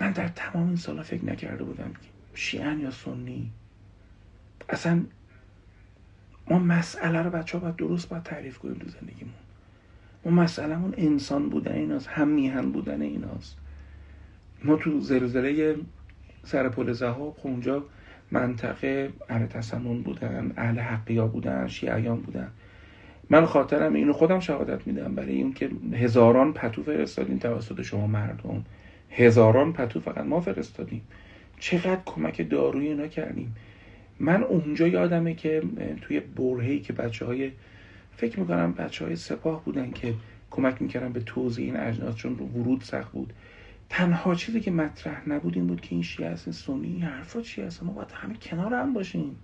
من 0.00 0.12
در 0.12 0.28
تمام 0.28 0.66
این 0.66 0.76
سالا 0.76 1.02
فکر 1.02 1.24
نکرده 1.24 1.64
بودم 1.64 1.90
شیعن 2.34 2.80
یا 2.80 2.90
سنی. 2.90 3.50
اصلا 4.68 5.04
ما 6.50 6.58
مسئله 6.58 7.22
رو 7.22 7.30
بچه 7.30 7.58
ها 7.58 7.64
باید 7.64 7.76
درست 7.76 8.08
باید 8.08 8.22
تعریف 8.22 8.58
کنیم 8.58 8.74
تو 8.74 8.88
زندگیمون. 8.88 9.34
ما 10.26 10.32
مسئلهمون 10.32 10.94
انسان 10.96 11.48
بودن 11.48 11.72
ایناست 11.72 12.08
هم 12.08 12.28
میهن 12.28 12.72
بودن 12.72 13.02
ایناست. 13.02 13.56
ما 14.64 14.76
تو 14.76 15.00
زلزله 15.00 15.76
سر 16.44 16.68
پل 16.68 16.92
زهاب 16.92 17.36
خب 17.38 17.46
اونجا 17.46 17.84
منطقه 18.30 19.10
اهل 19.28 19.46
تسنن 19.46 20.02
بودن 20.02 20.52
اهل 20.56 20.78
حقیا 20.78 21.26
بودن 21.26 21.66
شیعیان 21.68 22.20
بودن. 22.20 22.48
من 23.30 23.46
خاطرم 23.46 23.94
اینو 23.94 24.12
خودم 24.12 24.40
شهادت 24.40 24.86
میدم 24.86 25.14
برای 25.14 25.32
این 25.32 25.52
که 25.52 25.70
هزاران 25.92 26.52
پتو 26.52 26.82
فرستادیم 26.82 27.38
توسط 27.38 27.82
شما 27.82 28.06
مردم. 28.06 28.64
هزاران 29.10 29.72
پتو 29.72 30.00
فقط 30.00 30.24
ما 30.24 30.40
فرستادیم. 30.40 31.02
چقدر 31.58 32.00
کمک 32.06 32.50
دارویی 32.50 32.88
اینا 32.88 33.06
کردیم. 33.06 33.54
من 34.20 34.42
اونجا 34.42 34.88
یادمه 34.88 35.34
که 35.34 35.62
توی 36.00 36.20
برهی 36.20 36.80
که 36.80 36.92
بچه 36.92 37.26
های 37.26 37.50
فکر 38.16 38.40
می‌کنم 38.40 38.72
بچه 38.72 39.04
های 39.04 39.16
سپاه 39.16 39.64
بودن 39.64 39.90
که 39.90 40.14
کمک 40.50 40.82
می‌کردن 40.82 41.12
به 41.12 41.20
توضیح 41.20 41.64
این 41.64 41.76
اجناس 41.76 42.14
چون 42.14 42.32
ورود 42.32 42.82
سخت 42.82 43.12
بود. 43.12 43.32
تنها 43.88 44.34
چیزی 44.34 44.60
که 44.60 44.70
مطرح 44.70 45.28
نبود 45.28 45.54
این 45.54 45.66
بود 45.66 45.80
که 45.80 45.88
این 45.90 46.02
شیعه 46.02 46.30
هستین 46.30 46.52
سنی 46.52 46.86
این 46.86 47.02
حرفا 47.02 47.40
چی 47.40 47.62
هست 47.62 47.82
ما 47.82 47.92
باید 47.92 48.10
همه 48.10 48.34
کنار 48.34 48.74
هم 48.74 48.92
باشیم. 48.92 49.36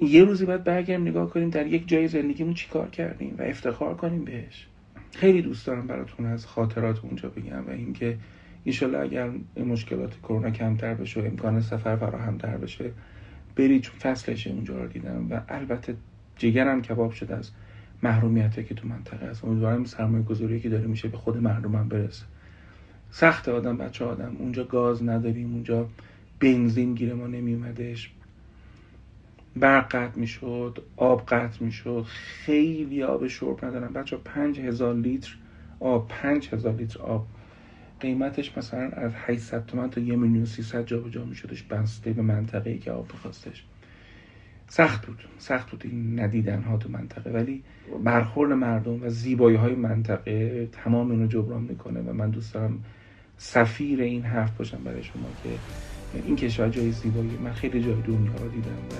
یه 0.00 0.24
روزی 0.24 0.44
باید 0.46 0.64
برگردیم 0.64 1.08
نگاه 1.08 1.30
کنیم 1.30 1.50
در 1.50 1.66
یک 1.66 1.88
جای 1.88 2.08
زندگیمون 2.08 2.54
چی 2.54 2.68
کار 2.68 2.90
کردیم 2.90 3.34
و 3.38 3.42
افتخار 3.42 3.94
کنیم 3.94 4.24
بهش. 4.24 4.66
خیلی 5.14 5.42
دوست 5.42 5.66
دارم 5.66 5.86
براتون 5.86 6.26
از 6.26 6.46
خاطرات 6.46 7.04
اونجا 7.04 7.28
بگم 7.28 7.66
و 7.66 7.70
اینکه 7.70 8.18
ایشالله 8.64 8.98
اگر 8.98 9.30
مشکلات 9.64 10.18
کرونا 10.22 10.50
کمتر 10.50 10.94
بشه 10.94 11.20
و 11.20 11.24
امکان 11.24 11.60
سفر 11.60 11.96
فراهمتر 11.96 12.56
بشه 12.56 12.90
برید 13.56 13.82
چون 13.82 13.98
فصلش 13.98 14.46
اونجا 14.46 14.76
رو 14.76 14.86
دیدم 14.86 15.26
و 15.30 15.40
البته 15.48 15.96
جگرم 16.36 16.82
کباب 16.82 17.12
شده 17.12 17.36
از 17.36 17.50
محرومیت 18.02 18.66
که 18.66 18.74
تو 18.74 18.88
منطقه 18.88 19.26
است. 19.26 19.44
امیدوارم 19.44 19.84
سرمایه 19.84 20.24
گذاری 20.24 20.60
که 20.60 20.68
داره 20.68 20.86
میشه 20.86 21.08
به 21.08 21.16
خود 21.16 21.36
مردمم 21.36 21.88
برسه. 21.88 22.24
سخت 23.10 23.48
آدم 23.48 23.76
بچه 23.76 24.04
آدم. 24.04 24.36
اونجا 24.38 24.64
گاز 24.64 25.02
نداریم 25.02 25.52
اونجا 25.52 25.88
بنزین 26.40 26.94
گیر 26.94 27.14
ما 27.14 27.26
نمیومدش 27.26 28.10
برق 29.56 29.88
قطع 29.88 30.18
می‌شد 30.18 30.82
آب 30.96 31.26
قطع 31.26 31.64
می‌شد. 31.64 32.04
خیلی 32.08 33.02
آب 33.02 33.26
شرب 33.26 33.64
ندارم 33.64 33.92
بچه 33.92 34.16
پنج 34.16 34.60
هزار 34.60 34.94
لیتر 34.94 35.36
آب 35.80 36.08
پنج 36.08 36.48
هزار 36.52 36.74
لیتر 36.74 37.00
آب. 37.00 37.26
قیمتش 38.00 38.58
مثلا 38.58 38.88
از 38.88 39.12
800 39.14 39.66
تومن 39.66 39.90
تا 39.90 40.00
یه 40.00 40.16
میلیون 40.16 40.44
300 40.44 40.86
جا 40.86 40.98
به 40.98 41.10
جا 41.10 41.24
میشدش. 41.24 41.62
بسته 41.62 42.12
به 42.12 42.22
منطقه 42.22 42.70
ای 42.70 42.78
که 42.78 42.92
آب 42.92 43.08
بخواستش 43.08 43.64
سخت 44.68 45.06
بود. 45.06 45.24
سخت 45.38 45.70
بود. 45.70 45.82
این 45.84 46.20
ندیدن 46.20 46.62
ها 46.62 46.76
تو 46.76 46.88
منطقه. 46.88 47.30
ولی 47.30 47.62
برخورد 48.04 48.52
مردم 48.52 49.02
و 49.02 49.08
زیبایی 49.08 49.56
های 49.56 49.74
منطقه 49.74 50.68
تمام 50.72 51.10
اینو 51.10 51.26
جبران 51.26 51.62
می‌کنه 51.62 52.00
و 52.00 52.12
من 52.12 52.30
دوست 52.30 52.54
دارم 52.54 52.84
سفیر 53.36 54.00
این 54.00 54.22
حرف 54.22 54.56
باشم 54.56 54.84
برای 54.84 55.02
شما 55.02 55.28
که 55.42 55.48
این 56.26 56.36
کشور 56.36 56.68
جای 56.68 56.90
زیبایی. 56.90 57.38
من 57.44 57.52
خیلی 57.52 57.82
جای 57.82 57.94
دنیا 57.94 58.32
رو 58.38 58.48
دیدم 58.48 58.70
و 58.70 58.94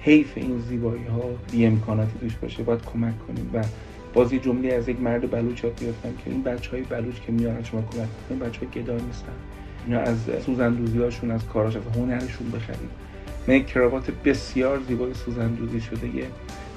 حیف 0.00 0.32
این 0.36 0.58
زیبایی 0.58 1.04
ها 1.04 1.22
بی 1.52 1.66
امکاناتی 1.66 2.18
توش 2.20 2.36
باشه. 2.36 2.62
باید 2.62 2.84
کمک 2.84 3.26
کنیم 3.26 3.50
و 3.54 3.64
بازی 4.14 4.38
جمله 4.38 4.74
از 4.74 4.88
یک 4.88 5.00
مرد 5.00 5.30
بلوچ 5.30 5.64
یاد 5.64 5.80
گرفتم 5.80 6.12
که 6.24 6.30
این 6.30 6.42
بچه 6.42 6.70
های 6.70 6.82
بلوچ 6.82 7.20
که 7.20 7.32
میارن 7.32 7.62
شما 7.62 7.82
کمک 7.82 8.08
کنیم 8.28 8.40
بچه 8.40 8.60
های 8.60 8.82
گدا 8.82 8.96
نیستن. 8.96 9.32
اینا 9.86 10.00
از 10.00 10.30
سوزندوزی 10.46 10.98
هاشون 10.98 11.30
از 11.30 11.46
کاراش 11.46 11.76
از 11.76 11.82
هنرشون 11.96 12.50
بخریم 12.50 12.90
من 13.48 13.54
یک 13.54 13.66
کراوات 13.66 14.10
بسیار 14.24 14.80
زیبای 14.88 15.14
سوزندوزی 15.14 15.80
شده 15.80 16.06
یه 16.06 16.26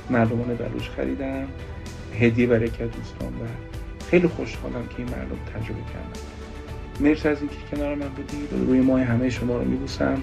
مردمان 0.09 0.55
بلوچ 0.55 0.89
خریدم 0.95 1.47
هدیه 2.19 2.47
برای 2.47 2.69
که 2.69 2.85
دوستان 2.85 3.27
و 3.27 3.45
خیلی 4.09 4.27
خوشحالم 4.27 4.87
که 4.89 4.95
این 4.97 5.07
مردم 5.07 5.37
تجربه 5.53 5.81
کردن. 5.93 6.19
مرسی 6.99 7.27
از 7.27 7.37
اینکه 7.39 7.55
کنار 7.71 7.95
من 7.95 8.07
بودید 8.07 8.67
روی 8.67 8.79
ماه 8.79 9.01
همه 9.01 9.29
شما 9.29 9.57
رو 9.57 9.65
میبوسم 9.65 10.17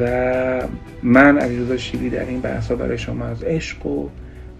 و 0.00 0.68
من 1.02 1.38
علیرضا 1.38 1.76
شیلی 1.76 2.10
در 2.10 2.24
این 2.24 2.40
بحثا 2.40 2.76
برای 2.76 2.98
شما 2.98 3.24
از 3.24 3.42
عشق 3.42 3.86
و 3.86 4.08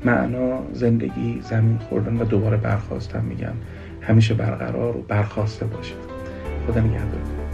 معنا 0.04 0.62
زندگی 0.72 1.40
زمین 1.50 1.78
خوردن 1.78 2.16
و 2.16 2.24
دوباره 2.24 2.56
برخواستم 2.56 3.24
میگم. 3.24 3.54
همیشه 4.00 4.34
برقرار 4.34 4.96
و 4.96 5.02
برخواسته 5.02 5.66
باشید. 5.66 5.96
خدا 6.66 6.80
نگهدار. 6.80 7.47